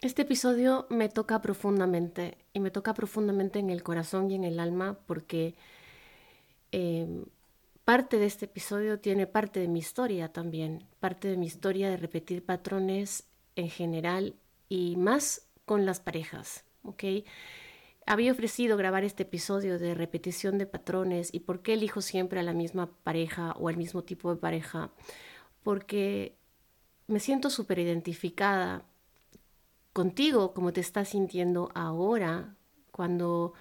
Este 0.00 0.22
episodio 0.22 0.86
me 0.88 1.10
toca 1.10 1.42
profundamente 1.42 2.38
y 2.54 2.60
me 2.60 2.70
toca 2.70 2.94
profundamente 2.94 3.58
en 3.58 3.68
el 3.68 3.82
corazón 3.82 4.30
y 4.30 4.34
en 4.34 4.44
el 4.44 4.58
alma 4.58 4.98
porque 5.06 5.54
em, 6.72 7.26
parte 7.84 8.18
de 8.18 8.24
este 8.24 8.46
episodio 8.46 8.98
tiene 8.98 9.26
parte 9.26 9.60
de 9.60 9.68
mi 9.68 9.78
historia 9.78 10.32
también, 10.32 10.86
parte 11.00 11.28
de 11.28 11.36
mi 11.36 11.44
historia 11.44 11.90
de 11.90 11.98
repetir 11.98 12.42
patrones 12.42 13.24
en 13.56 13.68
general 13.68 14.36
y 14.70 14.96
más 14.96 15.46
con 15.66 15.84
las 15.84 16.00
parejas, 16.00 16.64
¿ok? 16.82 17.04
había 18.06 18.32
ofrecido 18.32 18.76
grabar 18.76 19.04
este 19.04 19.24
episodio 19.24 19.78
de 19.78 19.94
repetición 19.94 20.58
de 20.58 20.66
patrones 20.66 21.28
y 21.32 21.40
por 21.40 21.60
qué 21.62 21.74
elijo 21.74 22.00
siempre 22.00 22.40
a 22.40 22.42
la 22.42 22.54
misma 22.54 22.90
pareja 23.04 23.52
o 23.52 23.68
al 23.68 23.76
mismo 23.76 24.02
tipo 24.02 24.34
de 24.34 24.40
pareja. 24.40 24.90
Porque 25.62 26.36
me 27.06 27.20
siento 27.20 27.50
súper 27.50 27.78
identificada 27.78 28.89
contigo 29.92 30.54
como 30.54 30.72
te 30.72 30.80
estás 30.80 31.10
sintiendo 31.10 31.70
ahora 31.74 32.54
cuando 32.92 33.54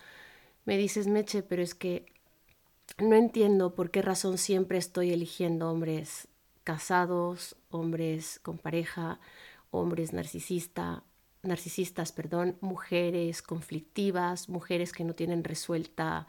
me 0.66 0.78
dices, 0.78 1.08
Meche, 1.08 1.44
pero 1.44 1.62
es 1.62 1.76
que 1.76 2.06
no 2.98 3.16
entiendo 3.16 3.76
por 3.76 3.92
qué 3.92 4.02
razón 4.02 4.38
siempre 4.38 4.78
estoy 4.78 5.12
eligiendo 5.12 5.72
hombres 5.72 6.28
casados, 6.64 7.56
hombres 7.70 8.40
con 8.44 8.58
pareja, 8.58 9.20
hombres 9.72 10.14
narcisistas 10.14 11.04
narcisistas, 11.42 12.12
perdón, 12.12 12.58
mujeres 12.62 13.42
conflictivas, 13.42 14.50
mujeres 14.50 14.92
que 14.92 15.04
no 15.04 15.16
tienen 15.16 15.44
resuelta 15.44 16.28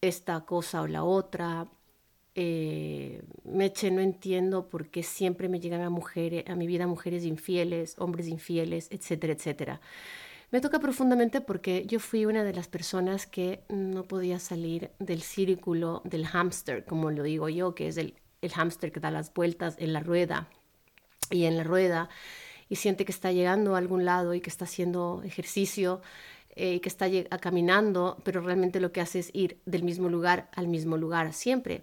esta 0.00 0.44
cosa 0.44 0.82
o 0.82 0.86
la 0.86 1.04
otra. 1.04 1.68
Eh, 2.34 3.22
Meche, 3.44 3.90
no 3.90 4.00
entiendo 4.00 4.68
por 4.68 4.88
qué 4.88 5.02
siempre 5.02 5.48
me 5.48 5.60
llegan 5.60 5.82
a 5.82 5.90
mujeres, 5.90 6.44
a 6.48 6.56
mi 6.56 6.66
vida 6.66 6.86
mujeres 6.86 7.24
infieles, 7.24 7.94
hombres 7.98 8.28
infieles, 8.28 8.88
etcétera, 8.90 9.32
etcétera. 9.32 9.80
Me 10.50 10.60
toca 10.60 10.78
profundamente 10.78 11.40
porque 11.40 11.84
yo 11.86 11.98
fui 12.00 12.26
una 12.26 12.44
de 12.44 12.52
las 12.52 12.68
personas 12.68 13.26
que 13.26 13.64
no 13.68 14.04
podía 14.04 14.38
salir 14.38 14.90
del 14.98 15.22
círculo 15.22 16.02
del 16.04 16.26
hámster, 16.26 16.84
como 16.84 17.10
lo 17.10 17.22
digo 17.22 17.48
yo, 17.48 17.74
que 17.74 17.88
es 17.88 17.96
el, 17.96 18.14
el 18.40 18.52
hámster 18.52 18.92
que 18.92 19.00
da 19.00 19.10
las 19.10 19.32
vueltas 19.32 19.76
en 19.78 19.92
la 19.92 20.00
rueda. 20.00 20.48
Y 21.30 21.44
en 21.44 21.56
la 21.56 21.64
rueda 21.64 22.08
y 22.68 22.76
siente 22.76 23.04
que 23.04 23.12
está 23.12 23.32
llegando 23.32 23.74
a 23.74 23.78
algún 23.78 24.04
lado 24.04 24.34
y 24.34 24.40
que 24.40 24.50
está 24.50 24.64
haciendo 24.64 25.22
ejercicio 25.24 26.00
eh, 26.56 26.80
que 26.80 26.88
está 26.88 27.08
caminando, 27.40 28.16
pero 28.24 28.40
realmente 28.40 28.78
lo 28.78 28.92
que 28.92 29.00
hace 29.00 29.18
es 29.18 29.30
ir 29.32 29.58
del 29.66 29.82
mismo 29.82 30.08
lugar 30.08 30.48
al 30.54 30.68
mismo 30.68 30.96
lugar 30.96 31.32
siempre. 31.32 31.82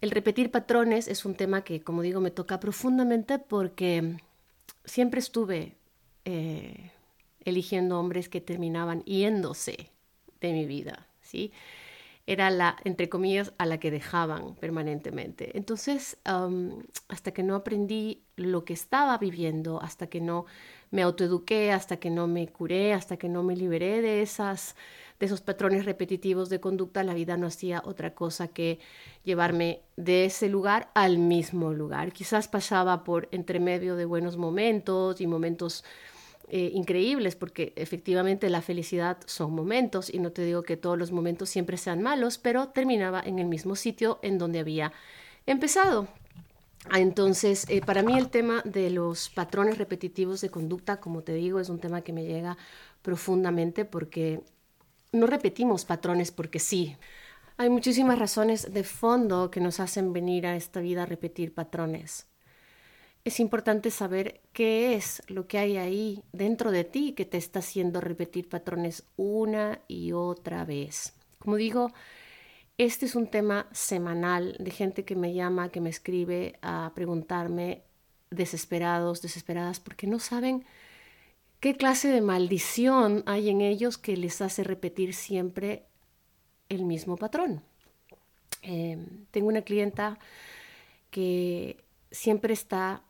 El 0.00 0.10
repetir 0.10 0.50
patrones 0.50 1.08
es 1.08 1.24
un 1.24 1.34
tema 1.34 1.62
que, 1.62 1.80
como 1.80 2.02
digo, 2.02 2.20
me 2.20 2.30
toca 2.30 2.60
profundamente 2.60 3.38
porque 3.38 4.16
siempre 4.84 5.20
estuve 5.20 5.76
eh, 6.24 6.92
eligiendo 7.44 7.98
hombres 7.98 8.28
que 8.28 8.40
terminaban 8.40 9.02
yéndose 9.04 9.90
de 10.40 10.52
mi 10.52 10.66
vida, 10.66 11.08
¿sí? 11.20 11.52
era 12.28 12.50
la, 12.50 12.76
entre 12.84 13.08
comillas, 13.08 13.54
a 13.56 13.64
la 13.64 13.80
que 13.80 13.90
dejaban 13.90 14.54
permanentemente. 14.56 15.56
Entonces, 15.56 16.18
hasta 17.08 17.30
que 17.32 17.42
no 17.42 17.54
aprendí 17.54 18.22
lo 18.36 18.66
que 18.66 18.74
estaba 18.74 19.16
viviendo, 19.16 19.80
hasta 19.82 20.08
que 20.08 20.20
no 20.20 20.44
me 20.90 21.00
autoeduqué, 21.00 21.72
hasta 21.72 21.96
que 21.96 22.10
no 22.10 22.26
me 22.26 22.46
curé, 22.48 22.92
hasta 22.92 23.16
que 23.16 23.30
no 23.30 23.42
me 23.42 23.56
liberé 23.56 24.02
de, 24.02 24.20
esas, 24.20 24.76
de 25.18 25.26
esos 25.26 25.40
patrones 25.40 25.84
repetitivos 25.84 26.48
de 26.48 26.60
conducta, 26.60 27.02
la 27.02 27.14
vida 27.14 27.36
no 27.36 27.46
hacía 27.46 27.82
otra 27.84 28.14
cosa 28.14 28.48
que 28.48 28.78
llevarme 29.24 29.82
de 29.96 30.26
ese 30.26 30.48
lugar 30.48 30.90
al 30.94 31.18
mismo 31.18 31.72
lugar. 31.72 32.12
Quizás 32.12 32.48
pasaba 32.48 33.04
por 33.04 33.28
entre 33.32 33.58
medio 33.60 33.96
de 33.96 34.04
buenos 34.04 34.36
momentos 34.36 35.20
y 35.20 35.26
momentos 35.26 35.84
eh, 36.50 36.70
increíbles 36.72 37.36
porque 37.36 37.74
efectivamente 37.76 38.48
la 38.48 38.62
felicidad 38.62 39.18
son 39.26 39.52
momentos 39.52 40.08
y 40.08 40.18
no 40.18 40.32
te 40.32 40.42
digo 40.44 40.62
que 40.62 40.78
todos 40.78 40.96
los 40.96 41.12
momentos 41.12 41.50
siempre 41.50 41.76
sean 41.76 42.00
malos, 42.00 42.38
pero 42.38 42.68
terminaba 42.68 43.20
en 43.20 43.38
el 43.38 43.46
mismo 43.46 43.76
sitio 43.76 44.18
en 44.22 44.38
donde 44.38 44.60
había 44.60 44.92
empezado. 45.44 46.08
Entonces, 46.94 47.66
eh, 47.68 47.82
para 47.84 48.02
mí 48.02 48.16
el 48.16 48.30
tema 48.30 48.62
de 48.64 48.88
los 48.88 49.28
patrones 49.28 49.76
repetitivos 49.76 50.40
de 50.40 50.48
conducta, 50.48 51.00
como 51.00 51.22
te 51.22 51.34
digo, 51.34 51.60
es 51.60 51.68
un 51.68 51.80
tema 51.80 52.00
que 52.00 52.14
me 52.14 52.24
llega 52.24 52.56
profundamente 53.02 53.84
porque 53.84 54.40
no 55.12 55.26
repetimos 55.26 55.84
patrones 55.84 56.30
porque 56.30 56.58
sí. 56.58 56.96
Hay 57.56 57.70
muchísimas 57.70 58.18
razones 58.18 58.72
de 58.72 58.84
fondo 58.84 59.50
que 59.50 59.60
nos 59.60 59.80
hacen 59.80 60.12
venir 60.12 60.46
a 60.46 60.56
esta 60.56 60.80
vida 60.80 61.02
a 61.02 61.06
repetir 61.06 61.54
patrones 61.54 62.28
es 63.28 63.40
importante 63.40 63.90
saber 63.90 64.40
qué 64.52 64.94
es 64.94 65.22
lo 65.28 65.46
que 65.46 65.58
hay 65.58 65.76
ahí 65.76 66.22
dentro 66.32 66.70
de 66.70 66.84
ti 66.84 67.12
que 67.12 67.24
te 67.24 67.36
está 67.36 67.60
haciendo 67.60 68.00
repetir 68.00 68.48
patrones 68.48 69.04
una 69.16 69.80
y 69.86 70.12
otra 70.12 70.64
vez. 70.64 71.14
Como 71.38 71.56
digo, 71.56 71.92
este 72.78 73.06
es 73.06 73.14
un 73.14 73.26
tema 73.26 73.66
semanal 73.72 74.56
de 74.58 74.70
gente 74.70 75.04
que 75.04 75.14
me 75.14 75.34
llama, 75.34 75.68
que 75.68 75.80
me 75.80 75.90
escribe 75.90 76.58
a 76.62 76.92
preguntarme 76.94 77.82
desesperados, 78.30 79.22
desesperadas, 79.22 79.80
porque 79.80 80.06
no 80.06 80.18
saben 80.18 80.64
qué 81.60 81.76
clase 81.76 82.08
de 82.08 82.20
maldición 82.20 83.22
hay 83.26 83.50
en 83.50 83.60
ellos 83.60 83.98
que 83.98 84.16
les 84.16 84.40
hace 84.40 84.64
repetir 84.64 85.14
siempre 85.14 85.86
el 86.68 86.84
mismo 86.84 87.16
patrón. 87.16 87.62
Em, 88.62 89.26
tengo 89.30 89.48
una 89.48 89.62
clienta 89.62 90.18
que 91.10 91.82
siempre 92.10 92.52
está 92.54 93.02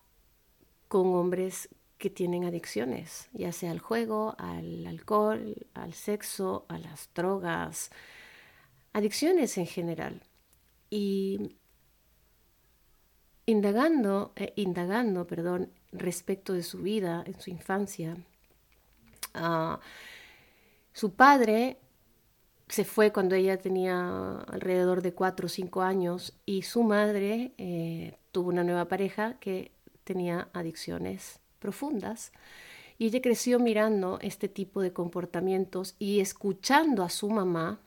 con 0.89 1.15
hombres 1.15 1.69
que 1.99 2.11
tienen 2.11 2.45
adicciones, 2.45 3.29
ya 3.33 3.53
sea 3.53 3.73
al 3.73 3.81
juego, 3.81 4.37
al 4.39 4.87
alcohol, 4.87 5.67
al 5.75 5.95
sexo, 5.95 6.65
a 6.69 6.79
las 6.79 7.11
drogas, 7.15 7.91
adicciones 8.93 9.59
en 9.59 9.67
general. 9.67 10.23
Y 10.91 11.57
indagando, 13.47 14.33
eh, 14.37 14.53
indagando, 14.57 15.27
perdón, 15.27 15.73
respecto 15.93 16.53
de 16.53 16.63
su 16.63 16.79
vida 16.79 17.25
en 17.27 17.41
su 17.41 17.51
infancia, 17.51 18.17
su 20.93 21.15
padre 21.15 21.79
se 22.69 22.85
fue 22.85 23.13
cuando 23.13 23.35
ella 23.35 23.57
tenía 23.57 24.41
alrededor 24.41 25.03
de 25.03 25.15
cuatro 25.15 25.47
o 25.47 25.49
cinco 25.49 25.83
años 25.83 26.35
y 26.45 26.63
su 26.63 26.83
madre 26.83 27.53
eh, 27.57 28.17
tuvo 28.31 28.51
una 28.51 28.65
nueva 28.65 28.89
pareja 28.89 29.39
que 29.41 29.73
tenía 30.05 30.49
adicciones 30.53 31.41
profundas. 31.59 32.33
Y 32.99 33.07
ella 33.07 33.23
creció 33.23 33.59
mirando 33.59 34.19
este 34.21 34.49
tipo 34.49 34.83
de 34.83 34.93
comportamientos 34.93 35.95
y 35.99 36.21
escuchando 36.21 37.05
a 37.05 37.11
su 37.11 37.31
mamá 37.31 37.81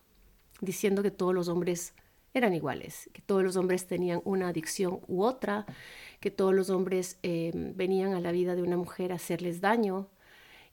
diciendo 0.62 1.04
que 1.04 1.12
todos 1.12 1.34
los 1.34 1.48
hombres 1.48 1.94
eran 2.34 2.54
iguales, 2.54 3.10
que 3.14 3.22
todos 3.22 3.44
los 3.44 3.58
hombres 3.58 3.88
tenían 3.88 4.22
una 4.24 4.48
adicción 4.48 5.02
u 5.08 5.24
otra, 5.24 5.66
que 6.22 6.32
todos 6.32 6.54
los 6.54 6.70
hombres 6.70 7.18
eh, 7.24 7.52
venían 7.54 8.14
a 8.14 8.22
la 8.22 8.32
vida 8.32 8.56
de 8.56 8.64
una 8.64 8.78
mujer 8.78 9.12
a 9.12 9.16
hacerles 9.16 9.60
daño 9.60 10.08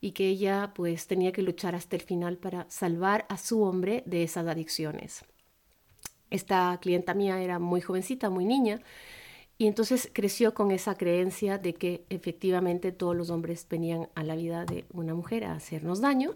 y 0.00 0.12
que 0.12 0.28
ella 0.28 0.72
pues 0.74 1.06
tenía 1.06 1.32
que 1.32 1.42
luchar 1.42 1.74
hasta 1.74 1.96
el 1.96 2.02
final 2.02 2.36
para 2.36 2.68
salvar 2.70 3.26
a 3.28 3.36
su 3.36 3.62
hombre 3.62 4.02
de 4.06 4.22
esas 4.22 4.46
adicciones. 4.46 5.24
Esta 6.30 6.78
clienta 6.80 7.14
mía 7.14 7.40
era 7.40 7.58
muy 7.58 7.80
jovencita, 7.80 8.30
muy 8.30 8.44
niña, 8.44 8.80
y 9.60 9.66
entonces 9.66 10.08
creció 10.12 10.54
con 10.54 10.70
esa 10.70 10.94
creencia 10.96 11.58
de 11.58 11.74
que 11.74 12.04
efectivamente 12.10 12.92
todos 12.92 13.16
los 13.16 13.28
hombres 13.28 13.66
venían 13.68 14.08
a 14.14 14.22
la 14.22 14.36
vida 14.36 14.64
de 14.64 14.84
una 14.92 15.14
mujer 15.14 15.44
a 15.44 15.54
hacernos 15.54 16.00
daño, 16.00 16.32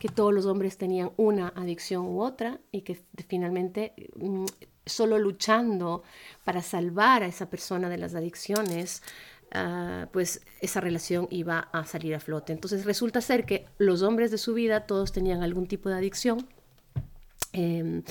que 0.00 0.08
todos 0.08 0.34
los 0.34 0.46
hombres 0.46 0.76
tenían 0.76 1.12
una 1.16 1.52
adicción 1.54 2.06
u 2.06 2.20
otra 2.20 2.58
y 2.72 2.80
que 2.80 2.98
finalmente 3.28 3.94
mm, 4.16 4.46
solo 4.84 5.20
luchando 5.20 6.02
para 6.42 6.62
salvar 6.62 7.22
a 7.22 7.26
esa 7.26 7.48
persona 7.48 7.88
de 7.88 7.98
las 7.98 8.16
adicciones, 8.16 9.04
ah, 9.54 10.08
pues 10.12 10.42
esa 10.60 10.80
relación 10.80 11.28
iba 11.30 11.58
a 11.72 11.84
salir 11.84 12.14
a 12.14 12.20
flote. 12.20 12.52
Entonces 12.52 12.84
resulta 12.84 13.20
ser 13.20 13.46
que 13.46 13.66
los 13.78 14.02
hombres 14.02 14.30
de 14.30 14.38
su 14.38 14.54
vida 14.54 14.86
todos 14.86 15.12
tenían 15.12 15.42
algún 15.42 15.66
tipo 15.66 15.88
de 15.88 15.96
adicción 15.96 16.46
em, 17.52 18.02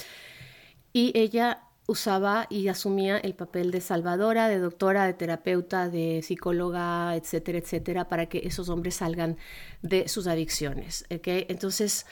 y 0.94 1.12
ella 1.18 1.64
usaba 1.88 2.48
y 2.50 2.68
asumía 2.70 3.18
el 3.18 3.36
papel 3.36 3.72
de 3.72 3.82
salvadora, 3.82 4.48
de 4.48 4.60
doctora, 4.60 5.06
de 5.06 5.14
terapeuta, 5.14 5.90
de 5.90 6.22
psicóloga, 6.24 7.16
etcétera, 7.16 7.58
etcétera, 7.58 8.08
para 8.08 8.28
que 8.28 8.42
esos 8.46 8.70
hombres 8.70 8.96
salgan 8.96 9.38
de 9.82 10.08
sus 10.08 10.28
adicciones. 10.28 11.06
Entonces, 11.10 12.06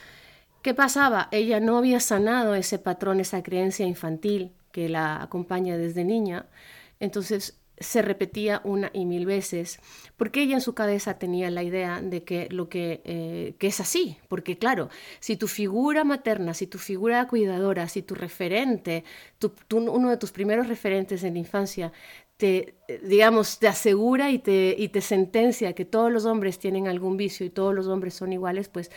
¿qué 0.62 0.74
pasaba? 0.74 1.28
Ella 1.30 1.58
no 1.60 1.78
había 1.78 2.00
sanado 2.00 2.54
ese 2.54 2.78
patrón, 2.78 3.20
esa 3.20 3.42
creencia 3.42 3.86
infantil 3.86 4.52
que 4.72 4.88
la 4.88 5.22
acompaña 5.22 5.76
desde 5.78 6.04
niña. 6.04 6.46
Entonces, 7.00 7.58
se 7.78 8.02
repetía 8.02 8.60
una 8.64 8.90
y 8.92 9.04
mil 9.04 9.26
veces, 9.26 9.80
porque 10.16 10.42
ella 10.42 10.54
en 10.54 10.60
su 10.60 10.74
cabeza 10.74 11.18
tenía 11.18 11.50
la 11.50 11.62
idea 11.62 12.00
de 12.00 12.22
que 12.22 12.48
lo 12.50 12.68
que, 12.68 13.00
eh, 13.04 13.54
que 13.58 13.66
es 13.68 13.80
así, 13.80 14.18
porque 14.28 14.58
claro, 14.58 14.88
si 15.20 15.36
tu 15.36 15.48
figura 15.48 16.04
materna, 16.04 16.54
si 16.54 16.66
tu 16.66 16.78
figura 16.78 17.26
cuidadora, 17.28 17.88
si 17.88 18.02
tu 18.02 18.14
referente, 18.14 19.04
uno 19.72 20.10
de 20.10 20.16
tus 20.16 20.32
primeros 20.32 20.68
referentes 20.68 21.24
en 21.24 21.34
la 21.34 21.40
infancia, 21.40 21.92
te, 22.36 22.74
digamos, 23.04 23.58
te 23.58 23.68
asegura 23.68 24.30
y 24.30 24.38
te, 24.38 24.74
y 24.76 24.88
te 24.88 25.00
sentencia 25.00 25.74
que 25.74 25.84
todos 25.84 26.10
los 26.10 26.24
hombres 26.24 26.58
tienen 26.58 26.88
algún 26.88 27.16
vicio 27.16 27.46
y 27.46 27.50
todos 27.50 27.74
los 27.74 27.86
hombres 27.86 28.14
son 28.14 28.32
iguales, 28.32 28.68
pues 28.68 28.90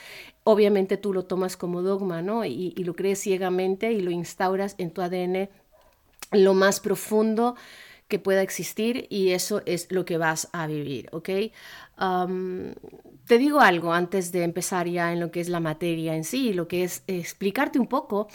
obviamente 0.43 0.97
tú 0.97 1.13
lo 1.13 1.25
tomas 1.25 1.55
como 1.57 1.81
dogma, 1.81 2.21
¿no? 2.21 2.43
Y, 2.45 2.73
y 2.75 2.83
lo 2.83 2.95
crees 2.95 3.19
ciegamente 3.19 3.91
y 3.91 4.01
lo 4.01 4.11
instauras 4.11 4.75
en 4.79 4.91
tu 4.91 5.01
ADN 5.01 5.49
lo 6.31 6.53
más 6.53 6.79
profundo 6.79 7.55
que 8.07 8.19
pueda 8.19 8.41
existir 8.41 9.07
y 9.09 9.31
eso 9.31 9.61
es 9.65 9.91
lo 9.91 10.05
que 10.05 10.17
vas 10.17 10.49
a 10.53 10.67
vivir, 10.67 11.09
¿ok? 11.11 11.29
te 13.25 13.37
digo 13.37 13.61
algo 13.61 13.93
antes 13.93 14.31
de 14.31 14.43
empezar 14.43 14.87
ya 14.87 15.11
en 15.13 15.19
lo 15.19 15.31
que 15.31 15.39
es 15.39 15.49
la 15.49 15.59
materia 15.59 16.15
en 16.15 16.23
sí, 16.23 16.53
lo 16.53 16.67
que 16.67 16.83
es 16.83 17.03
explicarte 17.07 17.79
un 17.79 17.87
poco 17.87 18.27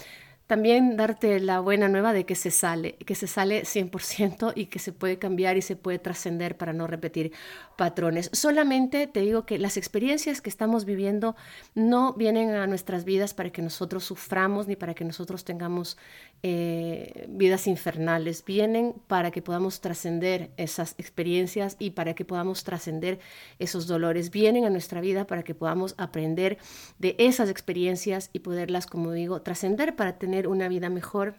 también 0.51 0.97
darte 0.97 1.39
la 1.39 1.61
buena 1.61 1.87
nueva 1.87 2.13
de 2.13 2.27
que 2.27 2.35
se 2.35 2.51
sale, 2.51 2.95
que 3.07 3.15
se 3.15 3.29
sale 3.29 3.63
100% 3.63 4.53
y 4.57 4.67
que 4.67 4.81
se 4.81 4.91
puede 4.91 5.17
cambiar 5.17 5.57
y 5.57 5.63
se 5.63 5.77
puede 5.77 6.01
trascender 6.01 6.57
para 6.57 6.73
no 6.73 6.89
repetir 6.89 7.31
patrones. 7.81 8.29
Solamente 8.35 9.07
te 9.07 9.21
digo 9.21 9.47
que 9.47 9.59
las 9.59 9.79
experiencias 9.79 10.43
que 10.43 10.51
estamos 10.51 10.85
viviendo 10.85 11.35
no 11.75 12.13
vienen 12.13 12.51
a 12.51 12.67
nuestras 12.67 13.07
vidas 13.07 13.33
para 13.33 13.49
que 13.49 13.63
nosotros 13.63 14.05
suframos 14.05 14.67
ni 14.67 14.77
para 14.77 14.93
que 14.93 15.03
nosotros 15.03 15.45
tengamos 15.45 15.97
eh, 16.43 17.25
vidas 17.31 17.67
infernales, 17.67 18.45
vienen 18.45 18.93
para 19.07 19.31
que 19.31 19.41
podamos 19.41 19.81
trascender 19.81 20.51
esas 20.59 20.95
experiencias 20.99 21.77
y 21.79 21.93
para 21.93 22.13
que 22.13 22.27
podamos 22.27 22.65
trascender 22.65 23.19
esos 23.59 23.87
dolores, 23.87 24.31
vienen 24.31 24.67
a 24.67 24.71
nuestra 24.71 25.01
vida 25.01 25.27
para 25.27 25.43
que 25.43 25.55
podamos 25.55 25.95
aprender 25.97 26.59
de 26.99 27.17
esas 27.19 27.49
experiencias 27.49 28.29
y 28.35 28.41
poderlas, 28.41 28.87
como 28.87 29.13
digo, 29.13 29.41
trascender 29.41 29.97
para 29.97 30.19
tener 30.19 30.49
una 30.49 30.69
vida 30.69 30.91
mejor 30.91 31.35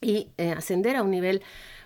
y 0.00 0.30
eh, 0.38 0.52
ascender 0.52 0.96
a 0.96 1.02
un 1.02 1.10
nivel 1.10 1.42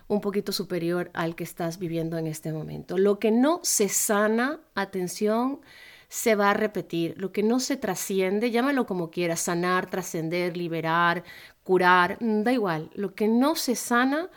un 0.06 0.20
poquito 0.20 0.52
superior 0.52 1.11
al 1.14 1.34
que 1.34 1.44
estás 1.44 1.78
viviendo 1.78 2.19
en 2.19 2.26
este 2.26 2.52
momento. 2.52 2.99
Lo 2.99 3.19
que 3.19 3.31
no 3.31 3.61
se 3.62 3.88
sana, 3.88 4.61
atención, 4.75 5.61
se 6.08 6.34
va 6.37 6.50
a 6.50 6.55
repetir. 6.55 7.14
Lo 7.19 7.32
que 7.32 7.43
no 7.43 7.58
se 7.58 7.76
trasciende, 7.76 8.50
llámalo 8.50 8.87
como 8.87 9.11
quieras, 9.11 9.40
sanar, 9.40 9.90
trascender, 9.90 10.56
liberar, 10.56 11.25
curar, 11.64 12.19
mm, 12.20 12.43
da 12.43 12.52
igual. 12.52 12.90
Lo 12.94 13.14
que 13.14 13.28
no 13.28 13.56
se 13.56 13.75
sana, 13.75 14.28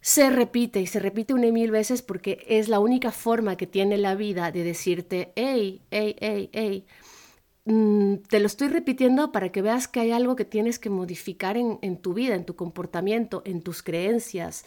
se 0.00 0.30
repite 0.30 0.80
y 0.80 0.88
se 0.88 0.98
repite 0.98 1.34
una 1.34 1.46
y 1.46 1.52
mil 1.52 1.70
veces 1.70 2.02
porque 2.02 2.44
es 2.48 2.68
la 2.68 2.80
única 2.80 3.12
forma 3.12 3.56
que 3.56 3.68
tiene 3.68 3.96
la 3.98 4.16
vida 4.16 4.50
de 4.50 4.64
decirte, 4.64 5.32
hey, 5.36 5.80
hey, 5.92 6.16
hey, 6.18 6.50
hey, 6.52 6.86
Mm, 7.64 8.16
te 8.28 8.40
lo 8.40 8.46
estoy 8.46 8.68
repitiendo 8.68 9.30
para 9.30 9.50
que 9.52 9.62
veas 9.62 9.86
que 9.86 10.00
hay 10.00 10.10
algo 10.10 10.34
que 10.34 10.44
tienes 10.44 10.78
que 10.78 10.90
modificar 10.90 11.56
en, 11.56 11.96
tu 11.98 12.12
vida, 12.14 12.34
en 12.34 12.44
tu 12.44 12.56
comportamiento, 12.56 13.42
en 13.44 13.62
tus 13.62 13.82
creencias. 13.82 14.64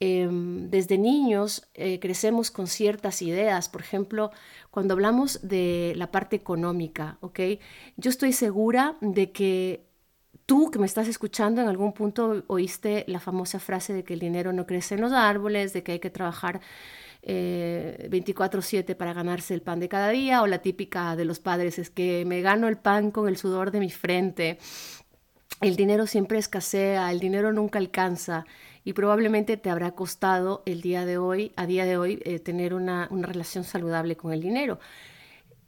Em, 0.00 0.68
desde 0.68 0.98
niños 0.98 1.68
eh, 1.74 2.00
crecemos 2.00 2.50
con 2.50 2.66
ciertas 2.66 3.22
ideas, 3.22 3.68
por 3.68 3.82
ejemplo, 3.82 4.32
cuando 4.70 4.94
hablamos 4.94 5.40
de 5.48 5.92
la 5.96 6.10
parte 6.10 6.34
económica, 6.36 7.18
¿ok? 7.20 7.40
Yo 7.96 8.10
estoy 8.10 8.32
segura 8.32 8.96
de 9.00 9.30
que 9.30 9.86
tú 10.46 10.70
que 10.72 10.78
me 10.80 10.86
estás 10.86 11.08
escuchando 11.08 11.60
en 11.62 11.68
algún 11.68 11.92
punto 11.92 12.42
oíste 12.48 13.04
la 13.06 13.20
famosa 13.20 13.60
frase 13.60 13.92
de 13.92 14.04
que 14.04 14.14
el 14.14 14.20
dinero 14.20 14.52
no 14.52 14.66
crece 14.66 14.96
en 14.96 15.02
los 15.02 15.12
árboles, 15.12 15.72
de 15.72 15.82
que 15.84 15.92
hay 15.92 16.00
que 16.00 16.10
trabajar 16.10 16.60
24/7 17.22 18.92
eh, 18.92 18.94
para 18.96 19.12
ganarse 19.12 19.54
el 19.54 19.62
pan 19.62 19.80
de 19.80 19.88
cada 19.88 20.08
día, 20.10 20.42
o 20.42 20.46
la 20.46 20.58
típica 20.58 21.14
de 21.16 21.24
los 21.24 21.38
padres 21.38 21.78
es 21.78 21.90
que 21.90 22.24
me 22.24 22.40
gano 22.40 22.68
el 22.68 22.78
pan 22.78 23.10
con 23.10 23.28
el 23.28 23.36
sudor 23.36 23.70
de 23.70 23.80
mi 23.80 23.90
frente. 23.90 24.58
El 25.60 25.76
dinero 25.76 26.06
siempre 26.08 26.38
escasea, 26.38 27.12
el 27.12 27.20
dinero 27.20 27.52
nunca 27.52 27.78
alcanza 27.78 28.44
y 28.84 28.94
probablemente 28.94 29.56
te 29.56 29.70
habrá 29.70 29.92
costado 29.92 30.62
el 30.66 30.80
día 30.80 31.04
de 31.04 31.18
hoy, 31.18 31.52
a 31.54 31.66
día 31.66 31.84
de 31.84 31.96
hoy, 31.96 32.20
eh, 32.24 32.40
tener 32.40 32.74
una, 32.74 33.08
relación 33.12 33.62
saludable 33.62 34.16
con 34.16 34.32
el 34.32 34.42
dinero. 34.42 34.80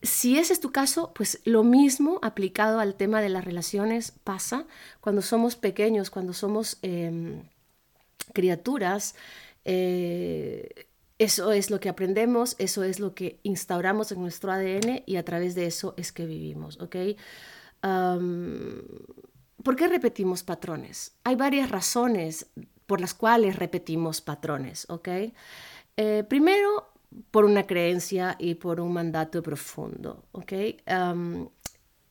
Si 0.03 0.37
ese 0.37 0.53
es 0.53 0.61
tu 0.61 0.73
caso, 0.73 1.13
pues 1.15 1.41
lo 1.45 1.63
mismo 1.63 2.19
aplicado 2.23 2.81
al 2.81 2.97
tema 2.97 3.23
de 3.23 3.29
las 3.29 3.45
relaciones 3.45 4.13
pasa 4.25 4.67
cuando 5.01 5.23
somos 5.23 5.55
pequeños, 5.55 6.11
cuando 6.11 6.33
somos 6.33 6.79
em, 6.83 7.43
criaturas. 8.33 9.15
Eh, 9.65 10.89
eso 11.25 11.53
es 11.53 11.71
lo 11.71 11.81
que 11.81 11.89
aprendemos, 11.89 12.55
eso 12.59 12.85
es 12.85 13.01
lo 13.01 13.15
que 13.15 13.41
instauramos 13.43 14.13
en 14.13 14.21
nuestro 14.21 14.53
ADN 14.53 15.03
y 15.07 15.17
a 15.17 15.25
través 15.25 15.55
de 15.55 15.67
eso 15.67 15.95
es 15.97 16.13
que 16.13 16.27
vivimos, 16.27 16.79
¿ok? 16.81 16.97
¿Por 19.63 19.77
qué 19.77 19.89
repetimos 19.89 20.43
patrones? 20.43 21.17
Hay 21.25 21.37
varias 21.37 21.71
razones 21.71 22.47
por 22.87 23.01
las 23.01 23.15
cuales 23.15 23.57
repetimos 23.57 24.21
patrones, 24.21 24.87
¿ok? 24.91 25.09
Eh, 25.97 26.25
primero, 26.29 26.93
por 27.31 27.45
una 27.45 27.67
creencia 27.67 28.37
y 28.39 28.57
por 28.57 28.81
un 28.81 28.93
mandato 28.93 29.43
profundo, 29.43 30.25
¿ok? 30.33 30.53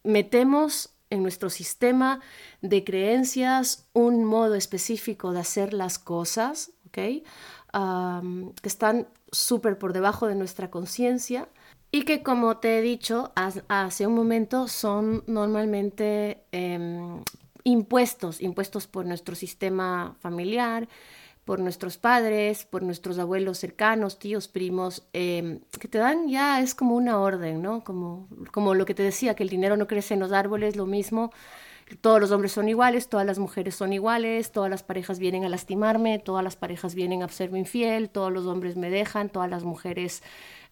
metemos 0.06 0.94
en 1.09 1.21
nuestro 1.21 1.50
sistema 1.50 2.19
de 2.62 2.83
creencias 2.83 3.88
un 3.94 4.25
modo 4.25 4.56
específico 4.56 5.31
de 5.31 5.39
hacer 5.39 5.74
las 5.74 5.98
cosas, 5.98 6.71
¿ok? 6.88 7.24
Que 7.73 8.69
están 8.69 9.07
súper 9.31 9.77
por 9.79 9.93
debajo 9.93 10.27
de 10.27 10.35
nuestra 10.35 10.69
conciencia 10.69 11.47
y 11.91 12.05
que 12.05 12.21
como 12.21 12.57
te 12.57 12.77
he 12.77 12.81
dicho 12.81 13.31
hace 13.35 14.07
un 14.07 14.13
momento 14.13 14.67
son 14.67 15.23
normalmente 15.27 16.43
em, 16.51 17.23
impuestos, 17.63 18.41
impuestos 18.41 18.87
por 18.87 19.05
nuestro 19.05 19.35
sistema 19.35 20.15
familiar, 20.19 20.87
por 21.45 21.59
nuestros 21.59 21.97
padres, 21.97 22.65
por 22.65 22.83
nuestros 22.83 23.19
abuelos 23.19 23.57
cercanos, 23.57 24.19
tíos, 24.19 24.47
primos, 24.47 25.03
em, 25.13 25.59
que 25.80 25.87
te 25.87 25.97
dan 25.97 26.30
ya 26.30 26.61
es 26.61 26.73
como 26.75 26.95
una 26.95 27.19
orden, 27.19 27.61
¿no? 27.61 27.83
Como, 27.83 28.27
como 28.51 28.75
lo 28.75 28.85
que 28.85 28.94
te 28.94 29.03
decía, 29.03 29.35
que 29.35 29.44
el 29.44 29.49
dinero 29.49 29.77
no 29.77 29.87
crece 29.87 30.13
en 30.13 30.19
los 30.21 30.31
árboles, 30.31 30.75
lo 30.75 30.85
mismo 30.85 31.31
todos 32.02 32.19
los 32.19 32.31
hombres 32.31 32.52
son 32.52 32.69
iguales, 32.69 33.09
todas 33.09 33.26
las 33.26 33.40
mujeres 33.40 33.76
son 33.76 33.94
iguales, 33.94 34.52
todas 34.52 34.69
las 34.69 34.83
parejas 34.83 35.19
vienen 35.19 35.45
a 35.45 35.50
lastimarme, 35.50 36.19
todas 36.19 36.44
las 36.44 36.56
parejas 36.56 36.95
vienen 36.95 37.23
a 37.23 37.30
serme 37.30 37.59
infiel, 37.59 38.09
todos 38.09 38.31
los 38.31 38.45
hombres 38.45 38.76
me 38.78 38.90
dejan, 38.90 39.30
todas 39.30 39.50
las 39.50 39.64
mujeres, 39.64 40.23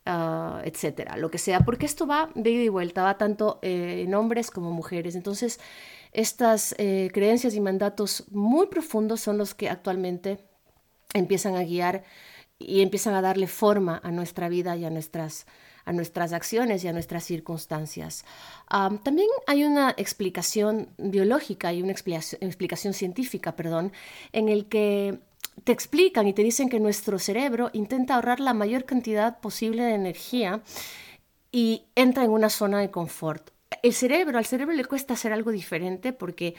uh, 0.06 0.60
etcétera, 0.64 1.18
lo 1.18 1.30
que 1.32 1.38
sea, 1.38 1.62
porque 1.62 1.86
esto 1.86 2.08
va 2.08 2.30
de 2.36 2.52
ida 2.52 2.64
y 2.64 2.70
vuelta, 2.70 3.04
va 3.04 3.18
tanto 3.18 3.60
eh, 3.62 4.04
en 4.06 4.14
hombres 4.16 4.52
como 4.52 4.72
mujeres. 4.72 5.16
Entonces, 5.16 5.60
estas 6.12 6.76
eh, 6.78 7.10
creencias 7.14 7.56
y 7.56 7.62
mandatos 7.62 8.26
muy 8.32 8.68
profundos 8.68 9.22
son 9.22 9.38
los 9.38 9.54
que 9.54 9.70
actualmente 9.70 10.40
empiezan 11.14 11.56
a 11.56 11.64
guiar 11.64 12.04
y 12.58 12.82
empiezan 12.82 13.14
a 13.16 13.22
darle 13.22 13.48
forma 13.48 14.00
a 14.04 14.12
nuestra 14.12 14.50
vida 14.50 14.76
y 14.78 14.86
a 14.86 14.90
nuestras 14.90 15.46
a 15.86 15.94
nuestras 15.94 16.34
acciones 16.34 16.84
y 16.84 16.88
a 16.88 16.94
nuestras 16.94 17.24
circunstancias. 17.24 18.26
también 19.04 19.28
hay 19.48 19.64
una 19.64 19.92
explicación 19.98 20.90
biológica 20.98 21.74
y 21.74 21.82
una 21.82 21.92
explicación, 21.92 22.94
científica, 22.94 23.56
perdón, 23.56 23.92
en 24.32 24.50
el 24.50 24.68
que 24.68 25.20
te 25.64 25.72
explican 25.72 26.28
y 26.28 26.34
te 26.34 26.44
dicen 26.44 26.70
que 26.70 26.80
nuestro 26.80 27.20
cerebro 27.20 27.70
intenta 27.74 28.16
ahorrar 28.16 28.40
la 28.40 28.54
mayor 28.54 28.86
cantidad 28.86 29.40
posible 29.40 29.84
de 29.84 29.94
energía 29.94 30.62
y 31.52 31.84
entra 31.96 32.24
en 32.24 32.32
una 32.32 32.50
zona 32.50 32.80
de 32.80 32.90
confort. 32.90 33.52
El 33.84 33.94
cerebro, 33.94 34.38
al 34.38 34.46
cerebro 34.46 34.74
le 34.74 34.86
cuesta 34.86 35.14
hacer 35.14 35.34
algo 35.34 35.52
diferente 35.52 36.14
porque 36.14 36.56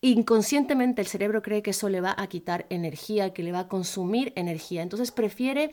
inconscientemente 0.00 1.02
el 1.02 1.08
cerebro 1.08 1.42
cree 1.42 1.62
que 1.62 1.70
eso 1.70 1.88
le 1.88 2.00
va 2.00 2.14
a 2.16 2.26
quitar 2.28 2.66
energía, 2.70 3.32
que 3.34 3.42
le 3.42 3.52
va 3.52 3.60
a 3.60 3.68
consumir 3.68 4.32
energía. 4.36 4.82
Entonces 4.82 5.10
prefiere 5.10 5.72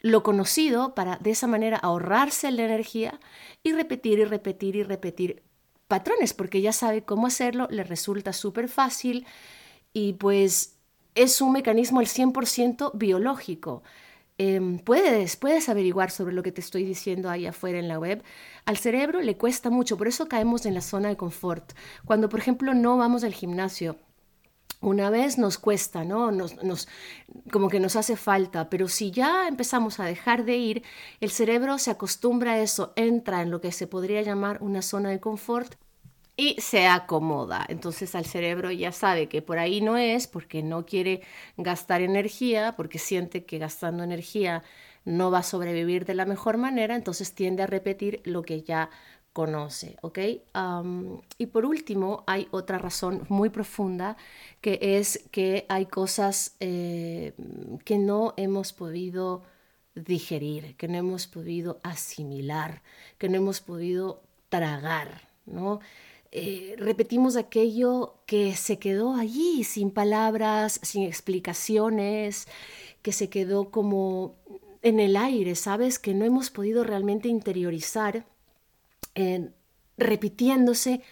lo 0.00 0.22
conocido 0.22 0.94
para 0.94 1.16
de 1.16 1.30
esa 1.30 1.46
manera 1.46 1.76
ahorrarse 1.76 2.50
la 2.50 2.64
energía 2.64 3.18
y 3.62 3.72
repetir 3.72 4.18
y 4.18 4.24
repetir 4.24 4.76
y 4.76 4.82
repetir 4.82 5.42
patrones, 5.88 6.34
porque 6.34 6.60
ya 6.60 6.72
sabe 6.72 7.02
cómo 7.02 7.26
hacerlo, 7.26 7.66
le 7.70 7.82
resulta 7.82 8.32
súper 8.32 8.68
fácil 8.68 9.26
y 9.92 10.14
pues 10.14 10.76
es 11.14 11.40
un 11.40 11.52
mecanismo 11.52 12.00
al 12.00 12.06
100% 12.06 12.92
biológico. 12.94 13.82
Em, 14.40 14.78
puedes, 14.78 15.36
puedes 15.36 15.68
averiguar 15.68 16.12
sobre 16.12 16.32
lo 16.32 16.44
que 16.44 16.52
te 16.52 16.60
estoy 16.60 16.84
diciendo 16.84 17.28
ahí 17.28 17.46
afuera 17.46 17.78
en 17.78 17.88
la 17.88 17.98
web. 17.98 18.22
Al 18.66 18.76
cerebro 18.76 19.20
le 19.20 19.36
cuesta 19.36 19.68
mucho, 19.68 19.96
por 19.96 20.06
eso 20.06 20.28
caemos 20.28 20.64
en 20.64 20.74
la 20.74 20.80
zona 20.80 21.08
de 21.08 21.16
confort. 21.16 21.72
Cuando, 22.04 22.28
por 22.28 22.38
ejemplo, 22.38 22.72
no 22.74 22.96
vamos 22.96 23.24
al 23.24 23.34
gimnasio, 23.34 23.96
una 24.80 25.10
vez 25.10 25.38
nos 25.38 25.58
cuesta, 25.58 26.04
¿no? 26.04 26.30
Nos, 26.30 26.62
nos, 26.62 26.88
como 27.50 27.68
que 27.68 27.80
nos 27.80 27.96
hace 27.96 28.16
falta, 28.16 28.70
pero 28.70 28.88
si 28.88 29.10
ya 29.10 29.48
empezamos 29.48 30.00
a 30.00 30.04
dejar 30.04 30.44
de 30.44 30.56
ir, 30.56 30.82
el 31.20 31.30
cerebro 31.30 31.78
se 31.78 31.90
acostumbra 31.90 32.52
a 32.52 32.60
eso, 32.60 32.92
entra 32.96 33.42
en 33.42 33.50
lo 33.50 33.60
que 33.60 33.72
se 33.72 33.86
podría 33.86 34.22
llamar 34.22 34.58
una 34.62 34.82
zona 34.82 35.10
de 35.10 35.20
confort 35.20 35.74
y 36.38 36.54
se 36.60 36.86
acomoda. 36.86 37.66
Entonces 37.68 38.14
al 38.14 38.24
cerebro 38.24 38.70
ya 38.70 38.92
sabe 38.92 39.28
que 39.28 39.42
por 39.42 39.58
ahí 39.58 39.80
no 39.80 39.96
es 39.96 40.28
porque 40.28 40.62
no 40.62 40.86
quiere 40.86 41.22
gastar 41.56 42.00
energía, 42.00 42.74
porque 42.76 43.00
siente 43.00 43.44
que 43.44 43.58
gastando 43.58 44.04
energía 44.04 44.62
no 45.04 45.32
va 45.32 45.38
a 45.38 45.42
sobrevivir 45.42 46.04
de 46.04 46.14
la 46.14 46.26
mejor 46.26 46.56
manera, 46.56 46.94
entonces 46.94 47.34
tiende 47.34 47.64
a 47.64 47.66
repetir 47.66 48.20
lo 48.24 48.42
que 48.42 48.62
ya 48.62 48.90
conoce, 49.38 49.96
¿ok? 50.00 50.18
y 51.38 51.46
por 51.46 51.64
último, 51.64 52.24
hay 52.26 52.48
otra 52.50 52.76
razón 52.76 53.24
muy 53.28 53.50
profunda, 53.50 54.16
que 54.60 54.80
es 54.80 55.28
que 55.30 55.64
hay 55.68 55.86
cosas 55.86 56.56
eh, 56.58 57.34
que 57.84 57.98
no 57.98 58.34
hemos 58.36 58.72
podido 58.72 59.44
digerir, 59.94 60.74
que 60.74 60.88
no 60.88 60.98
hemos 60.98 61.28
podido 61.28 61.78
asimilar, 61.84 62.82
que 63.16 63.28
no 63.28 63.36
hemos 63.36 63.60
podido 63.60 64.22
tragar, 64.48 65.28
¿no? 65.46 65.78
Eh, 66.32 66.74
repetimos 66.76 67.36
aquello 67.36 68.16
que 68.26 68.56
se 68.56 68.80
quedó 68.80 69.14
allí, 69.14 69.62
sin 69.62 69.92
palabras, 69.92 70.80
sin 70.82 71.04
explicaciones, 71.04 72.48
que 73.02 73.12
se 73.12 73.28
quedó 73.28 73.70
como 73.70 74.34
en 74.82 74.98
el 74.98 75.16
aire, 75.16 75.54
¿sabes? 75.54 76.00
Que 76.00 76.12
no 76.12 76.24
hemos 76.24 76.50
podido 76.50 76.82
realmente 76.82 77.28
interiorizar 77.28 78.26
repitiéndose 79.96 81.02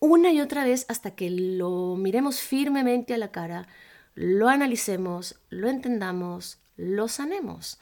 una 0.00 0.32
y 0.32 0.40
otra 0.40 0.64
vez 0.64 0.86
hasta 0.88 1.12
que 1.12 1.30
lo 1.30 1.96
miremos 1.96 2.40
firmemente 2.40 3.14
a 3.14 3.18
la 3.18 3.32
cara, 3.32 3.66
lo 4.14 4.48
analicemos, 4.48 5.40
lo 5.48 5.68
entendamos, 5.68 6.60
lo 6.76 7.08
sanemos. 7.08 7.78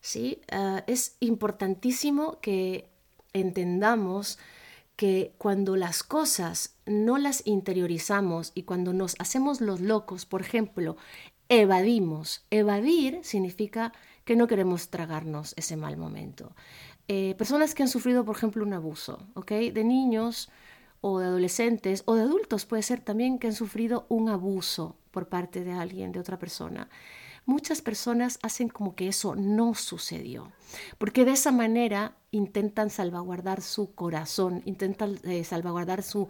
¿sí? 0.00 0.40
Ah, 0.50 0.84
es 0.86 1.16
importantísimo 1.20 2.40
que 2.40 2.90
entendamos 3.32 4.38
que 4.96 5.34
cuando 5.38 5.76
las 5.76 6.02
cosas 6.02 6.76
no 6.84 7.16
las 7.16 7.46
interiorizamos 7.46 8.52
y 8.54 8.64
cuando 8.64 8.92
nos 8.92 9.16
hacemos 9.18 9.60
los 9.60 9.80
locos, 9.80 10.26
por 10.26 10.42
ejemplo, 10.42 10.96
evadimos. 11.48 12.44
Evadir 12.50 13.20
significa 13.22 13.92
que 14.24 14.36
no 14.36 14.46
queremos 14.46 14.90
tragarnos 14.90 15.54
ese 15.56 15.76
mal 15.76 15.96
momento. 15.96 16.54
Eh, 17.12 17.34
personas 17.34 17.74
que 17.74 17.82
han 17.82 17.88
sufrido, 17.88 18.24
por 18.24 18.36
ejemplo, 18.36 18.64
un 18.64 18.72
abuso, 18.72 19.18
¿ok? 19.34 19.50
De 19.50 19.82
niños 19.82 20.48
o 21.00 21.18
de 21.18 21.26
adolescentes 21.26 22.04
o 22.06 22.14
de 22.14 22.22
adultos 22.22 22.66
puede 22.66 22.84
ser 22.84 23.00
también 23.00 23.40
que 23.40 23.48
han 23.48 23.52
sufrido 23.52 24.06
un 24.08 24.28
abuso 24.28 24.94
por 25.10 25.28
parte 25.28 25.64
de 25.64 25.72
alguien, 25.72 26.12
de 26.12 26.20
otra 26.20 26.38
persona. 26.38 26.88
Muchas 27.46 27.82
personas 27.82 28.38
hacen 28.44 28.68
como 28.68 28.94
que 28.94 29.08
eso 29.08 29.34
no 29.34 29.74
sucedió, 29.74 30.52
porque 30.98 31.24
de 31.24 31.32
esa 31.32 31.50
manera 31.50 32.14
intentan 32.30 32.90
salvaguardar 32.90 33.60
su 33.60 33.92
corazón, 33.92 34.62
intentan 34.64 35.18
eh, 35.24 35.42
salvaguardar 35.42 36.04
su, 36.04 36.28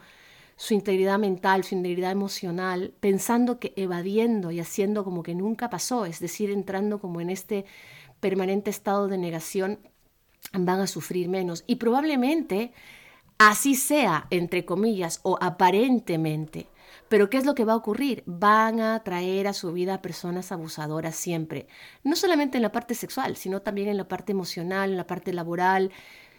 su 0.57 0.73
integridad 0.73 1.19
mental, 1.19 1.63
su 1.63 1.75
integridad 1.75 2.13
emocional, 2.13 2.95
pensando 3.01 3.59
que 3.59 3.75
evadiendo 3.77 4.51
y 4.51 4.61
haciendo 4.61 5.05
como 5.05 5.23
que 5.23 5.35
nunca 5.35 5.69
pasó, 5.69 6.07
es 6.07 6.21
decir, 6.21 6.51
entrando 6.51 7.01
como 7.01 7.21
en 7.21 7.29
este 7.29 7.67
permanente 8.21 8.71
estado 8.71 9.09
de 9.09 9.19
negación 9.19 9.79
van 10.53 10.81
a 10.81 10.87
sufrir 10.87 11.29
menos. 11.29 11.65
Y 11.67 11.77
probablemente 11.77 12.73
así 13.39 13.75
sea, 13.75 14.27
entre 14.31 14.65
comillas, 14.65 15.21
o 15.23 15.39
aparentemente. 15.41 16.69
Pero 17.09 17.31
¿qué 17.31 17.39
es 17.39 17.45
lo 17.45 17.55
que 17.55 17.65
va 17.65 17.73
a 17.73 17.77
ocurrir? 17.77 18.23
Van 18.27 18.81
a 18.81 19.03
traer 19.03 19.49
a 19.49 19.53
su 19.53 19.73
vida 19.73 20.03
personas 20.03 20.53
abusadoras 20.53 21.17
siempre. 21.17 21.67
No 22.05 22.17
solamente 22.17 22.59
en 22.59 22.63
la 22.63 22.73
parte 22.73 22.95
sexual, 22.95 23.37
sino 23.37 23.63
también 23.63 23.89
en 23.89 23.97
la 23.97 24.09
parte 24.09 24.33
emocional, 24.33 24.91
en 24.91 24.97
la 24.97 25.07
parte 25.07 25.33
laboral. 25.33 25.91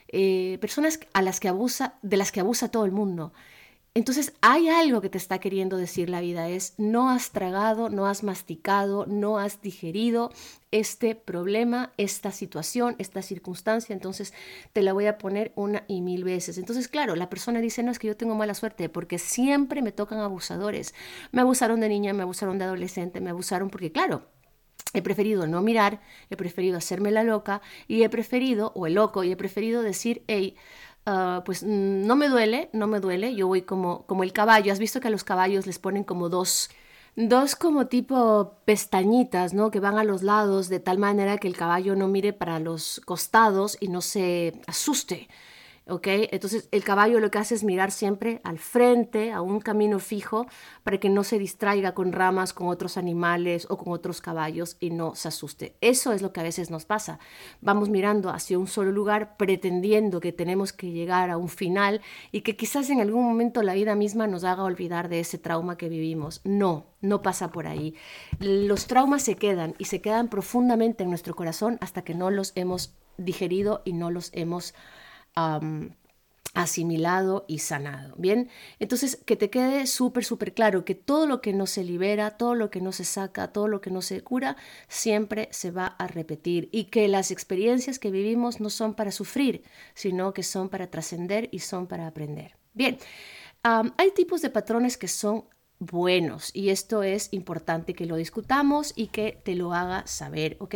Eh, 0.07 0.57
personas 0.61 0.99
a 1.13 1.21
las 1.21 1.39
que 1.39 1.47
abusa, 1.47 1.95
de 2.01 2.17
las 2.17 2.31
que 2.31 2.39
abusa 2.39 2.69
todo 2.69 2.85
el 2.85 2.91
mundo. 2.91 3.33
Entonces 3.93 4.31
hay 4.39 4.69
algo 4.69 5.01
que 5.01 5.09
te 5.09 5.17
está 5.17 5.39
queriendo 5.39 5.75
decir 5.75 6.09
la 6.09 6.21
vida, 6.21 6.47
es 6.47 6.75
no 6.77 7.09
has 7.09 7.31
tragado, 7.31 7.89
no 7.89 8.05
has 8.05 8.23
masticado, 8.23 9.05
no 9.05 9.37
has 9.37 9.61
digerido 9.61 10.31
este 10.71 11.13
problema, 11.13 11.91
esta 11.97 12.31
situación, 12.31 12.95
esta 12.99 13.21
circunstancia, 13.21 13.91
entonces 13.93 14.33
te 14.71 14.81
la 14.81 14.93
voy 14.93 15.07
a 15.07 15.17
poner 15.17 15.51
una 15.55 15.83
y 15.89 15.99
mil 15.99 16.23
veces. 16.23 16.57
Entonces, 16.57 16.87
claro, 16.87 17.17
la 17.17 17.29
persona 17.29 17.59
dice, 17.59 17.83
no, 17.83 17.91
es 17.91 17.99
que 17.99 18.07
yo 18.07 18.15
tengo 18.15 18.33
mala 18.33 18.53
suerte 18.53 18.87
porque 18.87 19.19
siempre 19.19 19.81
me 19.81 19.91
tocan 19.91 20.19
abusadores. 20.19 20.93
Me 21.33 21.41
abusaron 21.41 21.81
de 21.81 21.89
niña, 21.89 22.13
me 22.13 22.23
abusaron 22.23 22.57
de 22.59 22.63
adolescente, 22.65 23.19
me 23.19 23.31
abusaron 23.31 23.69
porque, 23.69 23.91
claro, 23.91 24.25
He 24.93 25.01
preferido 25.01 25.47
no 25.47 25.61
mirar, 25.61 26.01
he 26.29 26.35
preferido 26.35 26.77
hacerme 26.77 27.11
la 27.11 27.23
loca 27.23 27.61
y 27.87 28.03
he 28.03 28.09
preferido, 28.09 28.73
o 28.75 28.87
el 28.87 28.95
loco, 28.95 29.23
y 29.23 29.31
he 29.31 29.37
preferido 29.37 29.83
decir, 29.83 30.23
hey, 30.27 30.57
Ah, 31.05 31.41
pues 31.45 31.63
mm, 31.63 32.05
no 32.05 32.15
me 32.15 32.29
duele, 32.29 32.69
no 32.73 32.87
me 32.87 32.99
duele, 32.99 33.33
yo 33.35 33.47
voy 33.47 33.63
como, 33.63 34.05
como 34.05 34.23
el 34.23 34.33
caballo, 34.33 34.71
has 34.71 34.79
visto 34.79 34.99
que 34.99 35.07
a 35.07 35.11
los 35.11 35.23
caballos 35.23 35.65
les 35.65 35.79
ponen 35.79 36.03
como 36.03 36.29
dos, 36.29 36.69
dos 37.15 37.55
como 37.55 37.87
tipo 37.87 38.57
pestañitas, 38.65 39.53
¿no? 39.53 39.71
Que 39.71 39.79
van 39.79 39.97
a 39.97 40.03
los 40.03 40.21
lados 40.21 40.69
de 40.69 40.79
tal 40.79 40.99
manera 40.99 41.37
que 41.39 41.47
el 41.47 41.57
caballo 41.57 41.95
no 41.95 42.07
mire 42.07 42.33
para 42.33 42.59
los 42.59 43.01
costados 43.05 43.77
y 43.79 43.87
no 43.87 44.01
se 44.01 44.61
asuste. 44.67 45.27
¿Ok? 45.87 46.07
Entonces 46.31 46.67
el 46.71 46.83
caballo 46.83 47.19
lo 47.19 47.31
que 47.31 47.39
hace 47.39 47.55
es 47.55 47.63
mirar 47.63 47.91
siempre 47.91 48.41
al 48.43 48.59
frente, 48.59 49.31
a 49.31 49.41
un 49.41 49.59
camino 49.59 49.99
fijo, 49.99 50.47
para 50.83 50.99
que 50.99 51.09
no 51.09 51.23
se 51.23 51.39
distraiga 51.39 51.93
con 51.93 52.11
ramas, 52.11 52.53
con 52.53 52.67
otros 52.67 52.97
animales 52.97 53.67
o 53.69 53.77
con 53.77 53.93
otros 53.93 54.21
caballos 54.21 54.77
y 54.79 54.91
no 54.91 55.15
se 55.15 55.27
asuste. 55.27 55.75
Eso 55.81 56.13
es 56.13 56.21
lo 56.21 56.33
que 56.33 56.39
a 56.39 56.43
veces 56.43 56.69
nos 56.69 56.85
pasa. 56.85 57.19
Vamos 57.61 57.89
mirando 57.89 58.29
hacia 58.29 58.59
un 58.59 58.67
solo 58.67 58.91
lugar 58.91 59.37
pretendiendo 59.37 60.19
que 60.19 60.31
tenemos 60.31 60.73
que 60.73 60.91
llegar 60.91 61.29
a 61.29 61.37
un 61.37 61.49
final 61.49 62.01
y 62.31 62.41
que 62.41 62.55
quizás 62.55 62.89
en 62.89 63.01
algún 63.01 63.23
momento 63.23 63.63
la 63.63 63.73
vida 63.73 63.95
misma 63.95 64.27
nos 64.27 64.43
haga 64.43 64.63
olvidar 64.63 65.09
de 65.09 65.19
ese 65.19 65.37
trauma 65.37 65.77
que 65.77 65.89
vivimos. 65.89 66.41
No, 66.43 66.85
no 67.01 67.21
pasa 67.21 67.51
por 67.51 67.67
ahí. 67.67 67.95
Los 68.39 68.87
traumas 68.87 69.23
se 69.23 69.35
quedan 69.35 69.75
y 69.77 69.85
se 69.85 70.01
quedan 70.01 70.29
profundamente 70.29 71.03
en 71.03 71.09
nuestro 71.09 71.35
corazón 71.35 71.77
hasta 71.81 72.03
que 72.03 72.13
no 72.13 72.29
los 72.29 72.51
hemos 72.55 72.95
digerido 73.17 73.81
y 73.85 73.93
no 73.93 74.11
los 74.11 74.29
hemos 74.33 74.73
asimilado 76.53 77.45
y 77.47 77.59
sanado. 77.59 78.13
Bien, 78.17 78.49
entonces 78.79 79.17
que 79.25 79.37
te 79.37 79.49
quede 79.49 79.87
súper, 79.87 80.25
súper 80.25 80.53
claro 80.53 80.83
que 80.83 80.95
todo 80.95 81.25
lo 81.25 81.41
que 81.41 81.53
no 81.53 81.65
se 81.65 81.83
libera, 81.83 82.31
todo 82.31 82.55
lo 82.55 82.69
que 82.69 82.81
no 82.81 82.91
se 82.91 83.05
saca, 83.05 83.53
todo 83.53 83.69
lo 83.69 83.79
que 83.79 83.89
no 83.89 84.01
se 84.01 84.21
cura, 84.21 84.57
siempre 84.89 85.47
se 85.51 85.71
va 85.71 85.85
a 85.85 86.07
repetir 86.07 86.67
y 86.73 86.85
que 86.85 87.07
las 87.07 87.31
experiencias 87.31 87.99
que 87.99 88.11
vivimos 88.11 88.59
no 88.59 88.69
son 88.69 88.95
para 88.95 89.11
sufrir, 89.11 89.63
sino 89.93 90.33
que 90.33 90.43
son 90.43 90.67
para 90.67 90.87
trascender 90.87 91.47
y 91.51 91.59
son 91.59 91.87
para 91.87 92.05
aprender. 92.07 92.57
Bien, 92.73 92.97
hay 93.63 94.11
tipos 94.11 94.41
de 94.41 94.49
patrones 94.49 94.97
que 94.97 95.07
son 95.07 95.45
buenos 95.81 96.51
y 96.53 96.69
esto 96.69 97.01
es 97.01 97.29
importante 97.31 97.95
que 97.95 98.05
lo 98.05 98.15
discutamos 98.15 98.93
y 98.95 99.07
que 99.07 99.39
te 99.43 99.55
lo 99.55 99.73
haga 99.73 100.05
saber, 100.05 100.55
¿ok? 100.59 100.75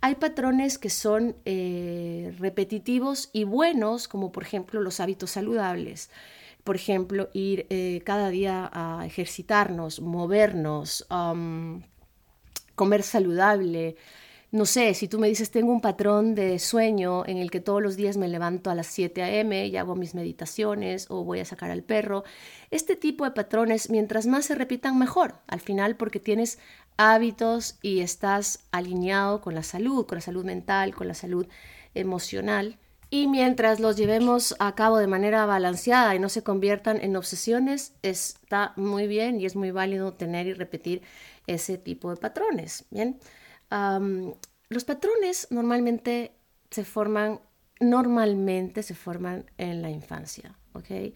Hay 0.00 0.16
patrones 0.16 0.78
que 0.78 0.90
son 0.90 1.36
eh, 1.44 2.34
repetitivos 2.38 3.30
y 3.32 3.44
buenos, 3.44 4.08
como 4.08 4.32
por 4.32 4.42
ejemplo 4.42 4.80
los 4.82 4.98
hábitos 4.98 5.30
saludables. 5.30 6.10
Por 6.64 6.76
ejemplo, 6.76 7.28
ir 7.32 7.66
eh, 7.70 8.02
cada 8.04 8.28
día 8.30 8.70
a 8.72 9.06
ejercitarnos, 9.06 10.00
movernos, 10.00 11.06
comer 12.76 13.02
saludable, 13.02 13.96
no 14.52 14.66
sé, 14.66 14.92
si 14.92 15.08
tú 15.08 15.18
me 15.18 15.28
dices, 15.28 15.50
tengo 15.50 15.72
un 15.72 15.80
patrón 15.80 16.34
de 16.34 16.58
sueño 16.58 17.24
en 17.26 17.38
el 17.38 17.50
que 17.50 17.60
todos 17.60 17.80
los 17.80 17.96
días 17.96 18.18
me 18.18 18.28
levanto 18.28 18.68
a 18.68 18.74
las 18.74 18.86
7 18.88 19.22
a.m. 19.22 19.66
y 19.66 19.76
hago 19.78 19.94
mis 19.94 20.14
meditaciones 20.14 21.06
o 21.08 21.24
voy 21.24 21.40
a 21.40 21.46
sacar 21.46 21.70
al 21.70 21.82
perro, 21.82 22.22
este 22.70 22.94
tipo 22.94 23.24
de 23.24 23.30
patrones, 23.30 23.88
mientras 23.88 24.26
más 24.26 24.44
se 24.44 24.54
repitan, 24.54 24.98
mejor, 24.98 25.36
al 25.46 25.60
final 25.60 25.96
porque 25.96 26.20
tienes 26.20 26.58
hábitos 26.98 27.78
y 27.80 28.00
estás 28.00 28.60
alineado 28.72 29.40
con 29.40 29.54
la 29.54 29.62
salud, 29.62 30.04
con 30.04 30.16
la 30.16 30.22
salud 30.22 30.44
mental, 30.44 30.94
con 30.94 31.08
la 31.08 31.14
salud 31.14 31.46
emocional. 31.94 32.76
Y 33.08 33.28
mientras 33.28 33.80
los 33.80 33.96
llevemos 33.96 34.54
a 34.58 34.74
cabo 34.74 34.98
de 34.98 35.06
manera 35.06 35.46
balanceada 35.46 36.14
y 36.14 36.18
no 36.18 36.28
se 36.28 36.42
conviertan 36.42 37.00
en 37.00 37.16
obsesiones, 37.16 37.94
está 38.02 38.74
muy 38.76 39.06
bien 39.06 39.40
y 39.40 39.46
es 39.46 39.56
muy 39.56 39.70
válido 39.70 40.12
tener 40.12 40.46
y 40.46 40.52
repetir 40.52 41.00
ese 41.46 41.78
tipo 41.78 42.10
de 42.10 42.16
patrones. 42.18 42.84
Bien 42.90 43.18
los 44.68 44.84
patrones 44.84 45.48
normalmente 45.50 46.32
se 46.70 46.84
forman, 46.84 47.40
normalmente 47.80 48.82
se 48.82 48.94
forman 48.94 49.50
en 49.58 49.82
la 49.82 49.90
infancia, 49.90 50.56
¿ok? 50.74 51.14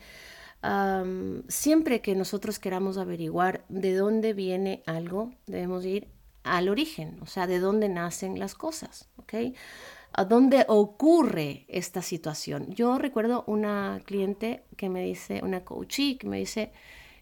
siempre 1.49 2.01
que 2.01 2.17
nosotros 2.17 2.59
queramos 2.59 2.99
averiguar 2.99 3.65
de 3.69 3.95
dónde 3.95 4.33
viene 4.33 4.83
algo, 4.87 5.33
debemos 5.47 5.85
ir 5.85 6.09
al 6.43 6.69
origen, 6.69 7.19
o 7.23 7.27
sea, 7.27 7.47
de 7.47 7.59
dónde 7.59 7.89
nacen 7.89 8.39
las 8.39 8.55
cosas, 8.55 9.09
¿ok? 9.17 9.35
A 10.13 10.25
dónde 10.25 10.65
ocurre 10.69 11.67
esta 11.69 12.03
situación. 12.03 12.73
Yo 12.75 12.99
recuerdo 12.99 13.45
una 13.47 14.01
cliente 14.05 14.65
que 14.77 14.89
me 14.89 15.03
dice, 15.05 15.41
una 15.43 15.65
coachee, 15.65 16.19
que 16.19 16.29
me 16.29 16.39
dice, 16.39 16.73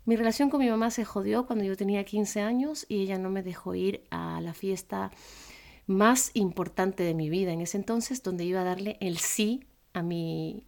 Mi 0.07 0.17
relación 0.17 0.51
con 0.51 0.61
mi 0.61 0.69
mamá 0.69 0.91
se 0.91 1.05
jodió 1.05 1.47
cuando 1.47 1.65
yo 1.65 1.77
tenía 1.77 2.05
15 2.05 2.41
años 2.43 2.85
y 2.89 3.03
ella 3.03 3.19
no 3.19 3.31
me 3.31 3.43
dejó 3.43 3.75
ir 3.75 4.05
a 4.11 4.41
la 4.43 4.53
fiesta 4.53 5.11
más 5.87 6.31
importante 6.35 7.03
de 7.03 7.15
mi 7.15 7.31
vida 7.31 7.53
en 7.53 7.63
ese 7.63 7.79
entonces, 7.79 8.23
donde 8.23 8.45
iba 8.45 8.61
a 8.61 8.65
darle 8.65 8.99
el 9.01 9.19
sí 9.19 9.67
a 9.95 10.03
mi 10.03 10.67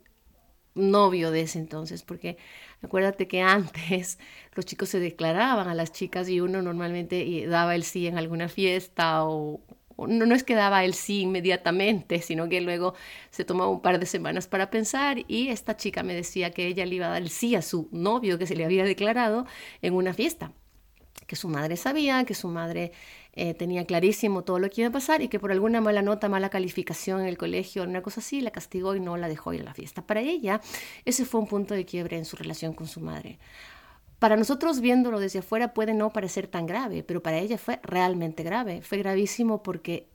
novio 0.74 1.30
de 1.30 1.42
ese 1.42 1.58
entonces, 1.58 2.02
porque 2.02 2.36
acuérdate 2.82 3.28
que 3.28 3.42
antes 3.42 4.18
los 4.54 4.64
chicos 4.64 4.88
se 4.90 5.00
declaraban 5.00 5.68
a 5.68 5.74
las 5.74 5.92
chicas 5.92 6.28
y 6.28 6.40
uno 6.40 6.62
normalmente 6.62 7.46
daba 7.46 7.74
el 7.74 7.82
sí 7.82 8.06
en 8.06 8.18
alguna 8.18 8.48
fiesta 8.48 9.24
o, 9.26 9.60
no, 9.98 10.26
no 10.26 10.34
es 10.34 10.44
que 10.44 10.54
daba 10.54 10.84
el 10.84 10.94
sí 10.94 11.22
inmediatamente, 11.22 12.20
sino 12.20 12.48
que 12.48 12.60
luego 12.60 12.94
se 13.30 13.44
tomaba 13.44 13.70
un 13.70 13.80
par 13.80 13.98
de 13.98 14.06
semanas 14.06 14.46
para 14.46 14.70
pensar 14.70 15.24
y 15.28 15.48
esta 15.48 15.76
chica 15.76 16.02
me 16.02 16.14
decía 16.14 16.50
que 16.50 16.66
ella 16.66 16.84
le 16.84 16.96
iba 16.96 17.06
a 17.06 17.10
dar 17.10 17.22
el 17.22 17.30
sí 17.30 17.54
a 17.54 17.62
su 17.62 17.88
novio 17.92 18.38
que 18.38 18.46
se 18.46 18.56
le 18.56 18.64
había 18.64 18.84
declarado 18.84 19.46
en 19.80 19.94
una 19.94 20.12
fiesta, 20.12 20.52
que 21.26 21.36
su 21.36 21.48
madre 21.48 21.76
sabía, 21.76 22.24
que 22.24 22.34
su 22.34 22.48
madre 22.48 22.92
eh, 23.32 23.54
tenía 23.54 23.84
clarísimo 23.84 24.44
todo 24.44 24.58
lo 24.58 24.70
que 24.70 24.82
iba 24.82 24.88
a 24.88 24.92
pasar 24.92 25.22
y 25.22 25.28
que 25.28 25.38
por 25.38 25.52
alguna 25.52 25.80
mala 25.80 26.02
nota, 26.02 26.28
mala 26.28 26.48
calificación 26.48 27.20
en 27.20 27.26
el 27.26 27.36
colegio, 27.36 27.82
una 27.82 28.02
cosa 28.02 28.20
así, 28.20 28.40
la 28.40 28.50
castigó 28.50 28.94
y 28.94 29.00
no 29.00 29.16
la 29.16 29.28
dejó 29.28 29.52
ir 29.52 29.60
a 29.62 29.64
la 29.64 29.74
fiesta. 29.74 30.06
Para 30.06 30.20
ella, 30.20 30.60
ese 31.04 31.24
fue 31.24 31.40
un 31.40 31.46
punto 31.46 31.74
de 31.74 31.84
quiebre 31.84 32.16
en 32.16 32.24
su 32.24 32.36
relación 32.36 32.72
con 32.72 32.86
su 32.86 33.00
madre. 33.00 33.38
Para 34.18 34.36
nosotros 34.36 34.80
viéndolo 34.80 35.20
desde 35.20 35.40
afuera 35.40 35.74
puede 35.74 35.92
no 35.92 36.12
parecer 36.12 36.46
tan 36.46 36.66
grave, 36.66 37.02
pero 37.02 37.22
para 37.22 37.38
ella 37.38 37.58
fue 37.58 37.80
realmente 37.82 38.42
grave. 38.42 38.80
Fue 38.82 38.98
gravísimo 38.98 39.62
porque 39.62 40.08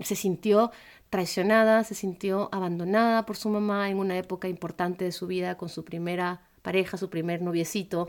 se 0.00 0.14
sintió 0.14 0.70
traicionada, 1.10 1.84
se 1.84 1.94
sintió 1.94 2.48
abandonada 2.52 3.24
por 3.26 3.36
su 3.36 3.48
mamá 3.48 3.90
en 3.90 3.98
una 3.98 4.18
época 4.18 4.48
importante 4.48 5.04
de 5.04 5.12
su 5.12 5.26
vida 5.26 5.56
con 5.56 5.68
su 5.68 5.84
primera 5.84 6.42
pareja, 6.62 6.96
su 6.96 7.08
primer 7.08 7.40
noviecito. 7.40 8.08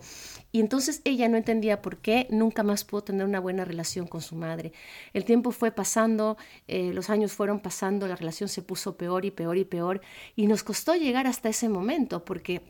Y 0.51 0.59
entonces 0.59 1.01
ella 1.05 1.29
no 1.29 1.37
entendía 1.37 1.81
por 1.81 1.97
qué 1.97 2.27
nunca 2.29 2.63
más 2.63 2.83
pudo 2.83 3.03
tener 3.03 3.25
una 3.25 3.39
buena 3.39 3.63
relación 3.63 4.07
con 4.07 4.21
su 4.21 4.35
madre. 4.35 4.73
El 5.13 5.23
tiempo 5.23 5.51
fue 5.51 5.71
pasando, 5.71 6.37
eh, 6.67 6.91
los 6.93 7.09
años 7.09 7.31
fueron 7.31 7.61
pasando, 7.61 8.07
la 8.07 8.15
relación 8.15 8.49
se 8.49 8.61
puso 8.61 8.97
peor 8.97 9.23
y 9.25 9.31
peor 9.31 9.57
y 9.57 9.65
peor. 9.65 10.01
Y 10.35 10.47
nos 10.47 10.63
costó 10.63 10.95
llegar 10.95 11.27
hasta 11.27 11.49
ese 11.49 11.69
momento 11.69 12.25
porque 12.25 12.61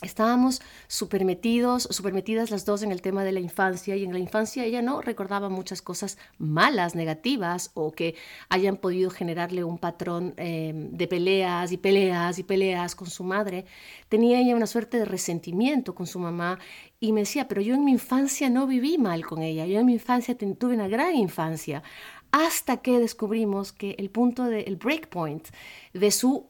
Estábamos 0.00 0.62
súper 0.86 1.24
metidos, 1.24 1.88
metidas 2.12 2.52
las 2.52 2.64
dos 2.64 2.84
en 2.84 2.92
el 2.92 3.02
tema 3.02 3.24
de 3.24 3.32
la 3.32 3.40
infancia 3.40 3.96
y 3.96 4.04
en 4.04 4.12
la 4.12 4.20
infancia 4.20 4.64
ella 4.64 4.80
no 4.80 5.02
recordaba 5.02 5.48
muchas 5.48 5.82
cosas 5.82 6.18
malas, 6.38 6.94
negativas 6.94 7.72
o 7.74 7.90
que 7.90 8.14
hayan 8.48 8.76
podido 8.76 9.10
generarle 9.10 9.64
un 9.64 9.76
patrón 9.76 10.34
eh, 10.36 10.72
de 10.72 11.08
peleas 11.08 11.72
y 11.72 11.78
peleas 11.78 12.38
y 12.38 12.44
peleas 12.44 12.94
con 12.94 13.10
su 13.10 13.24
madre. 13.24 13.64
Tenía 14.08 14.38
ella 14.38 14.54
una 14.54 14.68
suerte 14.68 15.00
de 15.00 15.04
resentimiento 15.04 15.96
con 15.96 16.06
su 16.06 16.20
mamá 16.20 16.60
y 17.00 17.10
me 17.10 17.22
decía, 17.22 17.48
pero 17.48 17.60
yo 17.60 17.74
en 17.74 17.84
mi 17.84 17.90
infancia 17.90 18.48
no 18.50 18.68
viví 18.68 18.98
mal 18.98 19.26
con 19.26 19.42
ella, 19.42 19.66
yo 19.66 19.80
en 19.80 19.86
mi 19.86 19.94
infancia 19.94 20.36
tuve 20.38 20.74
una 20.74 20.86
gran 20.86 21.16
infancia 21.16 21.82
hasta 22.30 22.76
que 22.76 23.00
descubrimos 23.00 23.72
que 23.72 23.96
el 23.98 24.10
punto 24.10 24.44
del 24.44 24.64
de, 24.64 24.74
breakpoint 24.76 25.48
de 25.92 26.10
su 26.12 26.46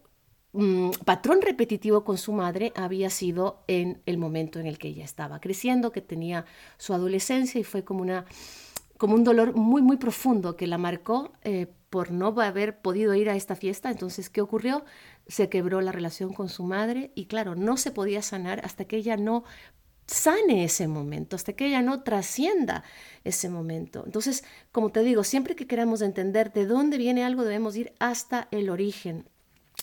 Mm, 0.52 0.90
patrón 1.04 1.40
repetitivo 1.42 2.04
con 2.04 2.16
su 2.16 2.32
madre 2.32 2.72
había 2.74 3.10
sido 3.10 3.62
en 3.66 4.00
el 4.06 4.16
momento 4.16 4.58
en 4.58 4.66
el 4.66 4.78
que 4.78 4.88
ella 4.88 5.04
estaba 5.04 5.40
creciendo, 5.40 5.92
que 5.92 6.00
tenía 6.00 6.46
su 6.78 6.94
adolescencia 6.94 7.60
y 7.60 7.64
fue 7.64 7.84
como, 7.84 8.00
una, 8.00 8.24
como 8.96 9.14
un 9.14 9.24
dolor 9.24 9.54
muy, 9.54 9.82
muy 9.82 9.98
profundo 9.98 10.56
que 10.56 10.66
la 10.66 10.78
marcó 10.78 11.32
eh, 11.42 11.66
por 11.90 12.10
no 12.10 12.28
haber 12.40 12.80
podido 12.80 13.14
ir 13.14 13.28
a 13.28 13.36
esta 13.36 13.56
fiesta. 13.56 13.90
Entonces, 13.90 14.30
¿qué 14.30 14.40
ocurrió? 14.40 14.84
Se 15.26 15.48
quebró 15.48 15.80
la 15.82 15.92
relación 15.92 16.32
con 16.32 16.48
su 16.48 16.64
madre 16.64 17.12
y 17.14 17.26
claro, 17.26 17.54
no 17.54 17.76
se 17.76 17.90
podía 17.90 18.22
sanar 18.22 18.60
hasta 18.64 18.86
que 18.86 18.96
ella 18.96 19.16
no 19.16 19.44
sane 20.06 20.64
ese 20.64 20.88
momento, 20.88 21.36
hasta 21.36 21.52
que 21.52 21.66
ella 21.66 21.82
no 21.82 22.02
trascienda 22.02 22.82
ese 23.24 23.50
momento. 23.50 24.04
Entonces, 24.06 24.44
como 24.72 24.90
te 24.90 25.02
digo, 25.02 25.22
siempre 25.24 25.54
que 25.54 25.66
queramos 25.66 26.00
entender 26.00 26.52
de 26.52 26.66
dónde 26.66 26.96
viene 26.96 27.24
algo, 27.24 27.44
debemos 27.44 27.76
ir 27.76 27.92
hasta 27.98 28.48
el 28.50 28.70
origen, 28.70 29.28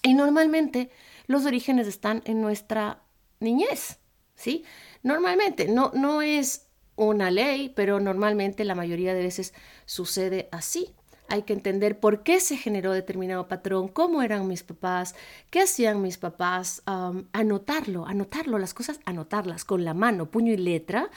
y 0.06 0.14
normalmente 0.14 0.92
los 1.26 1.46
orígenes 1.46 1.88
están 1.88 2.22
en 2.26 2.40
nuestra 2.40 3.04
niñez, 3.40 4.00
¿sí? 4.36 4.64
Normalmente, 5.02 5.68
no, 5.68 5.92
no 5.96 6.22
es 6.22 6.68
una 6.96 7.32
ley, 7.32 7.74
pero 7.76 8.00
normalmente 8.00 8.64
la 8.66 8.76
mayoría 8.76 9.16
de 9.16 9.24
veces 9.24 9.54
sucede 9.86 10.48
así. 10.52 10.94
Hay 11.28 11.42
que 11.42 11.54
entender 11.54 12.00
por 12.00 12.22
qué 12.22 12.40
se 12.40 12.56
generó 12.56 12.92
determinado 12.92 13.48
patrón, 13.48 13.88
cómo 13.88 14.22
eran 14.22 14.48
mis 14.48 14.62
papás, 14.62 15.16
qué 15.50 15.62
hacían 15.62 16.04
mis 16.04 16.20
papás, 16.20 16.84
anotarlo, 17.34 18.06
anotarlo, 18.06 18.60
las 18.60 18.76
cosas, 18.76 19.00
anotarlas 19.06 19.66
con 19.66 19.84
la 19.84 19.96
mano, 19.96 20.30
puño 20.30 20.54
y 20.54 20.58
letra, 20.58 21.10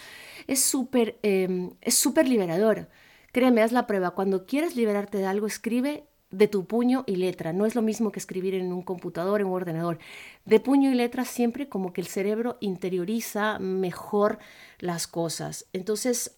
es 0.46 0.62
súper 0.62 1.18
es 1.22 1.94
súper 1.94 2.26
liberador. 2.26 2.88
Créeme, 3.32 3.60
haz 3.60 3.72
la 3.72 3.86
prueba. 3.86 4.12
Cuando 4.12 4.46
quieres 4.46 4.76
liberarte 4.76 5.18
de 5.18 5.26
algo, 5.26 5.46
escribe 5.46 6.07
de 6.30 6.48
tu 6.48 6.66
puño 6.66 7.04
y 7.06 7.16
letra. 7.16 7.52
No 7.52 7.66
es 7.66 7.74
lo 7.74 7.82
mismo 7.82 8.12
que 8.12 8.18
escribir 8.18 8.54
en 8.54 8.72
un 8.72 8.82
computador, 8.82 9.40
en 9.40 9.46
un 9.46 9.54
ordenador. 9.54 9.98
De 10.44 10.60
puño 10.60 10.90
y 10.90 10.94
letra 10.94 11.24
siempre 11.24 11.68
como 11.68 11.92
que 11.92 12.00
el 12.00 12.06
cerebro 12.06 12.58
interioriza 12.60 13.58
mejor 13.58 14.38
las 14.78 15.06
cosas. 15.06 15.66
Entonces, 15.72 16.32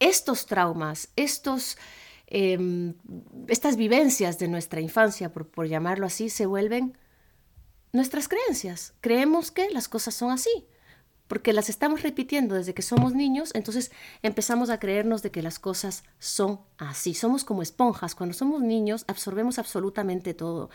estos 0.00 0.46
traumas, 0.46 1.10
estos, 1.16 1.78
em, 2.26 2.94
estas 3.48 3.76
vivencias 3.76 4.38
de 4.38 4.48
nuestra 4.48 4.80
infancia, 4.80 5.32
por, 5.32 5.48
por 5.48 5.68
llamarlo 5.68 6.06
así, 6.06 6.28
se 6.28 6.46
vuelven 6.46 6.98
nuestras 7.92 8.28
creencias. 8.28 8.94
Creemos 9.00 9.50
que 9.50 9.70
las 9.70 9.88
cosas 9.88 10.14
son 10.14 10.32
así 10.32 10.66
porque 11.28 11.52
las 11.52 11.68
estamos 11.68 12.02
repitiendo 12.02 12.54
desde 12.54 12.74
que 12.74 12.82
somos 12.82 13.14
niños, 13.14 13.50
entonces 13.54 13.90
empezamos 14.22 14.70
a 14.70 14.78
creernos 14.78 15.22
de 15.22 15.30
que 15.30 15.42
las 15.42 15.58
cosas 15.58 16.04
son 16.18 16.60
así. 16.78 17.14
Somos 17.14 17.44
como 17.44 17.62
esponjas. 17.62 18.14
Cuando 18.14 18.34
somos 18.34 18.62
niños 18.62 19.04
absorbemos 19.08 19.58
absolutamente 19.58 20.34
todo. 20.34 20.70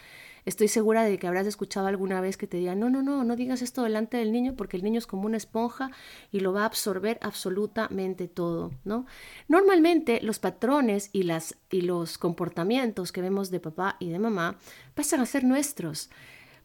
Estoy 0.46 0.68
segura 0.68 1.04
de 1.04 1.20
que 1.20 1.28
habrás 1.28 1.46
escuchado 1.46 1.88
alguna 1.88 2.20
vez 2.20 2.36
que 2.36 2.48
te 2.48 2.58
digan, 2.58 2.80
no, 2.80 2.90
no, 2.90 3.04
no, 3.04 3.24
no 3.24 3.36
digas 3.36 3.62
esto 3.62 3.84
delante 3.84 4.18
del 4.18 4.32
niño 4.32 4.56
porque 4.56 4.76
el 4.76 4.84
niño 4.84 4.98
es 4.98 5.06
como 5.06 5.28
una 5.28 5.38
esponja 5.38 5.92
y 6.32 6.40
lo 6.40 6.52
va 6.52 6.64
a 6.64 6.66
absorber 6.66 7.20
absolutamente 7.22 8.28
todo, 8.28 8.72
¿no? 8.84 9.06
Normalmente 9.48 10.20
los 10.22 10.40
patrones 10.40 11.12
y, 11.14 11.30
y 11.70 11.82
los 11.82 12.18
comportamientos 12.18 13.12
que 13.12 13.22
vemos 13.22 13.52
de 13.52 13.60
papá 13.60 13.98
y 14.00 14.10
de 14.10 14.18
mamá 14.18 14.58
pasan 14.96 15.22
a 15.22 15.28
ser 15.28 15.44
nuestros. 15.44 16.10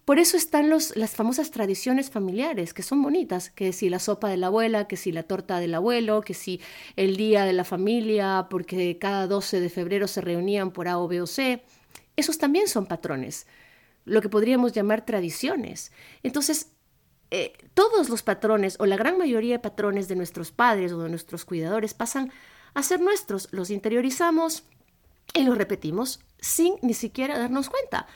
Por 0.07 0.21
eso 0.21 0.37
están 0.37 0.71
los, 0.71 0.95
las 0.95 1.17
famosas 1.17 1.51
tradiciones 1.51 2.11
familiares, 2.11 2.73
que 2.73 2.85
son 2.85 3.03
bonitas, 3.03 3.51
que 3.51 3.73
si 3.73 3.91
la 3.91 3.99
sopa 3.99 4.29
de 4.29 4.37
la 4.37 4.47
abuela, 4.47 4.87
que 4.87 4.97
si 4.97 5.11
la 5.11 5.25
torta 5.25 5.59
del 5.59 5.75
abuelo, 5.75 6.21
que 6.21 6.33
si 6.33 6.61
el 6.95 7.17
día 7.17 7.45
de 7.45 7.53
la 7.53 7.65
familia, 7.65 8.47
porque 8.49 8.99
cada 9.01 9.27
12 9.27 9.59
de 9.59 9.69
febrero 9.69 10.07
se 10.07 10.21
reunían 10.21 10.71
por 10.71 10.87
A 10.87 10.99
o 10.99 11.09
B 11.09 11.21
o 11.21 11.27
C. 11.27 11.65
Esos 12.15 12.39
también 12.39 12.69
son 12.69 12.87
patrones, 12.87 13.49
lo 14.05 14.23
que 14.23 14.29
podríamos 14.29 14.73
llamar 14.73 15.05
tradiciones. 15.05 15.91
Entonces, 16.23 16.71
eh, 17.33 17.55
todos 17.75 18.09
los 18.09 18.23
patrones 18.23 18.77
o 18.79 18.87
la 18.87 18.97
gran 18.97 19.19
mayoría 19.19 19.55
de 19.55 19.59
patrones 19.59 20.07
de 20.07 20.15
nuestros 20.15 20.53
padres 20.53 20.93
o 20.93 21.03
de 21.03 21.11
nuestros 21.11 21.45
cuidadores 21.45 21.95
pasan 21.95 22.31
a 22.75 22.85
ser 22.85 23.01
nuestros, 23.01 23.49
los 23.51 23.71
interiorizamos 23.71 24.63
y 25.35 25.43
los 25.43 25.59
repetimos 25.59 26.21
sin 26.39 26.75
ni 26.83 26.95
siquiera 26.95 27.37
darnos 27.37 27.69
cuenta. 27.69 28.07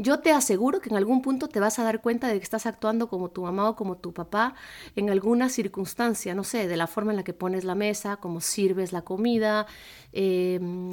Yo 0.00 0.20
te 0.20 0.30
aseguro 0.32 0.80
que 0.80 0.90
en 0.90 0.96
algún 0.96 1.22
punto 1.22 1.48
te 1.48 1.58
vas 1.58 1.78
a 1.80 1.82
dar 1.84 2.00
cuenta 2.00 2.28
de 2.28 2.38
que 2.38 2.44
estás 2.44 2.66
actuando 2.66 3.08
como 3.08 3.30
tu 3.30 3.42
mamá 3.42 3.68
o 3.68 3.76
como 3.76 3.96
tu 3.96 4.14
papá 4.14 4.54
en 4.94 5.10
alguna 5.10 5.48
circunstancia, 5.48 6.34
no 6.36 6.44
sé, 6.44 6.68
de 6.68 6.76
la 6.76 6.86
forma 6.86 7.10
en 7.12 7.16
la 7.16 7.24
que 7.24 7.32
pones 7.34 7.64
la 7.64 7.74
mesa, 7.74 8.16
cómo 8.18 8.40
sirves 8.40 8.92
la 8.92 9.02
comida. 9.02 9.66
Em, 10.12 10.90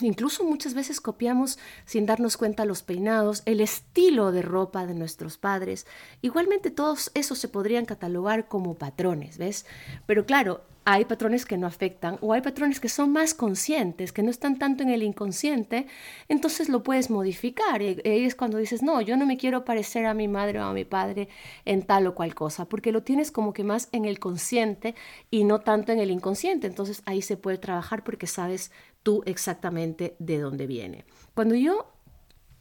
incluso 0.00 0.44
muchas 0.44 0.74
veces 0.74 1.00
copiamos 1.00 1.58
sin 1.84 2.06
darnos 2.06 2.36
cuenta 2.36 2.64
los 2.64 2.82
peinados, 2.82 3.42
el 3.46 3.60
estilo 3.60 4.32
de 4.32 4.42
ropa 4.42 4.86
de 4.86 4.94
nuestros 4.94 5.38
padres. 5.38 5.86
Igualmente 6.22 6.70
todos 6.70 7.10
esos 7.14 7.38
se 7.38 7.48
podrían 7.48 7.86
catalogar 7.86 8.48
como 8.48 8.74
patrones, 8.74 9.38
¿ves? 9.38 9.66
Pero 10.06 10.26
claro, 10.26 10.62
hay 10.88 11.04
patrones 11.04 11.44
que 11.44 11.58
no 11.58 11.66
afectan 11.66 12.16
o 12.20 12.32
hay 12.32 12.42
patrones 12.42 12.78
que 12.78 12.88
son 12.88 13.10
más 13.10 13.34
conscientes, 13.34 14.12
que 14.12 14.22
no 14.22 14.30
están 14.30 14.56
tanto 14.56 14.84
en 14.84 14.90
el 14.90 15.02
inconsciente, 15.02 15.88
entonces 16.28 16.68
lo 16.68 16.84
puedes 16.84 17.10
modificar. 17.10 17.82
Y 17.82 18.00
es 18.04 18.36
cuando 18.36 18.58
dices, 18.58 18.84
no, 18.84 19.00
yo 19.00 19.16
no 19.16 19.26
me 19.26 19.36
quiero 19.36 19.64
parecer 19.64 20.06
a 20.06 20.14
mi 20.14 20.28
madre 20.28 20.60
o 20.60 20.64
a 20.64 20.72
mi 20.72 20.84
padre 20.84 21.28
en 21.64 21.82
tal 21.82 22.06
o 22.06 22.14
cual 22.14 22.36
cosa, 22.36 22.66
porque 22.66 22.92
lo 22.92 23.02
tienes 23.02 23.32
como 23.32 23.52
que 23.52 23.64
más 23.64 23.88
en 23.90 24.04
el 24.04 24.20
consciente 24.20 24.94
y 25.28 25.42
no 25.42 25.58
tanto 25.60 25.90
en 25.90 25.98
el 25.98 26.12
inconsciente. 26.12 26.68
Entonces 26.68 27.02
ahí 27.04 27.20
se 27.20 27.36
puede 27.36 27.58
trabajar 27.58 28.04
porque 28.04 28.28
sabes 28.28 28.70
tú 29.06 29.22
exactamente 29.24 30.16
de 30.18 30.40
dónde 30.40 30.66
viene. 30.66 31.04
Cuando 31.32 31.54
yo 31.54 31.86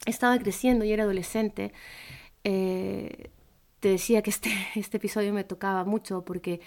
estaba 0.05 0.37
creciendo 0.37 0.85
y 0.85 0.91
era 0.91 1.01
adolescente, 1.01 1.73
eh, 2.43 3.31
te 3.79 3.89
decía 3.89 4.21
que 4.21 4.29
este, 4.29 4.51
este 4.75 4.97
episodio 4.97 5.33
me 5.33 5.43
tocaba 5.43 5.85
mucho 5.85 6.23
porque 6.23 6.61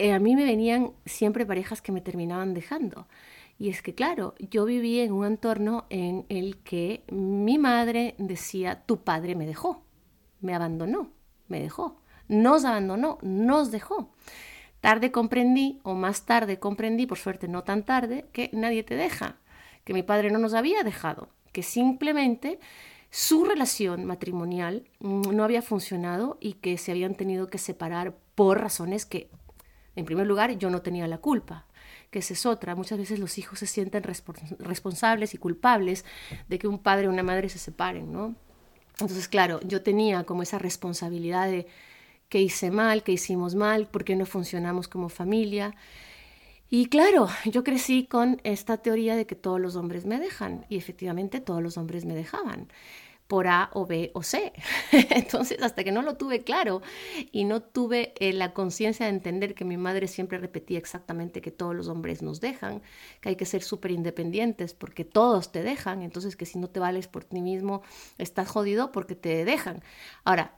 eh, 0.00 0.12
a 0.12 0.18
mí 0.18 0.34
me 0.34 0.44
venían 0.44 0.94
siempre 1.06 1.46
parejas 1.46 1.80
que 1.80 1.92
me 1.92 2.00
terminaban 2.00 2.54
dejando. 2.54 3.06
Y 3.56 3.68
es 3.68 3.82
que, 3.82 3.94
claro, 3.94 4.34
yo 4.50 4.64
viví 4.64 4.98
en 4.98 5.12
un 5.12 5.26
entorno 5.26 5.86
en 5.90 6.26
el 6.28 6.56
que 6.64 7.04
mi 7.08 7.56
madre 7.56 8.16
decía, 8.18 8.82
tu 8.84 9.04
padre 9.04 9.36
me 9.36 9.46
dejó, 9.46 9.84
me 10.40 10.56
abandonó, 10.56 11.12
me 11.46 11.60
dejó. 11.60 12.00
nos 12.26 12.64
abandonó, 12.64 13.18
nos 13.22 13.70
dejó. 13.70 14.10
Tarde 14.84 15.10
comprendí, 15.10 15.80
o 15.82 15.94
más 15.94 16.26
tarde 16.26 16.58
comprendí, 16.58 17.06
por 17.06 17.16
suerte 17.16 17.48
no 17.48 17.64
tan 17.64 17.84
tarde, 17.84 18.26
que 18.34 18.50
nadie 18.52 18.82
te 18.82 18.96
deja, 18.96 19.38
que 19.82 19.94
mi 19.94 20.02
padre 20.02 20.30
no 20.30 20.38
nos 20.38 20.52
había 20.52 20.82
dejado, 20.82 21.30
que 21.52 21.62
simplemente 21.62 22.58
su 23.08 23.46
relación 23.46 24.04
matrimonial 24.04 24.86
no 25.00 25.42
había 25.42 25.62
funcionado 25.62 26.36
y 26.38 26.52
que 26.54 26.76
se 26.76 26.90
habían 26.90 27.14
tenido 27.14 27.46
que 27.46 27.56
separar 27.56 28.14
por 28.34 28.60
razones 28.60 29.06
que, 29.06 29.30
en 29.96 30.04
primer 30.04 30.26
lugar, 30.26 30.58
yo 30.58 30.68
no 30.68 30.82
tenía 30.82 31.08
la 31.08 31.16
culpa 31.16 31.64
que 32.10 32.18
esa 32.18 32.34
es 32.34 32.44
otra. 32.44 32.74
Muchas 32.74 32.98
veces 32.98 33.18
los 33.18 33.38
hijos 33.38 33.60
se 33.60 33.66
sienten 33.66 34.02
responsables 34.02 35.32
y 35.32 35.38
culpables 35.38 36.04
de 36.46 36.58
que 36.58 36.68
un 36.68 36.78
padre 36.78 37.08
o 37.08 37.10
una 37.10 37.22
madre 37.22 37.48
se 37.48 37.58
separen, 37.58 38.12
¿no? 38.12 38.34
Entonces, 39.00 39.28
claro, 39.28 39.60
yo 39.62 39.82
tenía 39.82 40.24
como 40.24 40.42
esa 40.42 40.58
responsabilidad 40.58 41.48
de 41.48 41.66
qué 42.28 42.40
hice 42.40 42.70
mal, 42.70 43.02
qué 43.02 43.12
hicimos 43.12 43.54
mal, 43.54 43.86
por 43.88 44.04
qué 44.04 44.16
no 44.16 44.26
funcionamos 44.26 44.88
como 44.88 45.08
familia. 45.08 45.74
Y 46.70 46.86
claro, 46.86 47.28
yo 47.44 47.62
crecí 47.62 48.06
con 48.06 48.40
esta 48.42 48.78
teoría 48.78 49.16
de 49.16 49.26
que 49.26 49.36
todos 49.36 49.60
los 49.60 49.76
hombres 49.76 50.06
me 50.06 50.18
dejan 50.18 50.66
y 50.68 50.76
efectivamente 50.76 51.40
todos 51.40 51.62
los 51.62 51.76
hombres 51.78 52.04
me 52.04 52.14
dejaban 52.14 52.68
por 53.28 53.46
A 53.46 53.70
o 53.72 53.86
B 53.86 54.10
o 54.14 54.22
C. 54.22 54.52
Entonces, 54.92 55.62
hasta 55.62 55.84
que 55.84 55.92
no 55.92 56.02
lo 56.02 56.16
tuve 56.16 56.42
claro 56.44 56.82
y 57.32 57.44
no 57.44 57.62
tuve 57.62 58.14
eh, 58.18 58.32
la 58.32 58.52
conciencia 58.52 59.06
de 59.06 59.12
entender 59.12 59.54
que 59.54 59.64
mi 59.64 59.76
madre 59.76 60.08
siempre 60.08 60.38
repetía 60.38 60.78
exactamente 60.78 61.40
que 61.40 61.50
todos 61.50 61.74
los 61.74 61.88
hombres 61.88 62.22
nos 62.22 62.40
dejan, 62.40 62.82
que 63.20 63.30
hay 63.30 63.36
que 63.36 63.46
ser 63.46 63.62
súper 63.62 63.90
independientes 63.90 64.74
porque 64.74 65.04
todos 65.04 65.52
te 65.52 65.62
dejan, 65.62 66.02
entonces 66.02 66.36
que 66.36 66.46
si 66.46 66.58
no 66.58 66.68
te 66.68 66.80
vales 66.80 67.08
por 67.08 67.24
ti 67.24 67.40
mismo, 67.40 67.82
estás 68.18 68.48
jodido 68.48 68.92
porque 68.92 69.14
te 69.14 69.44
dejan. 69.44 69.82
Ahora, 70.24 70.54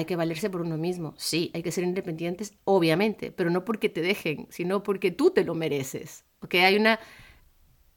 hay 0.00 0.06
que 0.06 0.16
valerse 0.16 0.50
por 0.50 0.62
uno 0.62 0.76
mismo. 0.76 1.14
Sí, 1.16 1.50
hay 1.54 1.62
que 1.62 1.72
ser 1.72 1.84
independientes, 1.84 2.54
obviamente, 2.64 3.30
pero 3.30 3.50
no 3.50 3.64
porque 3.64 3.88
te 3.88 4.00
dejen, 4.00 4.46
sino 4.50 4.82
porque 4.82 5.10
tú 5.10 5.30
te 5.30 5.44
lo 5.44 5.54
mereces. 5.54 6.24
¿ok? 6.40 6.54
Hay 6.54 6.76
una... 6.76 6.98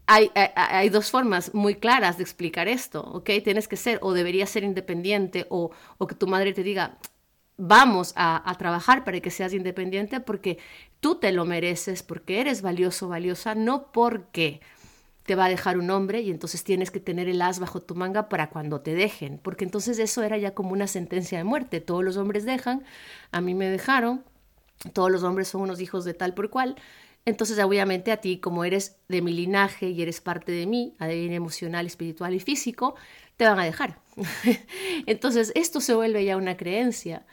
Hay, 0.06 0.32
hay, 0.36 0.90
dos 0.90 1.10
formas 1.10 1.54
muy 1.54 1.76
claras 1.76 2.18
de 2.18 2.24
explicar 2.24 2.68
esto, 2.68 3.02
¿ok? 3.02 3.30
Tienes 3.42 3.70
que 3.70 3.78
ser 3.78 4.00
o 4.02 4.12
deberías 4.12 4.50
ser 4.50 4.66
independiente 4.66 5.48
o, 5.50 5.72
o 5.98 6.08
que 6.08 6.16
tu 6.16 6.28
madre 6.28 6.52
te 6.52 6.62
diga, 6.62 6.98
vamos 7.56 8.12
a, 8.18 8.50
a, 8.50 8.56
trabajar 8.56 9.06
para 9.06 9.22
que 9.22 9.32
seas 9.32 9.54
independiente 9.54 10.20
porque 10.20 10.58
tú 11.00 11.16
te 11.16 11.32
lo 11.32 11.46
mereces, 11.46 12.04
porque 12.04 12.42
eres 12.42 12.62
valioso, 12.62 13.08
valiosa, 13.08 13.56
no 13.56 13.94
porque 13.94 14.60
te 15.26 15.36
va 15.36 15.46
a 15.46 15.50
dejar 15.50 15.78
un 15.78 15.90
hombre 15.90 16.22
y 16.22 16.32
entonces 16.32 16.64
tienes 16.64 16.92
que 16.92 17.00
tener 17.00 17.30
el 17.30 17.42
as 17.42 17.60
bajo 17.60 17.82
tu 17.82 17.96
manga 17.96 18.30
para 18.30 18.50
cuando 18.50 18.82
te 18.82 18.94
dejen, 18.94 19.40
porque 19.42 19.64
entonces 19.64 20.00
eso 20.00 20.24
era 20.24 20.38
ya 20.38 20.54
como 20.54 20.72
una 20.72 20.88
sentencia 20.88 21.38
de 21.38 21.44
muerte. 21.44 21.82
Todos 21.82 22.04
los 22.04 22.18
hombres 22.18 22.46
dejan, 22.46 22.84
a 23.32 23.42
mí 23.42 23.54
me 23.54 23.70
dejaron, 23.70 24.24
todos 24.92 25.12
los 25.12 25.24
hombres 25.24 25.48
son 25.48 25.62
unos 25.62 25.80
hijos 25.80 26.04
de 26.06 26.14
tal 26.14 26.34
por 26.34 26.50
cual. 26.50 26.76
Entonces, 27.26 27.58
obviamente, 27.60 28.12
a 28.12 28.18
ti, 28.18 28.38
como 28.38 28.66
eres 28.66 28.98
de 29.08 29.22
mi 29.22 29.32
linaje 29.32 29.90
y 29.90 30.02
eres 30.02 30.20
parte 30.20 30.52
de 30.52 30.66
mí, 30.68 30.94
a 31.00 31.08
nivel 31.08 31.32
emocional, 31.32 31.86
espiritual 31.86 32.34
y 32.34 32.42
físico, 32.42 32.96
te 33.38 33.46
van 33.46 33.60
a 33.60 33.64
dejar. 33.64 34.00
entonces, 35.06 35.54
esto 35.56 35.80
se 35.80 35.94
vuelve 35.94 36.26
ya 36.26 36.36
una 36.36 36.58
creencia 36.58 37.26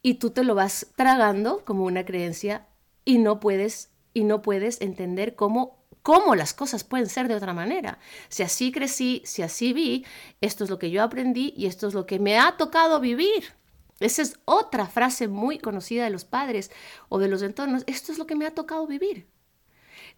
y 0.00 0.14
tú 0.14 0.30
te 0.30 0.42
lo 0.42 0.54
vas 0.54 0.86
tragando 0.96 1.62
como 1.66 1.84
una 1.84 2.06
creencia 2.06 2.66
y 3.04 3.18
no 3.18 3.40
puedes 3.40 3.90
y 4.12 4.24
no 4.24 4.42
puedes 4.42 4.80
entender 4.80 5.36
cómo 5.36 5.79
cómo 6.02 6.34
las 6.34 6.54
cosas 6.54 6.84
pueden 6.84 7.08
ser 7.08 7.28
de 7.28 7.34
otra 7.34 7.52
manera. 7.52 7.98
Si 8.28 8.42
así 8.42 8.72
crecí, 8.72 9.22
si 9.24 9.42
así 9.42 9.72
vi, 9.72 10.04
esto 10.40 10.64
es 10.64 10.70
lo 10.70 10.78
que 10.78 10.90
yo 10.90 11.02
aprendí 11.02 11.52
y 11.56 11.66
esto 11.66 11.88
es 11.88 11.94
lo 11.94 12.06
que 12.06 12.18
me 12.18 12.38
ha 12.38 12.56
tocado 12.56 13.00
vivir. 13.00 13.52
Esa 14.00 14.22
es 14.22 14.38
otra 14.46 14.86
frase 14.86 15.28
muy 15.28 15.58
conocida 15.58 16.04
de 16.04 16.10
los 16.10 16.24
padres 16.24 16.70
o 17.08 17.18
de 17.18 17.28
los 17.28 17.42
entornos. 17.42 17.84
Esto 17.86 18.12
es 18.12 18.18
lo 18.18 18.26
que 18.26 18.34
me 18.34 18.46
ha 18.46 18.54
tocado 18.54 18.86
vivir. 18.86 19.26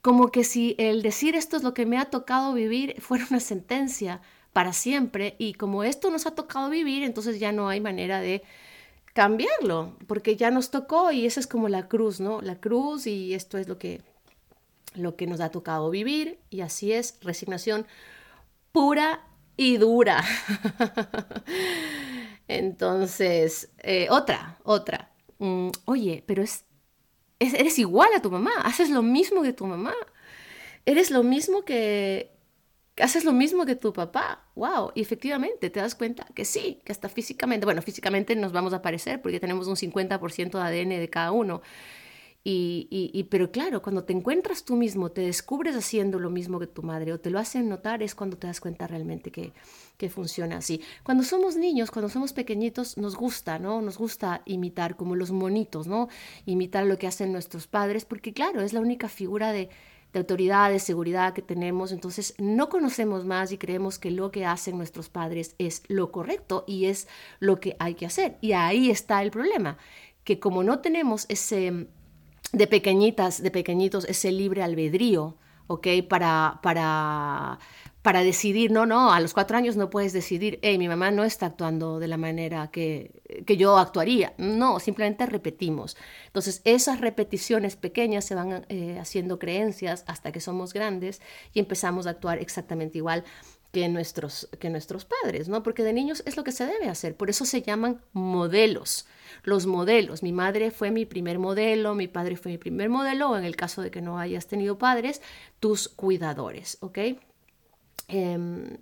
Como 0.00 0.30
que 0.30 0.44
si 0.44 0.74
el 0.78 1.02
decir 1.02 1.34
esto 1.34 1.56
es 1.56 1.62
lo 1.62 1.74
que 1.74 1.86
me 1.86 1.98
ha 1.98 2.06
tocado 2.06 2.54
vivir 2.54 3.00
fuera 3.00 3.26
una 3.30 3.40
sentencia 3.40 4.20
para 4.52 4.72
siempre 4.72 5.34
y 5.38 5.54
como 5.54 5.82
esto 5.82 6.10
nos 6.10 6.26
ha 6.26 6.34
tocado 6.34 6.70
vivir, 6.70 7.02
entonces 7.02 7.40
ya 7.40 7.52
no 7.52 7.68
hay 7.68 7.80
manera 7.80 8.20
de 8.20 8.42
cambiarlo, 9.14 9.96
porque 10.06 10.36
ya 10.36 10.50
nos 10.50 10.70
tocó 10.70 11.12
y 11.12 11.26
esa 11.26 11.40
es 11.40 11.46
como 11.46 11.68
la 11.68 11.88
cruz, 11.88 12.20
¿no? 12.20 12.40
La 12.40 12.60
cruz 12.60 13.06
y 13.06 13.34
esto 13.34 13.58
es 13.58 13.68
lo 13.68 13.78
que 13.78 14.02
lo 14.94 15.16
que 15.16 15.26
nos 15.26 15.40
ha 15.40 15.50
tocado 15.50 15.90
vivir 15.90 16.38
y 16.50 16.60
así 16.60 16.92
es, 16.92 17.18
resignación 17.22 17.86
pura 18.72 19.24
y 19.56 19.76
dura. 19.76 20.24
Entonces, 22.48 23.70
eh, 23.78 24.08
otra, 24.10 24.58
otra. 24.64 25.12
Mm, 25.38 25.70
oye, 25.86 26.24
pero 26.26 26.42
es, 26.42 26.64
eres 27.38 27.78
igual 27.78 28.10
a 28.16 28.22
tu 28.22 28.30
mamá, 28.30 28.52
haces 28.64 28.90
lo 28.90 29.02
mismo 29.02 29.42
que 29.42 29.52
tu 29.52 29.66
mamá, 29.66 29.94
eres 30.86 31.10
lo 31.10 31.22
mismo 31.22 31.64
que, 31.64 32.30
haces 32.98 33.24
lo 33.24 33.32
mismo 33.32 33.66
que 33.66 33.76
tu 33.76 33.92
papá. 33.92 34.46
Wow, 34.54 34.92
y 34.94 35.00
efectivamente 35.00 35.70
te 35.70 35.80
das 35.80 35.94
cuenta 35.94 36.26
que 36.34 36.44
sí, 36.44 36.80
que 36.84 36.92
hasta 36.92 37.08
físicamente, 37.08 37.64
bueno, 37.64 37.82
físicamente 37.82 38.36
nos 38.36 38.52
vamos 38.52 38.72
a 38.72 38.82
parecer 38.82 39.22
porque 39.22 39.40
tenemos 39.40 39.66
un 39.66 39.76
50% 39.76 40.50
de 40.50 40.60
ADN 40.60 41.00
de 41.00 41.10
cada 41.10 41.32
uno, 41.32 41.62
y, 42.44 43.26
pero 43.30 43.52
claro, 43.52 43.82
cuando 43.82 44.02
te 44.02 44.12
encuentras 44.12 44.64
tú 44.64 44.74
mismo, 44.74 45.10
te 45.10 45.20
descubres 45.20 45.76
haciendo 45.76 46.18
lo 46.18 46.28
mismo 46.28 46.58
que 46.58 46.66
tu 46.66 46.82
madre 46.82 47.12
o 47.12 47.20
te 47.20 47.30
lo 47.30 47.38
hacen 47.38 47.68
notar, 47.68 48.02
es 48.02 48.16
cuando 48.16 48.36
te 48.36 48.48
das 48.48 48.60
cuenta 48.60 48.88
realmente 48.88 49.30
que, 49.30 49.52
que 49.96 50.08
funciona 50.10 50.56
así. 50.56 50.80
Cuando 51.04 51.22
somos 51.22 51.56
niños, 51.56 51.92
cuando 51.92 52.08
somos 52.08 52.32
pequeñitos, 52.32 52.96
nos 52.98 53.14
gusta, 53.14 53.60
¿no? 53.60 53.80
Nos 53.80 53.96
gusta 53.96 54.42
imitar 54.44 54.96
como 54.96 55.14
los 55.14 55.30
monitos, 55.30 55.86
¿no? 55.86 56.08
Imitar 56.44 56.84
lo 56.86 56.98
que 56.98 57.06
hacen 57.06 57.30
nuestros 57.30 57.68
padres, 57.68 58.04
porque 58.04 58.32
claro, 58.32 58.60
es 58.60 58.72
la 58.72 58.80
única 58.80 59.08
figura 59.08 59.52
de, 59.52 59.68
de 60.12 60.18
autoridad, 60.18 60.70
de 60.70 60.80
seguridad 60.80 61.34
que 61.34 61.42
tenemos, 61.42 61.92
entonces 61.92 62.34
no 62.38 62.68
conocemos 62.68 63.24
más 63.24 63.52
y 63.52 63.58
creemos 63.58 64.00
que 64.00 64.10
lo 64.10 64.32
que 64.32 64.46
hacen 64.46 64.76
nuestros 64.76 65.08
padres 65.08 65.54
es 65.58 65.84
lo 65.86 66.10
correcto 66.10 66.64
y 66.66 66.86
es 66.86 67.06
lo 67.38 67.60
que 67.60 67.76
hay 67.78 67.94
que 67.94 68.06
hacer. 68.06 68.36
Y 68.40 68.52
ahí 68.52 68.90
está 68.90 69.22
el 69.22 69.30
problema, 69.30 69.78
que 70.24 70.40
como 70.40 70.64
no 70.64 70.80
tenemos 70.80 71.26
ese 71.28 71.86
de 72.52 72.66
pequeñitas, 72.66 73.42
de 73.42 73.50
pequeñitos, 73.50 74.04
ese 74.04 74.30
libre 74.30 74.62
albedrío, 74.62 75.36
¿ok? 75.66 75.88
Para, 76.08 76.60
para, 76.62 77.58
para 78.02 78.22
decidir, 78.22 78.70
no, 78.70 78.84
no, 78.84 79.12
a 79.12 79.20
los 79.20 79.32
cuatro 79.32 79.56
años 79.56 79.76
no 79.76 79.88
puedes 79.88 80.12
decidir, 80.12 80.58
hey, 80.62 80.76
mi 80.76 80.86
mamá 80.86 81.10
no 81.10 81.24
está 81.24 81.46
actuando 81.46 81.98
de 81.98 82.08
la 82.08 82.18
manera 82.18 82.70
que, 82.70 83.22
que 83.46 83.56
yo 83.56 83.78
actuaría. 83.78 84.34
No, 84.36 84.80
simplemente 84.80 85.24
repetimos. 85.24 85.96
Entonces, 86.26 86.60
esas 86.64 87.00
repeticiones 87.00 87.76
pequeñas 87.76 88.24
se 88.26 88.34
van 88.34 88.66
eh, 88.68 88.98
haciendo 89.00 89.38
creencias 89.38 90.04
hasta 90.06 90.30
que 90.30 90.40
somos 90.40 90.74
grandes 90.74 91.22
y 91.54 91.60
empezamos 91.60 92.06
a 92.06 92.10
actuar 92.10 92.38
exactamente 92.38 92.98
igual 92.98 93.24
que 93.72 93.88
nuestros, 93.88 94.48
que 94.60 94.68
nuestros 94.68 95.06
padres, 95.06 95.48
¿no? 95.48 95.62
Porque 95.62 95.82
de 95.82 95.94
niños 95.94 96.22
es 96.26 96.36
lo 96.36 96.44
que 96.44 96.52
se 96.52 96.66
debe 96.66 96.88
hacer, 96.88 97.16
por 97.16 97.30
eso 97.30 97.46
se 97.46 97.62
llaman 97.62 98.02
modelos. 98.12 99.06
Los 99.42 99.66
modelos, 99.66 100.22
mi 100.22 100.32
madre 100.32 100.70
fue 100.70 100.90
mi 100.90 101.06
primer 101.06 101.38
modelo, 101.38 101.94
mi 101.94 102.08
padre 102.08 102.36
fue 102.36 102.52
mi 102.52 102.58
primer 102.58 102.88
modelo, 102.88 103.30
o 103.30 103.36
en 103.36 103.44
el 103.44 103.56
caso 103.56 103.82
de 103.82 103.90
que 103.90 104.02
no 104.02 104.18
hayas 104.18 104.46
tenido 104.46 104.78
padres, 104.78 105.22
tus 105.60 105.88
cuidadores, 105.88 106.78
¿ok? 106.80 106.98
Em, 108.08 108.76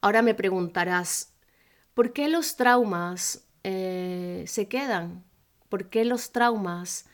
ahora 0.00 0.22
me 0.22 0.34
preguntarás, 0.34 1.34
¿por 1.94 2.12
qué 2.12 2.28
los 2.28 2.56
traumas 2.56 3.46
eh, 3.64 4.44
se 4.46 4.68
quedan? 4.68 5.24
¿Por 5.68 5.88
qué 5.90 6.04
los 6.04 6.32
traumas 6.32 7.06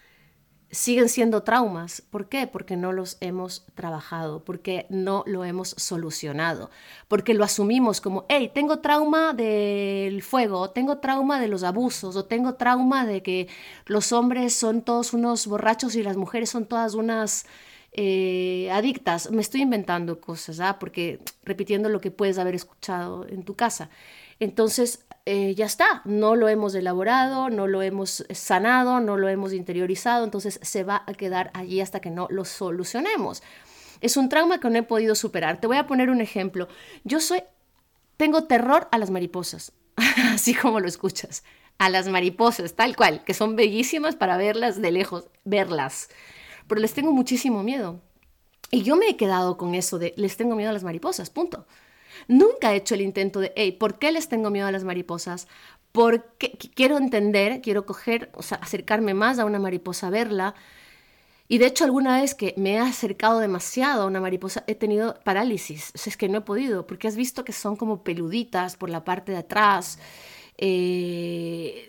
siguen 0.74 1.08
siendo 1.08 1.42
traumas. 1.42 2.02
¿Por 2.02 2.28
qué? 2.28 2.46
Porque 2.46 2.76
no 2.76 2.92
los 2.92 3.16
hemos 3.20 3.64
trabajado, 3.74 4.44
porque 4.44 4.86
no 4.90 5.24
lo 5.26 5.44
hemos 5.44 5.70
solucionado, 5.70 6.70
porque 7.08 7.34
lo 7.34 7.44
asumimos 7.44 8.00
como, 8.00 8.26
hey, 8.28 8.50
tengo 8.52 8.80
trauma 8.80 9.32
del 9.32 10.22
fuego, 10.22 10.70
tengo 10.70 10.98
trauma 10.98 11.40
de 11.40 11.48
los 11.48 11.62
abusos, 11.62 12.16
o 12.16 12.24
tengo 12.24 12.54
trauma 12.54 13.06
de 13.06 13.22
que 13.22 13.48
los 13.86 14.12
hombres 14.12 14.54
son 14.54 14.82
todos 14.82 15.12
unos 15.12 15.46
borrachos 15.46 15.94
y 15.96 16.02
las 16.02 16.16
mujeres 16.16 16.50
son 16.50 16.66
todas 16.66 16.94
unas... 16.94 17.46
Eh, 17.96 18.68
adictas, 18.72 19.30
me 19.30 19.40
estoy 19.40 19.62
inventando 19.62 20.20
cosas, 20.20 20.58
¿ah? 20.58 20.80
porque 20.80 21.20
repitiendo 21.44 21.88
lo 21.88 22.00
que 22.00 22.10
puedes 22.10 22.38
haber 22.38 22.56
escuchado 22.56 23.24
en 23.28 23.44
tu 23.44 23.54
casa. 23.54 23.88
Entonces, 24.40 25.04
eh, 25.26 25.54
ya 25.54 25.64
está, 25.64 26.02
no 26.04 26.36
lo 26.36 26.48
hemos 26.48 26.74
elaborado, 26.74 27.48
no 27.48 27.66
lo 27.66 27.80
hemos 27.80 28.26
sanado, 28.30 29.00
no 29.00 29.16
lo 29.16 29.28
hemos 29.28 29.54
interiorizado, 29.54 30.24
entonces 30.24 30.60
se 30.62 30.84
va 30.84 31.02
a 31.06 31.14
quedar 31.14 31.50
allí 31.54 31.80
hasta 31.80 32.00
que 32.00 32.10
no 32.10 32.26
lo 32.30 32.44
solucionemos. 32.44 33.42
Es 34.02 34.18
un 34.18 34.28
trauma 34.28 34.60
que 34.60 34.68
no 34.68 34.78
he 34.78 34.82
podido 34.82 35.14
superar. 35.14 35.60
Te 35.60 35.66
voy 35.66 35.78
a 35.78 35.86
poner 35.86 36.10
un 36.10 36.20
ejemplo. 36.20 36.68
Yo 37.04 37.20
soy, 37.20 37.42
tengo 38.18 38.44
terror 38.44 38.86
a 38.92 38.98
las 38.98 39.10
mariposas, 39.10 39.72
así 40.34 40.54
como 40.54 40.78
lo 40.78 40.88
escuchas, 40.88 41.42
a 41.78 41.88
las 41.88 42.06
mariposas, 42.08 42.74
tal 42.74 42.94
cual, 42.94 43.24
que 43.24 43.32
son 43.32 43.56
bellísimas 43.56 44.16
para 44.16 44.36
verlas 44.36 44.82
de 44.82 44.92
lejos, 44.92 45.28
verlas, 45.44 46.10
pero 46.68 46.82
les 46.82 46.92
tengo 46.92 47.12
muchísimo 47.12 47.62
miedo. 47.62 48.02
Y 48.70 48.82
yo 48.82 48.96
me 48.96 49.08
he 49.08 49.16
quedado 49.16 49.56
con 49.56 49.74
eso 49.74 49.98
de 49.98 50.12
les 50.18 50.36
tengo 50.36 50.54
miedo 50.54 50.68
a 50.68 50.74
las 50.74 50.84
mariposas, 50.84 51.30
punto. 51.30 51.66
Nunca 52.28 52.72
he 52.72 52.76
hecho 52.76 52.94
el 52.94 53.00
intento 53.00 53.40
de, 53.40 53.52
hey, 53.56 53.72
¿por 53.72 53.98
qué 53.98 54.12
les 54.12 54.28
tengo 54.28 54.50
miedo 54.50 54.66
a 54.66 54.72
las 54.72 54.84
mariposas? 54.84 55.46
porque 55.94 56.58
quiero 56.74 56.98
entender, 56.98 57.60
quiero 57.60 57.86
coger, 57.86 58.32
acercarme 58.60 59.14
más 59.14 59.38
a 59.38 59.44
una 59.44 59.60
mariposa, 59.60 60.10
verla. 60.10 60.56
Y 61.46 61.58
de 61.58 61.66
hecho, 61.66 61.84
alguna 61.84 62.20
vez 62.20 62.34
que 62.34 62.52
me 62.56 62.72
he 62.72 62.78
acercado 62.80 63.38
demasiado 63.38 64.02
a 64.02 64.06
una 64.06 64.20
mariposa, 64.20 64.64
he 64.66 64.74
tenido 64.74 65.20
parálisis. 65.22 65.92
O 65.94 66.10
es 66.10 66.16
que 66.16 66.28
no 66.28 66.38
he 66.38 66.40
podido, 66.40 66.84
porque 66.88 67.06
has 67.06 67.14
visto 67.14 67.44
que 67.44 67.52
son 67.52 67.76
como 67.76 68.02
peluditas 68.02 68.74
por 68.74 68.90
la 68.90 69.04
parte 69.04 69.30
de 69.30 69.38
atrás. 69.38 70.00
Eh, 70.58 71.88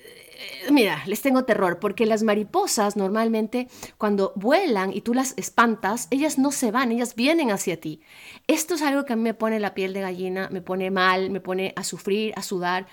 mira, 0.71 1.03
les 1.05 1.21
tengo 1.21 1.45
terror, 1.45 1.79
porque 1.79 2.05
las 2.05 2.23
mariposas 2.23 2.95
normalmente 2.95 3.67
cuando 3.97 4.33
vuelan 4.35 4.93
y 4.93 5.01
tú 5.01 5.13
las 5.13 5.33
espantas, 5.37 6.07
ellas 6.11 6.37
no 6.37 6.51
se 6.51 6.71
van, 6.71 6.91
ellas 6.91 7.15
vienen 7.15 7.51
hacia 7.51 7.79
ti. 7.79 8.01
Esto 8.47 8.75
es 8.75 8.81
algo 8.81 9.05
que 9.05 9.13
a 9.13 9.15
mí 9.15 9.23
me 9.23 9.33
pone 9.33 9.59
la 9.59 9.73
piel 9.73 9.93
de 9.93 10.01
gallina, 10.01 10.49
me 10.51 10.61
pone 10.61 10.91
mal, 10.91 11.29
me 11.29 11.39
pone 11.39 11.73
a 11.75 11.83
sufrir, 11.83 12.33
a 12.35 12.41
sudar 12.41 12.87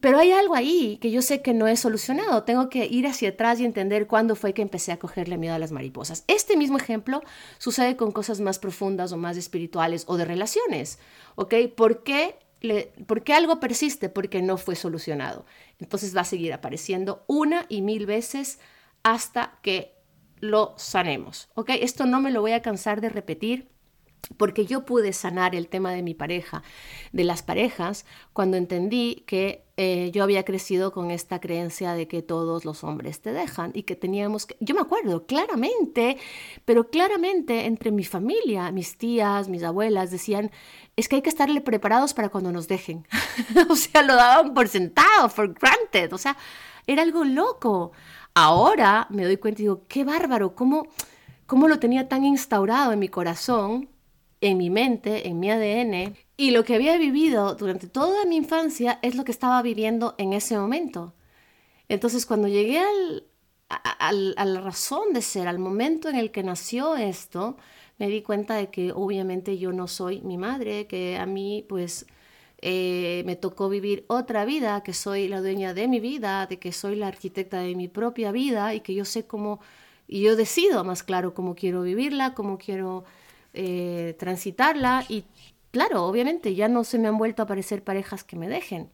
pero 0.00 0.18
hay 0.18 0.32
algo 0.32 0.54
ahí 0.54 0.98
que 0.98 1.10
yo 1.10 1.22
sé 1.22 1.42
que 1.42 1.54
no 1.54 1.66
he 1.66 1.76
solucionado. 1.76 2.44
Tengo 2.44 2.68
que 2.68 2.86
ir 2.86 3.06
hacia 3.06 3.30
atrás 3.30 3.58
y 3.60 3.64
entender 3.64 4.06
cuándo 4.06 4.36
fue 4.36 4.54
que 4.54 4.62
empecé 4.62 4.92
a 4.92 4.98
cogerle 4.98 5.38
miedo 5.38 5.54
a 5.54 5.58
las 5.58 5.72
mariposas. 5.72 6.24
Este 6.28 6.56
mismo 6.56 6.78
ejemplo 6.78 7.22
sucede 7.58 7.96
con 7.96 8.12
cosas 8.12 8.40
más 8.40 8.58
profundas 8.58 9.12
o 9.12 9.16
más 9.16 9.36
espirituales 9.36 10.04
o 10.06 10.16
de 10.16 10.24
relaciones. 10.24 10.98
¿Ok? 11.34 11.54
¿Por 11.76 12.02
qué, 12.02 12.38
¿Por 13.06 13.22
qué 13.22 13.34
algo 13.34 13.60
persiste? 13.60 14.08
Porque 14.08 14.42
no 14.42 14.56
fue 14.56 14.74
solucionado. 14.76 15.46
Entonces 15.78 16.16
va 16.16 16.22
a 16.22 16.24
seguir 16.24 16.52
apareciendo 16.52 17.24
una 17.26 17.66
y 17.68 17.82
mil 17.82 18.06
veces 18.06 18.58
hasta 19.02 19.58
que 19.62 19.94
lo 20.40 20.74
sanemos. 20.76 21.48
¿Ok? 21.54 21.70
Esto 21.80 22.06
no 22.06 22.20
me 22.20 22.30
lo 22.30 22.40
voy 22.40 22.52
a 22.52 22.62
cansar 22.62 23.00
de 23.00 23.08
repetir 23.08 23.68
porque 24.36 24.66
yo 24.66 24.84
pude 24.84 25.12
sanar 25.12 25.54
el 25.54 25.68
tema 25.68 25.92
de 25.92 26.02
mi 26.02 26.14
pareja, 26.14 26.62
de 27.12 27.24
las 27.24 27.42
parejas, 27.42 28.04
cuando 28.32 28.56
entendí 28.56 29.24
que 29.26 29.64
eh, 29.76 30.10
yo 30.12 30.24
había 30.24 30.44
crecido 30.44 30.92
con 30.92 31.10
esta 31.10 31.40
creencia 31.40 31.92
de 31.92 32.08
que 32.08 32.20
todos 32.20 32.64
los 32.64 32.84
hombres 32.84 33.20
te 33.20 33.32
dejan 33.32 33.70
y 33.74 33.84
que 33.84 33.96
teníamos 33.96 34.46
que, 34.46 34.56
yo 34.60 34.74
me 34.74 34.80
acuerdo 34.80 35.24
claramente, 35.26 36.18
pero 36.64 36.90
claramente 36.90 37.66
entre 37.66 37.90
mi 37.90 38.04
familia, 38.04 38.70
mis 38.72 38.98
tías, 38.98 39.48
mis 39.48 39.62
abuelas 39.62 40.10
decían, 40.10 40.50
es 40.96 41.08
que 41.08 41.16
hay 41.16 41.22
que 41.22 41.30
estarle 41.30 41.60
preparados 41.60 42.12
para 42.12 42.28
cuando 42.28 42.52
nos 42.52 42.68
dejen. 42.68 43.06
o 43.70 43.76
sea, 43.76 44.02
lo 44.02 44.14
daban 44.16 44.52
por 44.52 44.68
sentado, 44.68 45.28
for 45.28 45.54
granted, 45.54 46.12
o 46.12 46.18
sea, 46.18 46.36
era 46.86 47.02
algo 47.02 47.24
loco. 47.24 47.92
Ahora 48.34 49.06
me 49.10 49.24
doy 49.24 49.36
cuenta 49.36 49.62
y 49.62 49.64
digo, 49.64 49.84
qué 49.88 50.04
bárbaro, 50.04 50.54
cómo, 50.54 50.88
cómo 51.46 51.66
lo 51.68 51.78
tenía 51.78 52.08
tan 52.08 52.24
instaurado 52.24 52.92
en 52.92 52.98
mi 52.98 53.08
corazón 53.08 53.88
en 54.40 54.56
mi 54.58 54.70
mente, 54.70 55.28
en 55.28 55.40
mi 55.40 55.50
ADN, 55.50 56.16
y 56.36 56.50
lo 56.52 56.64
que 56.64 56.74
había 56.74 56.96
vivido 56.98 57.54
durante 57.54 57.88
toda 57.88 58.24
mi 58.24 58.36
infancia 58.36 58.98
es 59.02 59.16
lo 59.16 59.24
que 59.24 59.32
estaba 59.32 59.60
viviendo 59.62 60.14
en 60.18 60.32
ese 60.32 60.56
momento. 60.56 61.14
Entonces, 61.88 62.26
cuando 62.26 62.48
llegué 62.48 62.78
al, 62.78 63.24
a, 63.68 64.12
la 64.12 64.60
razón 64.60 65.12
de 65.12 65.22
ser, 65.22 65.48
al 65.48 65.58
momento 65.58 66.08
en 66.08 66.16
el 66.16 66.30
que 66.30 66.42
nació 66.42 66.96
esto, 66.96 67.56
me 67.98 68.08
di 68.08 68.22
cuenta 68.22 68.54
de 68.54 68.70
que 68.70 68.92
obviamente 68.92 69.58
yo 69.58 69.72
no 69.72 69.88
soy 69.88 70.20
mi 70.22 70.38
madre, 70.38 70.86
que 70.86 71.16
a 71.16 71.26
mí 71.26 71.64
pues 71.68 72.06
eh, 72.60 73.22
me 73.26 73.36
tocó 73.36 73.68
vivir 73.68 74.04
otra 74.08 74.44
vida, 74.44 74.82
que 74.82 74.92
soy 74.92 75.28
la 75.28 75.40
dueña 75.40 75.74
de 75.74 75.88
mi 75.88 76.00
vida, 76.00 76.46
de 76.46 76.58
que 76.58 76.72
soy 76.72 76.96
la 76.96 77.08
arquitecta 77.08 77.60
de 77.60 77.74
mi 77.74 77.88
propia 77.88 78.32
vida 78.32 78.74
y 78.74 78.80
que 78.80 78.94
yo 78.94 79.04
sé 79.04 79.26
cómo, 79.26 79.60
y 80.06 80.22
yo 80.22 80.36
decido 80.36 80.84
más 80.84 81.02
claro 81.02 81.34
cómo 81.34 81.54
quiero 81.54 81.82
vivirla, 81.82 82.34
cómo 82.34 82.58
quiero 82.58 83.04
eh, 83.60 84.14
transitarla 84.20 85.04
y 85.08 85.24
claro, 85.72 86.04
obviamente 86.04 86.54
ya 86.54 86.68
no 86.68 86.84
se 86.84 86.96
me 86.96 87.08
han 87.08 87.18
vuelto 87.18 87.42
a 87.42 87.44
aparecer 87.44 87.82
parejas 87.82 88.22
que 88.22 88.36
me 88.36 88.48
dejen. 88.48 88.88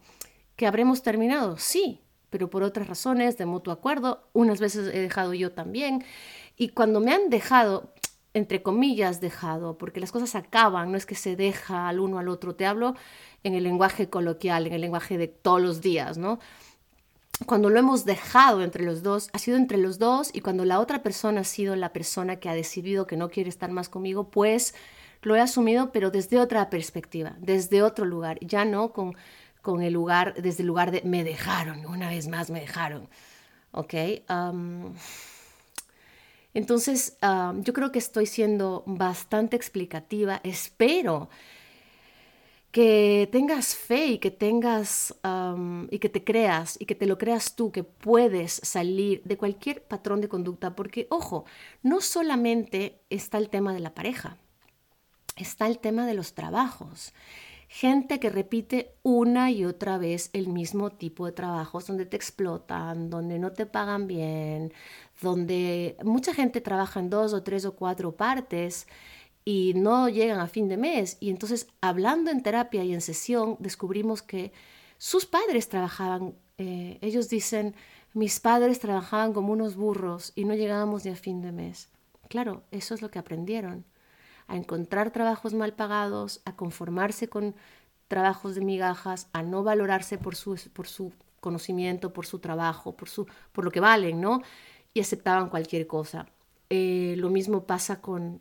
¿Que 0.57 0.67
habremos 0.67 1.03
terminado? 1.03 1.59
Sí, 1.59 2.01
pero 2.31 2.49
por 2.49 2.63
otras 2.63 2.89
razones, 2.89 3.37
de 3.37 3.45
mutuo 3.45 3.75
acuerdo. 3.75 4.27
Unas 4.33 4.61
veces 4.61 4.89
he 4.95 5.01
dejado 5.01 5.35
yo 5.35 5.53
también. 5.53 6.03
Y 6.57 6.71
cuando 6.71 7.01
me 7.01 7.13
han 7.13 7.29
dejado, 7.29 7.93
entre 8.33 8.63
comillas, 8.63 9.21
dejado, 9.21 9.77
porque 9.77 10.01
las 10.01 10.11
cosas 10.11 10.35
acaban, 10.35 10.91
no 10.91 10.97
es 10.97 11.05
que 11.05 11.15
se 11.15 11.37
deja 11.37 11.87
al 11.87 12.01
uno 12.01 12.19
al 12.19 12.29
otro, 12.29 12.55
te 12.57 12.65
hablo 12.65 12.95
en 13.43 13.55
el 13.55 13.65
lenguaje 13.65 14.09
coloquial, 14.09 14.67
en 14.67 14.73
el 14.73 14.81
lenguaje 14.81 15.19
de 15.19 15.29
todos 15.29 15.61
los 15.61 15.83
días, 15.83 16.17
¿no? 16.17 16.39
Cuando 17.47 17.69
lo 17.69 17.79
hemos 17.79 18.05
dejado 18.05 18.63
entre 18.63 18.85
los 18.85 19.03
dos, 19.03 19.29
ha 19.33 19.39
sido 19.39 19.57
entre 19.57 19.79
los 19.79 19.99
dos 19.99 20.31
y 20.33 20.41
cuando 20.41 20.65
la 20.65 20.81
otra 20.81 21.03
persona 21.03 21.43
ha 21.43 21.45
sido 21.45 21.77
la 21.77 21.93
persona 21.93 22.37
que 22.37 22.49
ha 22.49 22.55
decidido 22.55 23.07
que 23.07 23.17
no 23.17 23.29
quiere 23.29 23.51
estar 23.51 23.71
más 23.71 23.89
conmigo, 23.89 24.31
pues 24.31 24.75
lo 25.23 25.35
he 25.35 25.41
asumido, 25.41 25.91
pero 25.91 26.11
desde 26.11 26.39
otra 26.39 26.71
perspectiva, 26.71 27.35
desde 27.39 27.83
otro 27.83 28.05
lugar, 28.05 28.39
ya 28.41 28.65
no 28.65 28.93
con, 28.93 29.17
con 29.63 29.83
el 29.83 29.93
lugar, 29.93 30.35
desde 30.35 30.63
el 30.63 30.69
lugar 30.69 30.91
de 30.91 31.03
me 31.03 31.25
dejaron, 31.25 31.87
una 31.87 32.09
vez 32.09 32.29
más 32.29 32.51
me 32.51 32.61
dejaron. 32.61 33.09
¿Ok? 33.73 33.95
entonces, 36.55 37.17
yo 37.21 37.73
creo 37.73 37.91
que 37.91 37.99
estoy 37.99 38.27
siendo 38.27 38.85
bastante 38.87 39.57
explicativa. 39.57 40.41
Espero 40.45 41.29
que 42.75 43.29
tengas 43.31 43.77
fe 43.77 44.07
y 44.07 44.19
que 44.19 44.33
tengas 44.33 45.15
y 45.91 45.99
que 46.01 46.09
te 46.09 46.25
creas 46.25 46.77
y 46.81 46.87
que 46.87 46.97
te 46.97 47.07
lo 47.07 47.19
creas 47.19 47.55
tú 47.55 47.71
que 47.71 47.85
puedes 47.85 48.51
salir 48.65 49.23
de 49.23 49.37
cualquier 49.37 49.85
patrón 49.85 50.21
de 50.21 50.29
conducta 50.29 50.75
porque 50.75 51.07
ojo 51.09 51.45
no 51.85 52.01
solamente 52.01 53.01
está 53.11 53.39
el 53.39 53.49
tema 53.49 53.73
de 53.73 53.79
la 53.79 53.95
pareja 53.95 54.39
está 55.37 55.69
el 55.69 55.79
tema 55.79 56.05
de 56.05 56.15
los 56.15 56.35
trabajos. 56.35 57.13
Gente 57.69 58.19
que 58.19 58.31
repite 58.31 58.97
una 59.03 59.53
y 59.53 59.65
otra 59.65 59.97
vez 59.97 60.31
el 60.33 60.49
mismo 60.49 60.91
tipo 60.91 61.27
de 61.27 61.33
trabajos 61.33 61.87
donde 61.87 62.07
te 62.07 62.17
explotan 62.17 63.09
donde 63.09 63.39
no 63.39 63.53
te 63.53 63.67
pagan 63.67 64.09
bien 64.09 64.73
donde 65.21 65.97
mucha 66.05 66.35
gente 66.35 66.61
trabaja 66.61 66.99
en 67.01 67.09
dos 67.11 67.33
o 67.33 67.43
tres 67.45 67.65
o 67.65 67.75
cuatro 67.75 68.17
partes 68.17 68.87
y 69.45 69.75
no 69.75 70.09
llegan 70.09 70.41
a 70.41 70.47
fin 70.47 70.69
de 70.69 70.77
mes. 70.77 71.17
Y 71.21 71.31
entonces, 71.31 71.69
hablando 71.81 72.31
en 72.31 72.43
terapia 72.43 72.85
y 72.85 72.95
en 72.95 73.01
sesión, 73.01 73.57
descubrimos 73.59 74.23
que 74.23 74.53
sus 74.99 75.27
padres 75.27 75.69
trabajaban, 75.69 76.35
eh, 76.59 76.99
ellos 77.03 77.29
dicen, 77.29 77.75
mis 78.15 78.41
padres 78.41 78.79
trabajaban 78.79 79.33
como 79.33 79.53
unos 79.53 79.77
burros 79.77 80.33
y 80.35 80.45
no 80.45 80.55
llegábamos 80.55 81.05
ni 81.05 81.11
a 81.11 81.17
fin 81.17 81.43
de 81.43 81.53
mes. 81.53 81.89
Claro, 82.29 82.63
eso 82.71 82.95
es 82.95 83.03
lo 83.03 83.11
que 83.11 83.19
aprendieron, 83.19 83.85
a 84.47 84.57
encontrar 84.57 85.11
trabajos 85.11 85.53
mal 85.53 85.75
pagados, 85.75 86.41
a 86.45 86.57
conformarse 86.57 87.29
con 87.29 87.55
trabajos 88.09 88.55
de 88.55 88.61
migajas, 88.61 89.29
a 89.33 89.43
no 89.43 89.63
valorarse 89.63 90.17
por 90.19 90.37
su, 90.37 90.59
por 90.73 90.87
su 90.87 91.13
conocimiento, 91.41 92.13
por 92.13 92.27
su 92.27 92.39
trabajo, 92.39 92.97
por, 92.97 93.09
su, 93.09 93.27
por 93.53 93.65
lo 93.65 93.71
que 93.71 93.81
valen, 93.81 94.21
¿no? 94.21 94.43
Y 94.95 95.01
aceptaban 95.01 95.51
cualquier 95.51 95.87
cosa. 95.87 96.27
Eh, 96.71 97.15
lo 97.19 97.31
mismo 97.31 97.65
pasa 97.65 98.01
con 98.01 98.41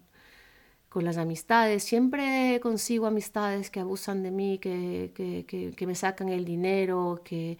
con 0.94 1.06
las 1.06 1.18
amistades. 1.18 1.84
Siempre 1.84 2.60
consigo 2.62 3.08
amistades 3.08 3.72
que 3.72 3.80
abusan 3.80 4.22
de 4.22 4.30
mí, 4.30 4.60
que, 4.60 5.12
que, 5.76 5.88
me 5.88 5.96
sacan 5.96 6.30
el 6.30 6.46
dinero, 6.46 7.22
que... 7.26 7.58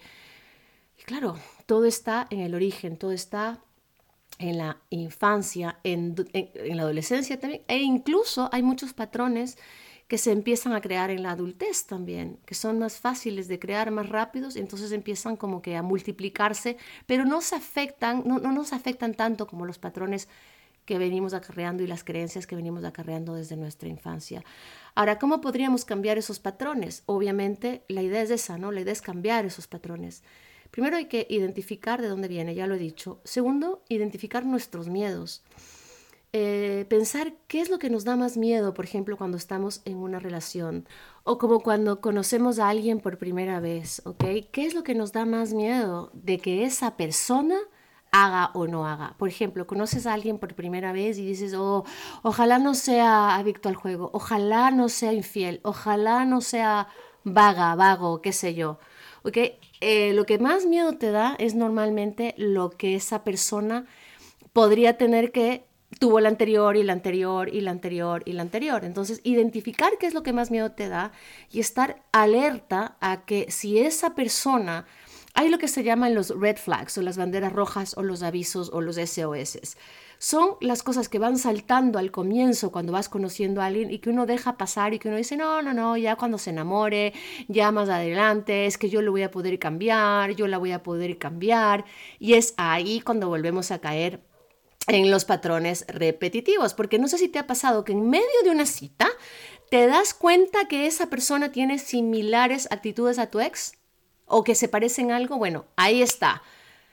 Claro, 1.04 1.36
todo 1.66 1.84
está 1.84 2.28
en 2.30 2.38
el 2.38 2.54
origen, 2.54 2.96
todo 2.96 3.10
está 3.10 3.58
en 4.38 4.58
la 4.58 4.78
infancia, 4.88 5.80
en, 5.82 6.14
en, 6.32 6.76
la 6.76 6.84
adolescencia 6.84 7.38
también, 7.40 7.62
e 7.66 7.78
incluso 7.78 8.48
hay 8.52 8.62
muchos 8.62 8.94
patrones 8.94 9.58
que 10.06 10.16
se 10.16 10.30
empiezan 10.30 10.72
a 10.72 10.80
crear 10.80 11.10
en 11.10 11.24
la 11.24 11.32
adultez 11.32 11.86
también, 11.86 12.38
que 12.46 12.54
son 12.54 12.78
más 12.78 13.00
fáciles 13.00 13.48
de 13.48 13.58
crear, 13.58 13.90
más 13.90 14.08
rápidos, 14.08 14.54
entonces 14.54 14.92
empiezan 14.92 15.36
como 15.36 15.60
que 15.60 15.76
a 15.76 15.82
multiplicarse, 15.82 16.76
pero 17.06 17.24
no 17.24 17.40
se 17.40 17.56
afectan, 17.56 18.22
no, 18.24 18.38
no 18.38 18.52
nos 18.52 18.72
afectan 18.72 19.14
tanto 19.14 19.48
como 19.48 19.66
los 19.66 19.78
patrones 19.78 20.28
que 20.84 20.98
venimos 20.98 21.34
acarreando 21.34 21.82
y 21.82 21.86
las 21.86 22.04
creencias 22.04 22.46
que 22.46 22.56
venimos 22.56 22.84
acarreando 22.84 23.34
desde 23.34 23.56
nuestra 23.56 23.88
infancia. 23.88 24.44
Ahora, 24.94 25.18
¿cómo 25.18 25.40
podríamos 25.40 25.84
cambiar 25.84 26.18
esos 26.18 26.38
patrones? 26.38 27.02
Obviamente, 27.06 27.82
la 27.88 28.02
idea 28.02 28.22
es 28.22 28.30
esa, 28.30 28.58
¿no? 28.58 28.70
La 28.70 28.80
idea 28.80 28.92
es 28.92 29.02
cambiar 29.02 29.44
esos 29.44 29.66
patrones. 29.66 30.22
Primero 30.70 30.96
hay 30.96 31.06
que 31.06 31.26
identificar 31.30 32.02
de 32.02 32.08
dónde 32.08 32.28
viene, 32.28 32.54
ya 32.54 32.66
lo 32.66 32.74
he 32.74 32.78
dicho. 32.78 33.20
Segundo, 33.24 33.82
identificar 33.88 34.44
nuestros 34.44 34.88
miedos. 34.88 35.42
Eh, 36.36 36.84
pensar 36.88 37.32
qué 37.46 37.60
es 37.60 37.70
lo 37.70 37.78
que 37.78 37.90
nos 37.90 38.02
da 38.02 38.16
más 38.16 38.36
miedo, 38.36 38.74
por 38.74 38.84
ejemplo, 38.84 39.16
cuando 39.16 39.36
estamos 39.36 39.82
en 39.84 39.98
una 39.98 40.18
relación 40.18 40.84
o 41.22 41.38
como 41.38 41.60
cuando 41.60 42.00
conocemos 42.00 42.58
a 42.58 42.68
alguien 42.68 42.98
por 42.98 43.18
primera 43.18 43.60
vez, 43.60 44.02
¿ok? 44.04 44.24
¿Qué 44.50 44.66
es 44.66 44.74
lo 44.74 44.82
que 44.82 44.96
nos 44.96 45.12
da 45.12 45.26
más 45.26 45.52
miedo 45.52 46.10
de 46.12 46.38
que 46.38 46.64
esa 46.64 46.96
persona 46.96 47.56
haga 48.14 48.52
o 48.54 48.68
no 48.68 48.86
haga. 48.86 49.14
Por 49.18 49.28
ejemplo, 49.28 49.66
conoces 49.66 50.06
a 50.06 50.12
alguien 50.14 50.38
por 50.38 50.54
primera 50.54 50.92
vez 50.92 51.18
y 51.18 51.26
dices, 51.26 51.52
oh, 51.54 51.84
ojalá 52.22 52.60
no 52.60 52.74
sea 52.74 53.34
adicto 53.34 53.68
al 53.68 53.74
juego, 53.74 54.10
ojalá 54.12 54.70
no 54.70 54.88
sea 54.88 55.12
infiel, 55.12 55.60
ojalá 55.64 56.24
no 56.24 56.40
sea 56.40 56.86
vaga, 57.24 57.74
vago, 57.74 58.22
qué 58.22 58.32
sé 58.32 58.54
yo. 58.54 58.78
Eh, 59.80 60.12
lo 60.14 60.26
que 60.26 60.38
más 60.38 60.64
miedo 60.64 60.92
te 60.92 61.10
da 61.10 61.34
es 61.38 61.56
normalmente 61.56 62.34
lo 62.38 62.70
que 62.70 62.94
esa 62.94 63.24
persona 63.24 63.86
podría 64.52 64.96
tener 64.96 65.32
que 65.32 65.64
tuvo 65.98 66.20
la 66.20 66.28
anterior 66.28 66.76
y 66.76 66.82
la 66.84 66.92
anterior 66.92 67.48
y 67.52 67.60
la 67.62 67.72
anterior 67.72 68.22
y 68.26 68.32
la 68.32 68.42
anterior. 68.42 68.84
Entonces, 68.84 69.20
identificar 69.24 69.92
qué 69.98 70.06
es 70.06 70.14
lo 70.14 70.22
que 70.22 70.32
más 70.32 70.52
miedo 70.52 70.72
te 70.72 70.88
da 70.88 71.10
y 71.50 71.60
estar 71.60 72.02
alerta 72.12 72.96
a 73.00 73.24
que 73.24 73.50
si 73.50 73.78
esa 73.78 74.14
persona 74.14 74.86
hay 75.34 75.48
lo 75.48 75.58
que 75.58 75.66
se 75.66 75.82
llaman 75.82 76.14
los 76.14 76.30
red 76.30 76.56
flags 76.56 76.96
o 76.96 77.02
las 77.02 77.16
banderas 77.16 77.52
rojas 77.52 77.96
o 77.96 78.02
los 78.02 78.22
avisos 78.22 78.70
o 78.72 78.80
los 78.80 78.96
SOS. 78.96 79.76
Son 80.18 80.56
las 80.60 80.84
cosas 80.84 81.08
que 81.08 81.18
van 81.18 81.38
saltando 81.38 81.98
al 81.98 82.12
comienzo 82.12 82.70
cuando 82.70 82.92
vas 82.92 83.08
conociendo 83.08 83.60
a 83.60 83.66
alguien 83.66 83.90
y 83.90 83.98
que 83.98 84.10
uno 84.10 84.26
deja 84.26 84.56
pasar 84.56 84.94
y 84.94 85.00
que 85.00 85.08
uno 85.08 85.16
dice, 85.16 85.36
no, 85.36 85.60
no, 85.60 85.74
no, 85.74 85.96
ya 85.96 86.14
cuando 86.14 86.38
se 86.38 86.50
enamore, 86.50 87.12
ya 87.48 87.72
más 87.72 87.88
adelante, 87.88 88.66
es 88.66 88.78
que 88.78 88.88
yo 88.88 89.02
lo 89.02 89.10
voy 89.10 89.22
a 89.22 89.32
poder 89.32 89.58
cambiar, 89.58 90.30
yo 90.36 90.46
la 90.46 90.58
voy 90.58 90.70
a 90.70 90.84
poder 90.84 91.18
cambiar. 91.18 91.84
Y 92.20 92.34
es 92.34 92.54
ahí 92.56 93.00
cuando 93.00 93.28
volvemos 93.28 93.72
a 93.72 93.80
caer 93.80 94.22
en 94.86 95.10
los 95.10 95.24
patrones 95.24 95.84
repetitivos, 95.88 96.74
porque 96.74 97.00
no 97.00 97.08
sé 97.08 97.18
si 97.18 97.28
te 97.28 97.40
ha 97.40 97.46
pasado 97.48 97.84
que 97.84 97.92
en 97.92 98.08
medio 98.08 98.24
de 98.44 98.50
una 98.50 98.66
cita 98.66 99.08
te 99.68 99.88
das 99.88 100.14
cuenta 100.14 100.68
que 100.68 100.86
esa 100.86 101.10
persona 101.10 101.50
tiene 101.50 101.80
similares 101.80 102.68
actitudes 102.70 103.18
a 103.18 103.30
tu 103.30 103.40
ex 103.40 103.72
o 104.26 104.44
que 104.44 104.54
se 104.54 104.68
parecen 104.68 105.10
algo, 105.10 105.36
bueno, 105.36 105.66
ahí 105.76 106.02
está. 106.02 106.42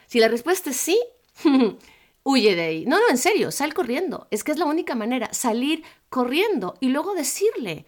Si 0.07 0.19
la 0.19 0.27
respuesta 0.27 0.69
es 0.69 0.77
sí, 0.77 0.99
huye 2.23 2.55
de 2.55 2.61
ahí. 2.61 2.85
No, 2.85 2.99
no, 2.99 3.09
en 3.09 3.17
serio, 3.17 3.51
sal 3.51 3.73
corriendo. 3.73 4.27
Es 4.31 4.43
que 4.43 4.51
es 4.51 4.59
la 4.59 4.65
única 4.65 4.95
manera, 4.95 5.33
salir 5.33 5.83
corriendo 6.09 6.75
y 6.79 6.89
luego 6.89 7.13
decirle, 7.13 7.85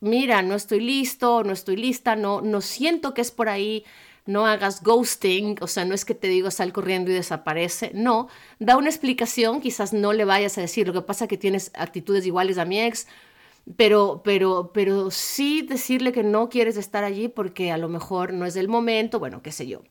mira, 0.00 0.42
no 0.42 0.54
estoy 0.54 0.80
listo, 0.80 1.42
no 1.44 1.52
estoy 1.52 1.76
lista, 1.76 2.16
no, 2.16 2.40
no 2.40 2.60
siento 2.60 3.14
que 3.14 3.22
es 3.22 3.30
por 3.30 3.48
ahí, 3.48 3.84
no 4.26 4.46
hagas 4.46 4.82
ghosting, 4.82 5.56
o 5.62 5.66
sea, 5.66 5.86
no 5.86 5.94
es 5.94 6.04
que 6.04 6.14
te 6.14 6.28
digo 6.28 6.50
sal 6.50 6.72
corriendo 6.72 7.10
y 7.10 7.14
desaparece, 7.14 7.92
no, 7.94 8.28
da 8.58 8.76
una 8.76 8.90
explicación, 8.90 9.62
quizás 9.62 9.94
no 9.94 10.12
le 10.12 10.26
vayas 10.26 10.58
a 10.58 10.60
decir, 10.60 10.86
lo 10.86 10.92
que 10.92 11.00
pasa 11.00 11.24
es 11.24 11.28
que 11.30 11.38
tienes 11.38 11.70
actitudes 11.74 12.26
iguales 12.26 12.58
a 12.58 12.66
mi 12.66 12.78
ex, 12.78 13.06
pero, 13.76 14.22
pero, 14.24 14.70
pero 14.72 15.10
sí 15.10 15.62
decirle 15.62 16.12
que 16.12 16.22
no 16.22 16.48
quieres 16.48 16.76
estar 16.76 17.04
allí 17.04 17.28
porque 17.28 17.70
a 17.70 17.78
lo 17.78 17.88
mejor 17.88 18.32
no 18.32 18.46
es 18.46 18.56
el 18.56 18.68
momento, 18.68 19.18
bueno, 19.18 19.42
qué 19.42 19.52
sé 19.52 19.66
yo. 19.66 19.82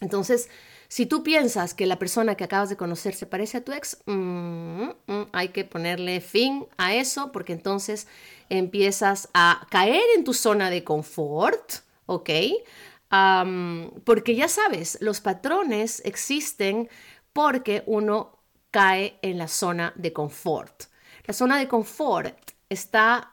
Entonces, 0.00 0.48
si 0.88 1.06
tú 1.06 1.22
piensas 1.22 1.74
que 1.74 1.86
la 1.86 1.98
persona 1.98 2.36
que 2.36 2.44
acabas 2.44 2.68
de 2.68 2.76
conocer 2.76 3.14
se 3.14 3.26
parece 3.26 3.58
a 3.58 3.64
tu 3.64 3.72
ex, 3.72 3.98
mm, 4.06 4.88
mm, 5.06 5.26
hay 5.32 5.48
que 5.48 5.64
ponerle 5.64 6.20
fin 6.20 6.66
a 6.76 6.94
eso 6.94 7.32
porque 7.32 7.52
entonces 7.52 8.06
empiezas 8.48 9.28
a 9.34 9.66
caer 9.70 10.04
en 10.16 10.24
tu 10.24 10.32
zona 10.32 10.70
de 10.70 10.84
confort, 10.84 11.72
¿ok? 12.06 12.30
porque 14.04 14.34
ya 14.34 14.48
sabes, 14.48 14.98
los 15.00 15.22
patrones 15.22 16.02
existen 16.04 16.90
porque 17.32 17.82
uno 17.86 18.38
cae 18.70 19.18
en 19.22 19.38
la 19.38 19.48
zona 19.48 19.94
de 19.96 20.12
confort. 20.12 20.84
La 21.24 21.32
zona 21.32 21.58
de 21.58 21.68
confort 21.68 22.36
está 22.68 23.32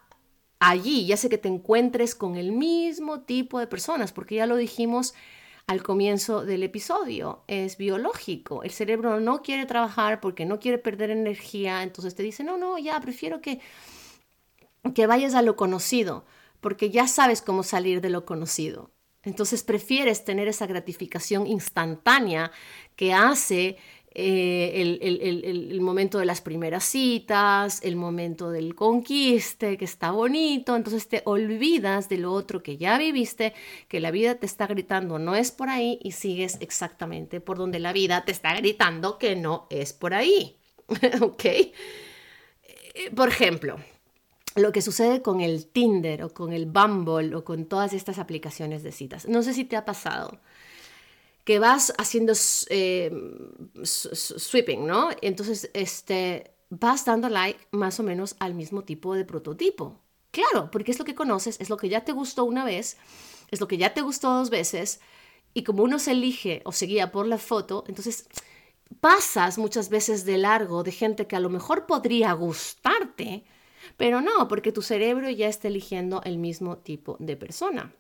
allí, 0.60 1.06
ya 1.06 1.18
sé 1.18 1.30
que 1.30 1.38
te 1.38 1.48
encuentres 1.48 2.16
con 2.16 2.36
el 2.36 2.52
mismo 2.52 3.22
tipo 3.22 3.60
de 3.60 3.68
personas, 3.68 4.12
porque 4.12 4.36
ya 4.36 4.46
lo 4.46 4.56
dijimos 4.56 5.14
al 5.68 5.82
comienzo 5.82 6.46
del 6.46 6.64
episodio, 6.64 7.44
es 7.48 7.78
biológico. 7.78 8.64
El 8.64 8.72
cerebro 8.72 9.20
no 9.20 9.42
quiere 9.42 9.66
trabajar 9.66 10.22
porque 10.22 10.46
no 10.46 10.60
quiere 10.60 10.78
perder 10.78 11.10
energía, 11.10 11.84
entonces 11.84 12.16
te 12.16 12.24
dice, 12.24 12.44
no, 12.44 12.58
no, 12.58 12.78
ya 12.78 13.00
prefiero 13.00 13.42
que, 13.42 13.60
que 14.94 15.08
vayas 15.08 15.34
a 15.34 15.42
lo 15.42 15.56
conocido, 15.56 16.26
porque 16.62 16.92
ya 16.92 17.08
sabes 17.08 17.42
cómo 17.42 17.64
salir 17.64 18.02
de 18.02 18.10
lo 18.10 18.26
conocido. 18.26 18.92
Entonces 19.24 19.64
prefieres 19.64 20.24
tener 20.24 20.48
esa 20.48 20.68
gratificación 20.68 21.48
instantánea 21.48 22.52
que 22.96 23.12
hace 23.12 23.78
eh, 24.18 25.04
el, 25.04 25.82
momento 25.82 26.20
de 26.20 26.26
las 26.26 26.40
primeras 26.40 26.86
citas, 26.86 27.82
el 27.84 27.98
momento 27.98 28.50
del 28.50 28.74
conquiste, 28.74 29.78
que 29.78 29.84
está 29.84 30.12
bonito, 30.12 30.78
entonces 30.78 31.10
te 31.10 31.22
olvidas 31.26 32.08
de 32.08 32.18
lo 32.18 32.32
otro 32.32 32.64
que 32.64 32.78
ya 32.78 32.98
viviste, 32.98 33.54
que 33.90 34.00
la 34.00 34.12
vida 34.12 34.36
te 34.36 34.46
está 34.46 34.68
gritando 34.68 35.20
no 35.20 35.36
es 35.36 35.52
por 35.52 35.68
ahí 35.68 36.00
y 36.02 36.14
sigues 36.14 36.58
exactamente 36.62 37.42
por 37.42 37.58
donde 37.58 37.80
la 37.80 37.92
vida 37.92 38.24
te 38.24 38.32
está 38.32 38.56
gritando 38.56 39.18
que 39.18 39.36
no 39.36 39.68
es 39.70 39.92
por 39.92 40.14
ahí. 40.14 40.56
¿Ok? 41.22 41.44
Eh, 41.46 41.74
por 43.14 43.28
ejemplo, 43.28 43.76
lo 44.56 44.72
que 44.72 44.82
sucede 44.82 45.22
con 45.22 45.42
el 45.42 45.68
Tinder 45.68 46.24
o 46.24 46.34
con 46.34 46.54
el 46.54 46.68
Bumble 46.68 47.36
o 47.36 47.44
con 47.44 47.66
todas 47.66 47.92
estas 47.92 48.18
aplicaciones 48.18 48.82
de 48.82 48.94
citas. 48.94 49.28
No 49.28 49.44
sé 49.44 49.54
si 49.54 49.66
te 49.66 49.76
ha 49.76 49.84
pasado 49.84 50.40
que 51.46 51.60
vas 51.60 51.94
haciendo 51.98 52.34
eh, 52.70 53.12
sweeping, 53.84 54.86
¿no? 54.86 55.10
Entonces, 55.22 55.70
este, 55.74 56.52
vas 56.70 57.06
dando 57.06 57.30
like 57.30 57.68
más 57.72 58.00
o 58.00 58.04
menos 58.04 58.36
al 58.40 58.56
mismo 58.56 58.84
tipo 58.84 59.14
de 59.14 59.26
prototipo. 59.26 60.02
Claro, 60.32 60.70
porque 60.72 60.92
es 60.92 61.00
lo 61.00 61.06
que 61.06 61.16
conoces, 61.16 61.62
es 61.62 61.70
lo 61.70 61.78
que 61.78 61.88
ya 61.88 62.04
te 62.04 62.12
gustó 62.12 62.44
una 62.44 62.66
vez, 62.66 62.98
es 63.52 63.62
lo 63.62 63.68
que 63.68 63.78
ya 63.78 63.94
te 63.94 64.02
gustó 64.02 64.34
dos 64.34 64.50
veces, 64.50 65.00
y 65.54 65.64
como 65.64 65.84
uno 65.84 66.00
se 66.00 66.12
elige 66.12 66.62
o 66.66 66.74
se 66.74 66.88
guía 66.88 67.12
por 67.12 67.28
la 67.28 67.38
foto, 67.38 67.86
entonces 67.88 68.28
pasas 69.00 69.58
muchas 69.58 69.90
veces 69.90 70.26
de 70.26 70.38
largo 70.38 70.84
de 70.84 70.92
gente 70.92 71.28
que 71.28 71.38
a 71.38 71.40
lo 71.40 71.50
mejor 71.50 71.86
podría 71.86 72.34
gustarte, 72.34 73.46
pero 73.98 74.20
no, 74.20 74.48
porque 74.50 74.74
tu 74.74 74.82
cerebro 74.82 75.30
ya 75.30 75.48
está 75.48 75.68
eligiendo 75.70 76.22
el 76.26 76.38
mismo 76.38 76.80
tipo 76.80 77.16
de 77.20 77.38
persona. 77.38 77.94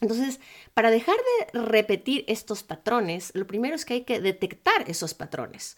Entonces, 0.00 0.40
para 0.74 0.90
dejar 0.90 1.16
de 1.16 1.60
repetir 1.60 2.24
estos 2.28 2.62
patrones, 2.62 3.32
lo 3.34 3.46
primero 3.46 3.74
es 3.74 3.84
que 3.84 3.94
hay 3.94 4.04
que 4.04 4.20
detectar 4.20 4.88
esos 4.88 5.14
patrones. 5.14 5.76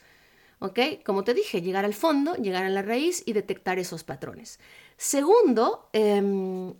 ¿Ok? 0.60 0.80
Como 1.04 1.22
te 1.22 1.34
dije, 1.34 1.62
llegar 1.62 1.84
al 1.84 1.94
fondo, 1.94 2.34
llegar 2.34 2.64
a 2.64 2.68
la 2.68 2.82
raíz 2.82 3.22
y 3.26 3.32
detectar 3.32 3.78
esos 3.78 4.02
patrones. 4.02 4.58
Segundo, 4.96 5.88
em, 5.92 6.74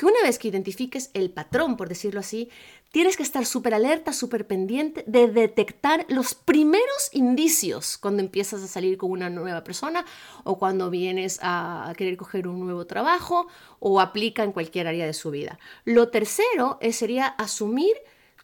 que 0.00 0.06
una 0.06 0.22
vez 0.22 0.38
que 0.38 0.48
identifiques 0.48 1.10
el 1.12 1.30
patrón, 1.30 1.76
por 1.76 1.90
decirlo 1.90 2.20
así, 2.20 2.48
tienes 2.90 3.18
que 3.18 3.22
estar 3.22 3.44
súper 3.44 3.74
alerta, 3.74 4.14
súper 4.14 4.46
pendiente 4.46 5.04
de 5.06 5.28
detectar 5.28 6.06
los 6.08 6.34
primeros 6.34 7.10
indicios 7.12 7.98
cuando 7.98 8.22
empiezas 8.22 8.62
a 8.62 8.66
salir 8.66 8.96
con 8.96 9.10
una 9.10 9.28
nueva 9.28 9.62
persona 9.62 10.06
o 10.42 10.58
cuando 10.58 10.88
vienes 10.88 11.38
a 11.42 11.92
querer 11.98 12.16
coger 12.16 12.48
un 12.48 12.60
nuevo 12.60 12.86
trabajo 12.86 13.46
o 13.78 14.00
aplica 14.00 14.42
en 14.42 14.52
cualquier 14.52 14.86
área 14.86 15.04
de 15.04 15.12
su 15.12 15.30
vida. 15.30 15.58
Lo 15.84 16.08
tercero 16.08 16.78
sería 16.92 17.26
asumir 17.26 17.94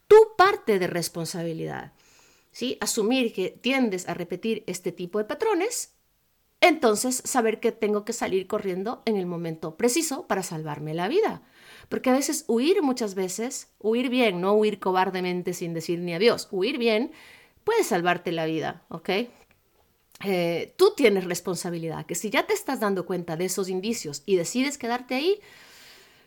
tu 0.08 0.36
parte 0.36 0.78
de 0.78 0.88
responsabilidad. 0.88 1.94
¿sí? 2.52 2.76
Asumir 2.82 3.32
que 3.32 3.48
tiendes 3.48 4.06
a 4.10 4.12
repetir 4.12 4.62
este 4.66 4.92
tipo 4.92 5.16
de 5.16 5.24
patrones 5.24 5.95
entonces 6.60 7.22
saber 7.24 7.60
que 7.60 7.72
tengo 7.72 8.04
que 8.04 8.12
salir 8.12 8.46
corriendo 8.46 9.02
en 9.04 9.16
el 9.16 9.26
momento 9.26 9.76
preciso 9.76 10.26
para 10.26 10.42
salvarme 10.42 10.94
la 10.94 11.08
vida. 11.08 11.42
Porque 11.88 12.10
a 12.10 12.14
veces 12.14 12.44
huir 12.48 12.82
muchas 12.82 13.14
veces, 13.14 13.68
huir 13.78 14.08
bien, 14.08 14.40
no 14.40 14.54
huir 14.54 14.80
cobardemente 14.80 15.52
sin 15.52 15.74
decir 15.74 16.00
ni 16.00 16.14
adiós, 16.14 16.48
huir 16.50 16.78
bien 16.78 17.12
puede 17.64 17.84
salvarte 17.84 18.32
la 18.32 18.46
vida, 18.46 18.84
¿ok? 18.88 19.10
Eh, 20.24 20.74
tú 20.76 20.94
tienes 20.96 21.24
responsabilidad, 21.24 22.06
que 22.06 22.14
si 22.14 22.30
ya 22.30 22.46
te 22.46 22.54
estás 22.54 22.80
dando 22.80 23.04
cuenta 23.04 23.36
de 23.36 23.44
esos 23.44 23.68
indicios 23.68 24.22
y 24.24 24.36
decides 24.36 24.78
quedarte 24.78 25.14
ahí, 25.14 25.40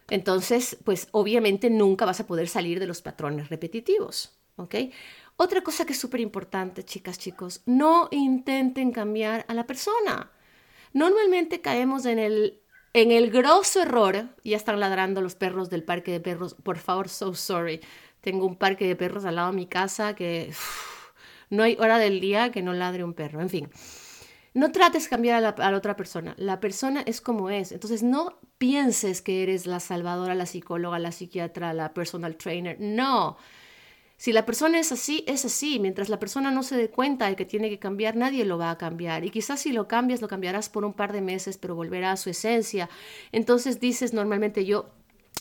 entonces, 0.10 0.78
pues 0.84 1.08
obviamente 1.12 1.70
nunca 1.70 2.06
vas 2.06 2.20
a 2.20 2.28
poder 2.28 2.48
salir 2.48 2.80
de 2.80 2.88
los 2.88 3.02
patrones 3.02 3.50
repetitivos, 3.50 4.38
¿ok? 4.58 4.76
Otra 5.41 5.62
cosa 5.62 5.86
que 5.86 5.93
es 5.93 5.99
súper 5.99 6.19
importante, 6.19 6.84
chicas, 6.84 7.17
chicos, 7.17 7.62
no 7.65 8.10
intenten 8.12 8.91
cambiar 8.91 9.45
a 9.47 9.54
la 9.54 9.65
persona. 9.65 10.30
Normalmente 10.91 11.62
caemos 11.62 12.06
en 12.06 12.19
el, 12.19 12.60
en 12.91 13.12
el 13.12 13.32
grosso 13.32 13.82
error, 13.82 14.36
ya 14.43 14.58
están 14.58 14.82
ladrando 14.82 15.21
los 15.21 15.36
perros 15.36 15.69
del 15.69 15.86
parque 15.86 16.12
de 16.12 16.19
perros, 16.19 16.56
por 16.56 16.78
favor, 16.78 17.08
so 17.08 17.34
sorry. 17.34 17.80
Tengo 18.19 18.45
un 18.45 18.58
parque 18.58 18.86
de 18.86 18.97
perros 18.97 19.23
al 19.23 19.38
lado 19.38 19.52
de 19.52 19.56
mi 19.56 19.65
casa 19.65 20.13
que 20.13 20.52
no 21.49 21.63
hay 21.63 21.78
hora 21.80 21.99
del 21.99 22.19
día 22.19 22.52
que 22.52 22.62
no 22.62 22.73
ladre 22.73 23.06
un 23.06 23.13
perro, 23.13 23.39
en 23.39 23.49
fin. 23.49 23.69
No 24.54 24.73
trates 24.73 25.08
cambiar 25.08 25.41
a 25.41 25.69
la, 25.71 25.78
otra 25.78 25.95
persona. 25.95 26.36
La 26.38 26.60
persona 26.60 27.02
es 27.06 27.21
como 27.21 27.49
es. 27.49 27.71
Entonces 27.71 28.04
no 28.04 28.41
pienses 28.58 29.21
que 29.21 29.41
eres 29.43 29.65
la 29.67 29.80
salvadora, 29.80 30.36
la 30.36 30.45
psicóloga, 30.45 30.99
la 30.99 31.13
psiquiatra, 31.13 31.71
la 31.71 31.93
personal 31.93 32.36
trainer. 32.36 32.75
No. 32.78 33.38
Si 34.19 34.34
la 34.34 34.45
persona 34.45 34.80
es 34.80 34.91
así, 34.91 35.24
es 35.28 35.45
así. 35.45 35.80
Mientras 35.80 36.09
la 36.09 36.20
persona 36.20 36.51
no 36.51 36.61
se 36.61 36.76
dé 36.76 36.89
cuenta 36.89 37.28
de 37.28 37.38
que 37.38 37.45
tiene 37.45 37.70
que 37.70 37.80
cambiar, 37.80 38.17
nadie 38.17 38.43
lo 38.43 38.57
va 38.57 38.70
a 38.70 38.78
cambiar. 38.78 39.24
Y 39.24 39.30
quizás 39.30 39.61
si 39.61 39.72
lo 39.72 39.88
cambias, 39.88 40.20
lo 40.20 40.28
cambiarás 40.28 40.67
por 40.67 40.84
un 40.84 40.91
par 40.91 41.13
de 41.13 41.22
meses, 41.22 41.57
pero 41.57 41.74
volverá 41.74 42.11
a 42.11 42.17
su 42.17 42.30
esencia. 42.30 42.89
Entonces 43.32 43.80
dices 43.80 44.11
normalmente 44.11 44.65
yo, 44.65 44.89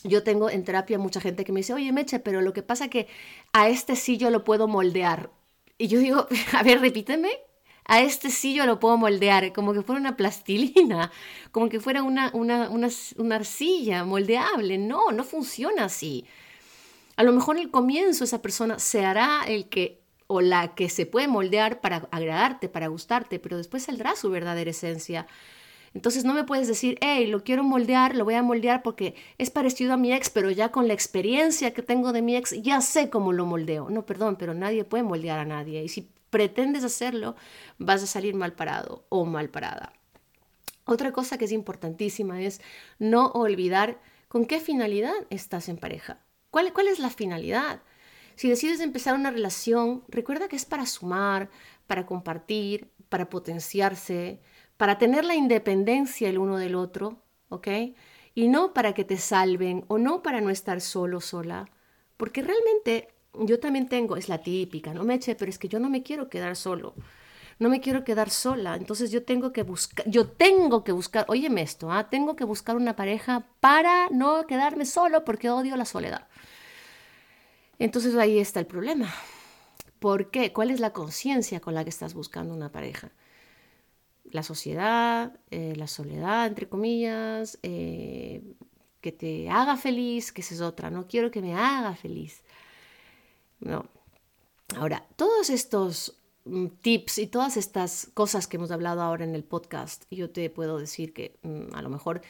yo 0.05 0.23
tengo 0.23 0.49
en 0.49 0.63
terapia 0.63 0.97
mucha 0.97 1.19
gente 1.19 1.43
que 1.43 1.51
me 1.51 1.59
dice, 1.59 1.73
oye 1.73 1.91
Meche, 1.91 2.19
pero 2.19 2.41
lo 2.41 2.53
que 2.53 2.63
pasa 2.63 2.87
que 2.87 3.07
a 3.51 3.67
este 3.67 3.97
sí 3.97 4.15
yo 4.15 4.29
lo 4.29 4.45
puedo 4.45 4.69
moldear. 4.69 5.29
Y 5.77 5.89
yo 5.89 5.99
digo, 5.99 6.27
a 6.53 6.63
ver, 6.63 6.79
repíteme, 6.79 7.31
a 7.83 7.99
este 7.99 8.29
sí 8.29 8.53
yo 8.53 8.65
lo 8.65 8.79
puedo 8.79 8.95
moldear, 8.95 9.51
como 9.51 9.73
que 9.73 9.81
fuera 9.81 9.99
una 9.99 10.15
plastilina, 10.15 11.11
como 11.51 11.67
que 11.67 11.81
fuera 11.81 12.01
una, 12.01 12.31
una, 12.33 12.69
una, 12.69 12.87
una 13.17 13.35
arcilla 13.35 14.05
moldeable. 14.05 14.77
No, 14.77 15.11
no 15.11 15.25
funciona 15.25 15.83
así. 15.83 16.23
A 17.19 17.23
lo 17.23 17.33
mejor 17.33 17.57
en 17.57 17.63
el 17.63 17.69
comienzo 17.69 18.23
esa 18.23 18.41
persona 18.41 18.79
se 18.79 19.03
hará 19.03 19.43
el 19.45 19.67
que 19.67 20.01
o 20.27 20.39
la 20.39 20.73
que 20.73 20.87
se 20.87 21.05
puede 21.05 21.27
moldear 21.27 21.81
para 21.81 22.07
agradarte, 22.11 22.69
para 22.69 22.87
gustarte, 22.87 23.39
pero 23.39 23.57
después 23.57 23.83
saldrá 23.83 24.15
su 24.15 24.29
verdadera 24.29 24.69
esencia. 24.69 25.27
Entonces 25.93 26.23
no 26.23 26.33
me 26.33 26.45
puedes 26.45 26.69
decir, 26.69 26.97
hey, 27.01 27.27
lo 27.27 27.43
quiero 27.43 27.65
moldear, 27.65 28.15
lo 28.15 28.23
voy 28.23 28.35
a 28.35 28.41
moldear 28.41 28.83
porque 28.83 29.15
es 29.37 29.49
parecido 29.49 29.91
a 29.91 29.97
mi 29.97 30.13
ex, 30.13 30.29
pero 30.29 30.49
ya 30.49 30.71
con 30.71 30.87
la 30.87 30.93
experiencia 30.93 31.73
que 31.73 31.81
tengo 31.81 32.13
de 32.13 32.21
mi 32.21 32.37
ex, 32.37 32.51
ya 32.61 32.79
sé 32.79 33.09
cómo 33.09 33.33
lo 33.33 33.45
moldeo. 33.45 33.89
No, 33.89 34.05
perdón, 34.05 34.37
pero 34.37 34.53
nadie 34.53 34.85
puede 34.85 35.03
moldear 35.03 35.39
a 35.39 35.45
nadie. 35.45 35.83
Y 35.83 35.89
si 35.89 36.09
pretendes 36.29 36.85
hacerlo, 36.85 37.35
vas 37.79 38.01
a 38.01 38.07
salir 38.07 38.33
mal 38.33 38.53
parado 38.53 39.03
o 39.09 39.25
mal 39.25 39.49
parada. 39.49 39.91
Otra 40.85 41.11
cosa 41.11 41.37
que 41.37 41.43
es 41.43 41.51
importantísima 41.51 42.41
es 42.41 42.61
no 42.97 43.27
olvidar 43.31 43.99
con 44.29 44.45
qué 44.45 44.61
finalidad 44.61 45.15
estás 45.29 45.67
en 45.67 45.75
pareja. 45.75 46.21
¿Cuál, 46.49 46.73
cuál 46.73 46.87
es 46.87 46.99
la 46.99 47.09
finalidad? 47.09 47.81
Si 48.35 48.49
decides 48.49 48.79
empezar 48.79 49.15
una 49.15 49.31
relación, 49.31 50.03
recuerda 50.07 50.47
que 50.47 50.55
es 50.55 50.65
para 50.65 50.85
sumar, 50.85 51.49
para 51.87 52.05
compartir, 52.05 52.89
para 53.09 53.29
potenciarse, 53.29 54.39
para 54.77 54.97
tener 54.97 55.25
la 55.25 55.35
independencia 55.35 56.29
el 56.29 56.37
uno 56.37 56.57
del 56.57 56.75
otro, 56.75 57.21
¿ok? 57.49 57.67
Y 58.33 58.47
no 58.47 58.73
para 58.73 58.93
que 58.93 59.03
te 59.03 59.17
salven 59.17 59.83
o 59.89 59.97
no 59.97 60.23
para 60.23 60.39
no 60.39 60.49
estar 60.49 60.79
solo, 60.79 61.19
sola. 61.19 61.69
Porque 62.15 62.41
realmente 62.41 63.09
yo 63.33 63.59
también 63.59 63.89
tengo, 63.89 64.15
es 64.15 64.29
la 64.29 64.41
típica, 64.41 64.93
no 64.93 65.03
me 65.03 65.15
eche, 65.15 65.35
pero 65.35 65.49
es 65.49 65.59
que 65.59 65.67
yo 65.67 65.79
no 65.79 65.89
me 65.89 66.03
quiero 66.03 66.29
quedar 66.29 66.55
solo. 66.55 66.95
No 67.59 67.67
me 67.69 67.81
quiero 67.81 68.05
quedar 68.05 68.29
sola, 68.29 68.77
entonces 68.77 69.11
yo 69.11 69.23
tengo 69.23 69.51
que 69.51 69.63
buscar, 69.63 70.09
yo 70.09 70.29
tengo 70.29 70.85
que 70.85 70.93
buscar, 70.93 71.25
óyeme 71.27 71.61
esto, 71.61 71.91
¿ah? 71.91 72.09
tengo 72.09 72.37
que 72.37 72.45
buscar 72.45 72.77
una 72.77 72.95
pareja 72.95 73.47
para 73.59 74.09
no 74.11 74.47
quedarme 74.47 74.85
solo 74.85 75.25
porque 75.25 75.49
odio 75.49 75.75
la 75.75 75.83
soledad. 75.83 76.27
Entonces 77.77 78.15
ahí 78.15 78.39
está 78.39 78.61
el 78.61 78.65
problema. 78.65 79.13
¿Por 79.99 80.31
qué? 80.31 80.53
¿Cuál 80.53 80.71
es 80.71 80.79
la 80.79 80.93
conciencia 80.93 81.59
con 81.59 81.73
la 81.73 81.83
que 81.83 81.89
estás 81.89 82.13
buscando 82.13 82.53
una 82.53 82.71
pareja? 82.71 83.11
La 84.31 84.43
sociedad, 84.43 85.37
eh, 85.51 85.73
la 85.75 85.87
soledad, 85.87 86.47
entre 86.47 86.69
comillas, 86.69 87.59
eh, 87.63 88.55
que 89.01 89.11
te 89.11 89.49
haga 89.49 89.75
feliz, 89.75 90.31
que 90.31 90.41
esa 90.41 90.53
es 90.53 90.61
otra, 90.61 90.89
no 90.89 91.07
quiero 91.07 91.31
que 91.31 91.41
me 91.41 91.55
haga 91.55 91.95
feliz. 91.95 92.41
No. 93.59 93.85
Ahora, 94.77 95.05
todos 95.15 95.49
estos 95.49 96.18
tips 96.81 97.17
y 97.19 97.27
todas 97.27 97.57
estas 97.57 98.09
cosas 98.13 98.47
que 98.47 98.57
hemos 98.57 98.71
hablado 98.71 99.01
ahora 99.01 99.23
en 99.23 99.35
el 99.35 99.43
podcast, 99.43 100.05
yo 100.11 100.29
te 100.29 100.49
puedo 100.49 100.77
decir 100.79 101.13
que 101.13 101.39
mm, 101.43 101.73
a 101.75 101.81
lo 101.81 101.89
mejor 101.89 102.21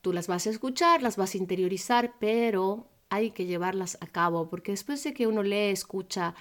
tú 0.00 0.12
las 0.12 0.26
vas 0.26 0.46
a 0.46 0.50
escuchar, 0.50 1.02
las 1.02 1.16
vas 1.16 1.34
a 1.34 1.38
interiorizar, 1.38 2.14
pero 2.18 2.88
hay 3.10 3.30
que 3.30 3.46
llevarlas 3.46 3.98
a 4.00 4.06
cabo, 4.06 4.48
porque 4.48 4.72
después 4.72 5.02
de 5.04 5.14
que 5.14 5.26
uno 5.26 5.42
lee, 5.42 5.70
escucha 5.70 6.34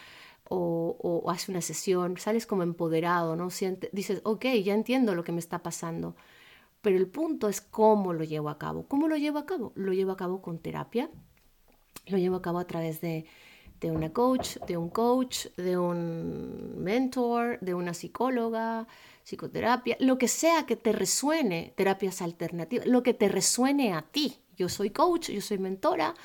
o, 0.49 1.25
hace 1.29 1.51
una 1.51 1.61
sesión, 1.61 2.17
sales 2.17 2.45
como 2.45 2.63
empoderado, 2.63 3.35
¿no? 3.35 3.49
dices, 3.91 4.21
ok, 4.23 4.45
ya 4.63 4.73
entiendo 4.73 5.15
lo 5.15 5.23
que 5.23 5.31
me 5.31 5.39
está 5.39 5.61
pasando, 5.61 6.15
pero 6.81 6.97
el 6.97 7.07
punto 7.07 7.49
es 7.49 7.59
cómo 7.59 8.13
lo 8.13 8.23
llevo 8.23 8.49
a 8.49 8.57
cabo. 8.57 8.87
¿Cómo 8.87 9.07
lo 9.07 9.17
llevo 9.17 9.39
a 9.39 9.45
cabo? 9.45 9.73
Lo 9.75 9.93
llevo 9.93 10.11
a 10.11 10.17
cabo 10.17 10.41
con 10.41 10.59
terapia, 10.59 11.09
lo 12.07 12.17
llevo 12.17 12.37
a 12.37 12.41
cabo 12.41 12.59
a 12.59 12.67
través 12.67 13.01
de, 13.01 13.25
de 13.79 13.91
una 13.91 14.11
coach, 14.11 14.57
de 14.67 14.77
un 14.77 14.89
coach, 14.89 15.47
de 15.55 15.77
un 15.77 16.75
mentor, 16.77 17.59
de 17.61 17.73
una 17.73 17.93
psicóloga, 17.93 18.87
psicoterapia, 19.23 19.97
lo 19.99 20.17
que 20.17 20.27
sea 20.27 20.65
que 20.65 20.75
te 20.75 20.91
resuene, 20.91 21.73
terapias 21.75 22.21
alternativas, 22.21 22.87
lo 22.87 23.03
que 23.03 23.13
te 23.13 23.27
resuene 23.27 23.93
a 23.93 24.01
ti. 24.01 24.37
Yo 24.55 24.69
soy 24.69 24.89
coach, 24.89 25.29
yo 25.29 25.41
soy 25.41 25.59
mentora, 25.59 26.15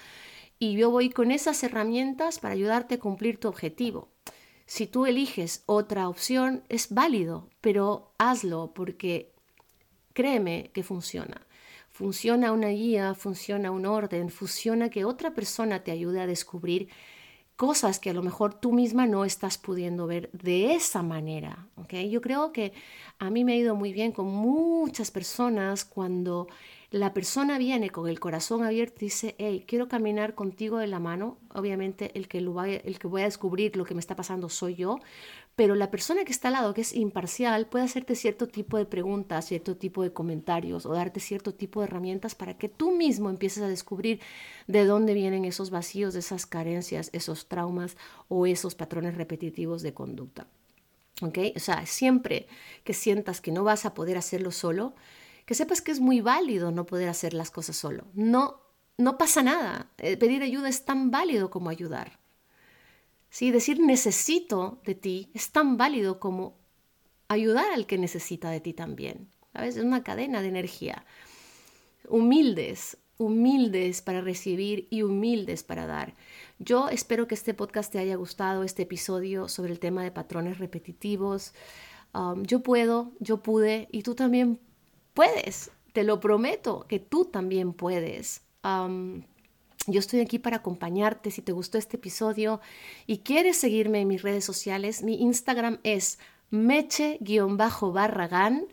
y 0.58 0.74
yo 0.74 0.90
voy 0.90 1.10
con 1.10 1.32
esas 1.32 1.62
herramientas 1.64 2.38
para 2.38 2.54
ayudarte 2.54 2.94
a 2.94 3.00
cumplir 3.00 3.38
tu 3.40 3.48
objetivo. 3.48 4.08
Si 4.64 4.86
tú 4.86 5.06
eliges 5.06 5.64
otra 5.66 6.08
opción, 6.08 6.62
es 6.68 6.94
válido, 6.94 7.50
pero 7.60 8.12
hazlo 8.16 8.72
porque 8.72 9.34
créeme 10.12 10.70
que 10.72 10.84
funciona. 10.84 11.46
Funciona 11.90 12.52
una 12.52 12.68
guía, 12.68 13.14
funciona 13.14 13.70
un 13.70 13.84
orden, 13.84 14.30
funciona 14.30 14.88
que 14.88 15.04
otra 15.04 15.34
persona 15.34 15.82
te 15.82 15.90
ayude 15.90 16.20
a 16.20 16.26
descubrir 16.26 16.88
cosas 17.56 17.98
que 17.98 18.10
a 18.10 18.14
lo 18.14 18.22
mejor 18.22 18.54
tú 18.54 18.72
misma 18.72 19.06
no 19.06 19.24
estás 19.24 19.58
pudiendo 19.58 20.06
ver 20.06 20.30
de 20.32 20.74
esa 20.74 21.02
manera. 21.02 21.66
¿okay? 21.76 22.10
Yo 22.10 22.20
creo 22.20 22.52
que 22.52 22.72
a 23.18 23.30
mí 23.30 23.44
me 23.44 23.52
ha 23.52 23.56
ido 23.56 23.74
muy 23.74 23.92
bien 23.92 24.12
con 24.12 24.26
muchas 24.26 25.10
personas 25.10 25.84
cuando 25.84 26.48
la 26.92 27.14
persona 27.14 27.56
viene 27.56 27.88
con 27.88 28.08
el 28.08 28.20
corazón 28.20 28.62
abierto 28.62 28.96
y 29.00 29.06
dice, 29.06 29.34
hey, 29.38 29.64
quiero 29.66 29.88
caminar 29.88 30.34
contigo 30.34 30.76
de 30.76 30.86
la 30.86 30.98
mano. 30.98 31.38
Obviamente 31.54 32.10
el 32.18 32.28
que, 32.28 32.42
lo 32.42 32.62
el 32.62 32.98
que 32.98 33.06
voy 33.06 33.22
a 33.22 33.24
descubrir 33.24 33.76
lo 33.76 33.86
que 33.86 33.94
me 33.94 34.00
está 34.00 34.14
pasando 34.14 34.50
soy 34.50 34.74
yo, 34.74 34.98
pero 35.54 35.74
la 35.74 35.90
persona 35.90 36.24
que 36.24 36.32
está 36.32 36.48
al 36.48 36.54
lado, 36.54 36.72
que 36.74 36.80
es 36.80 36.94
imparcial, 36.94 37.66
puede 37.66 37.84
hacerte 37.84 38.14
cierto 38.14 38.48
tipo 38.48 38.78
de 38.78 38.86
preguntas, 38.86 39.46
cierto 39.46 39.76
tipo 39.76 40.02
de 40.02 40.12
comentarios 40.12 40.86
o 40.86 40.92
darte 40.92 41.20
cierto 41.20 41.54
tipo 41.54 41.80
de 41.80 41.86
herramientas 41.86 42.34
para 42.34 42.56
que 42.56 42.68
tú 42.68 42.92
mismo 42.92 43.28
empieces 43.28 43.62
a 43.62 43.68
descubrir 43.68 44.20
de 44.66 44.86
dónde 44.86 45.12
vienen 45.12 45.44
esos 45.44 45.70
vacíos, 45.70 46.14
esas 46.14 46.46
carencias, 46.46 47.10
esos 47.12 47.48
traumas 47.48 47.96
o 48.28 48.46
esos 48.46 48.74
patrones 48.74 49.14
repetitivos 49.16 49.82
de 49.82 49.92
conducta. 49.92 50.46
¿Ok? 51.20 51.38
O 51.54 51.60
sea, 51.60 51.84
siempre 51.84 52.46
que 52.82 52.94
sientas 52.94 53.40
que 53.40 53.52
no 53.52 53.62
vas 53.62 53.84
a 53.84 53.92
poder 53.92 54.16
hacerlo 54.16 54.50
solo, 54.52 54.94
que 55.44 55.54
sepas 55.54 55.82
que 55.82 55.92
es 55.92 56.00
muy 56.00 56.20
válido 56.22 56.70
no 56.72 56.86
poder 56.86 57.08
hacer 57.10 57.34
las 57.34 57.50
cosas 57.50 57.76
solo. 57.76 58.06
No, 58.14 58.60
no 58.96 59.18
pasa 59.18 59.42
nada. 59.42 59.90
Eh, 59.98 60.16
pedir 60.16 60.42
ayuda 60.42 60.70
es 60.70 60.84
tan 60.86 61.10
válido 61.10 61.50
como 61.50 61.68
ayudar. 61.68 62.21
¿Sí? 63.32 63.50
Decir 63.50 63.80
necesito 63.80 64.78
de 64.84 64.94
ti 64.94 65.30
es 65.34 65.50
tan 65.50 65.76
válido 65.76 66.20
como 66.20 66.54
ayudar 67.26 67.72
al 67.72 67.86
que 67.86 67.98
necesita 67.98 68.50
de 68.50 68.60
ti 68.60 68.74
también. 68.74 69.28
¿Sabes? 69.52 69.76
Es 69.76 69.82
una 69.82 70.04
cadena 70.04 70.40
de 70.40 70.48
energía. 70.48 71.04
Humildes, 72.08 72.98
humildes 73.18 74.02
para 74.02 74.20
recibir 74.20 74.86
y 74.90 75.02
humildes 75.02 75.64
para 75.64 75.86
dar. 75.86 76.14
Yo 76.60 76.88
espero 76.90 77.26
que 77.26 77.34
este 77.34 77.54
podcast 77.54 77.90
te 77.90 77.98
haya 77.98 78.16
gustado, 78.16 78.62
este 78.62 78.82
episodio 78.82 79.48
sobre 79.48 79.72
el 79.72 79.80
tema 79.80 80.04
de 80.04 80.12
patrones 80.12 80.58
repetitivos. 80.58 81.54
Um, 82.14 82.44
yo 82.44 82.62
puedo, 82.62 83.12
yo 83.18 83.42
pude 83.42 83.88
y 83.90 84.02
tú 84.02 84.14
también 84.14 84.60
Puedes, 85.14 85.70
te 85.92 86.04
lo 86.04 86.20
prometo, 86.20 86.86
que 86.88 86.98
tú 86.98 87.26
también 87.26 87.74
puedes. 87.74 88.42
Yo 89.86 90.00
estoy 90.00 90.20
aquí 90.20 90.38
para 90.38 90.58
acompañarte. 90.58 91.30
Si 91.30 91.40
te 91.42 91.52
gustó 91.52 91.78
este 91.78 91.96
episodio 91.96 92.60
y 93.06 93.18
quieres 93.18 93.56
seguirme 93.56 94.00
en 94.00 94.08
mis 94.08 94.22
redes 94.22 94.44
sociales, 94.44 95.02
mi 95.02 95.20
Instagram 95.20 95.78
es 95.82 96.18
meche-barragán 96.50 98.66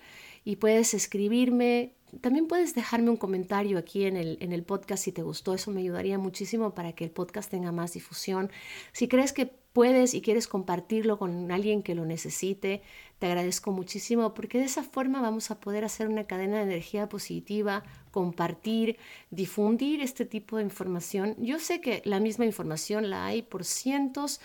y 0.46 0.58
puedes 0.58 0.94
escribirme. 0.94 1.94
También 2.22 2.48
puedes 2.48 2.76
dejarme 2.76 3.10
un 3.10 3.18
comentario 3.18 3.78
aquí 3.78 4.06
en 4.06 4.18
el, 4.18 4.38
en 4.42 4.52
el 4.52 4.64
podcast 4.64 5.04
si 5.04 5.12
te 5.12 5.22
gustó. 5.22 5.54
Eso 5.54 5.72
me 5.72 5.82
ayudaría 5.82 6.18
muchísimo 6.18 6.74
para 6.74 6.94
que 6.94 7.06
el 7.06 7.12
podcast 7.12 7.52
tenga 7.52 7.72
más 7.72 7.94
difusión. 7.94 8.52
Si 8.92 9.08
crees 9.08 9.34
que 9.34 9.52
puedes 9.80 10.14
y 10.14 10.22
quieres 10.22 10.50
compartirlo 10.50 11.18
con 11.18 11.54
alguien 11.54 11.84
que 11.84 11.96
lo 11.96 12.04
necesite, 12.04 12.82
te 13.18 13.28
agradezco 13.28 13.72
muchísimo 13.72 14.34
porque 14.34 14.58
de 14.58 14.66
esa 14.66 14.84
forma 14.84 15.22
vamos 15.22 15.52
a 15.52 15.62
poder 15.62 15.86
hacer 15.86 16.10
una 16.10 16.26
cadena 16.26 16.58
de 16.58 16.64
energía 16.64 17.08
positiva, 17.08 17.84
compartir, 18.12 18.98
difundir 19.32 20.02
este 20.02 20.26
tipo 20.26 20.58
de 20.58 20.64
información. 20.64 21.38
Yo 21.40 21.60
sé 21.60 21.80
que 21.80 22.02
la 22.04 22.20
misma 22.20 22.44
información 22.44 23.10
la 23.10 23.26
hay 23.26 23.42
por 23.42 23.64
cientos 23.64 24.42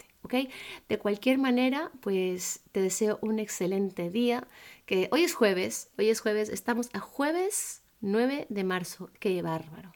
De 0.87 0.99
cualquier 0.99 1.39
manera, 1.39 1.91
pues 2.01 2.61
te 2.71 2.81
deseo 2.81 3.17
un 3.21 3.39
excelente 3.39 4.11
día, 4.11 4.47
que 4.85 5.07
hoy 5.11 5.23
es 5.23 5.33
jueves, 5.33 5.89
hoy 5.97 6.09
es 6.09 6.21
jueves, 6.21 6.49
estamos 6.49 6.89
a 6.93 6.99
jueves 6.99 7.81
9 8.01 8.45
de 8.49 8.63
marzo, 8.63 9.09
qué 9.19 9.41
bárbaro. 9.41 9.91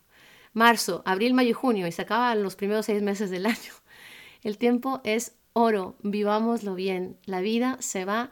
Marzo, 0.53 1.03
abril, 1.05 1.33
mayo 1.33 1.51
y 1.51 1.53
junio, 1.53 1.87
y 1.87 1.91
se 1.91 2.01
acaban 2.01 2.41
los 2.41 2.55
primeros 2.55 2.87
seis 2.87 3.01
meses 3.03 3.29
del 3.29 3.45
año. 3.45 3.73
El 4.41 4.57
tiempo 4.57 5.01
es 5.03 5.35
oro, 5.53 5.95
vivámoslo 6.01 6.73
bien, 6.73 7.17
la 7.25 7.41
vida 7.41 7.77
se 7.79 8.05
va 8.05 8.31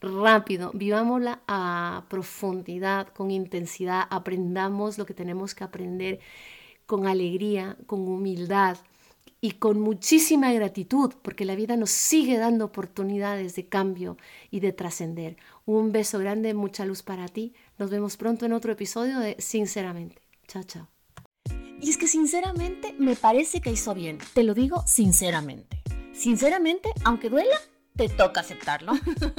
rápido, 0.00 0.70
vivámosla 0.74 1.40
a 1.48 2.04
profundidad, 2.08 3.08
con 3.08 3.30
intensidad, 3.30 4.06
aprendamos 4.10 4.98
lo 4.98 5.06
que 5.06 5.14
tenemos 5.14 5.54
que 5.54 5.64
aprender 5.64 6.20
con 6.86 7.06
alegría, 7.06 7.76
con 7.86 8.06
humildad 8.06 8.78
y 9.40 9.52
con 9.52 9.80
muchísima 9.80 10.52
gratitud 10.52 11.14
porque 11.22 11.44
la 11.44 11.54
vida 11.54 11.76
nos 11.76 11.90
sigue 11.90 12.38
dando 12.38 12.64
oportunidades 12.64 13.54
de 13.54 13.66
cambio 13.66 14.16
y 14.50 14.60
de 14.60 14.72
trascender. 14.72 15.36
Un 15.64 15.92
beso 15.92 16.18
grande, 16.18 16.54
mucha 16.54 16.84
luz 16.84 17.02
para 17.02 17.28
ti. 17.28 17.54
Nos 17.78 17.90
vemos 17.90 18.16
pronto 18.16 18.46
en 18.46 18.52
otro 18.52 18.72
episodio 18.72 19.18
de 19.20 19.36
Sinceramente. 19.38 20.20
Chao, 20.46 20.64
chao. 20.64 20.88
Y 21.80 21.90
es 21.90 21.96
que 21.96 22.08
sinceramente 22.08 22.94
me 22.98 23.14
parece 23.14 23.60
que 23.60 23.70
hizo 23.70 23.94
bien. 23.94 24.18
Te 24.34 24.42
lo 24.42 24.54
digo 24.54 24.82
sinceramente. 24.86 25.80
Sinceramente, 26.12 26.90
aunque 27.04 27.30
duela, 27.30 27.56
te 27.94 28.08
toca 28.08 28.40
aceptarlo. 28.40 28.92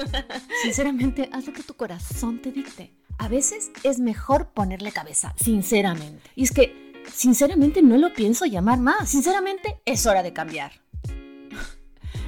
sinceramente, 0.64 1.30
haz 1.34 1.48
lo 1.48 1.54
que 1.54 1.64
tu 1.64 1.74
corazón 1.74 2.42
te 2.42 2.52
dicte. 2.52 2.94
A 3.18 3.28
veces 3.28 3.72
es 3.84 4.00
mejor 4.00 4.52
ponerle 4.52 4.94
cabeza, 4.94 5.34
sinceramente. 5.38 6.30
Y 6.36 6.44
es 6.44 6.52
que, 6.52 6.89
sinceramente, 7.14 7.82
no 7.82 7.98
lo 7.98 8.14
pienso 8.14 8.46
llamar 8.46 8.80
más. 8.80 9.10
Sinceramente, 9.10 9.82
es 9.86 10.06
hora 10.06 10.24
de 10.24 10.34
cambiar. 10.34 10.72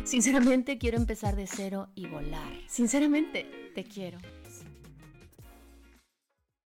Sinceramente, 0.03 0.77
quiero 0.77 0.97
empezar 0.97 1.35
de 1.35 1.47
cero 1.47 1.89
y 1.95 2.07
volar. 2.07 2.51
Sinceramente, 2.67 3.71
te 3.75 3.83
quiero. 3.83 4.17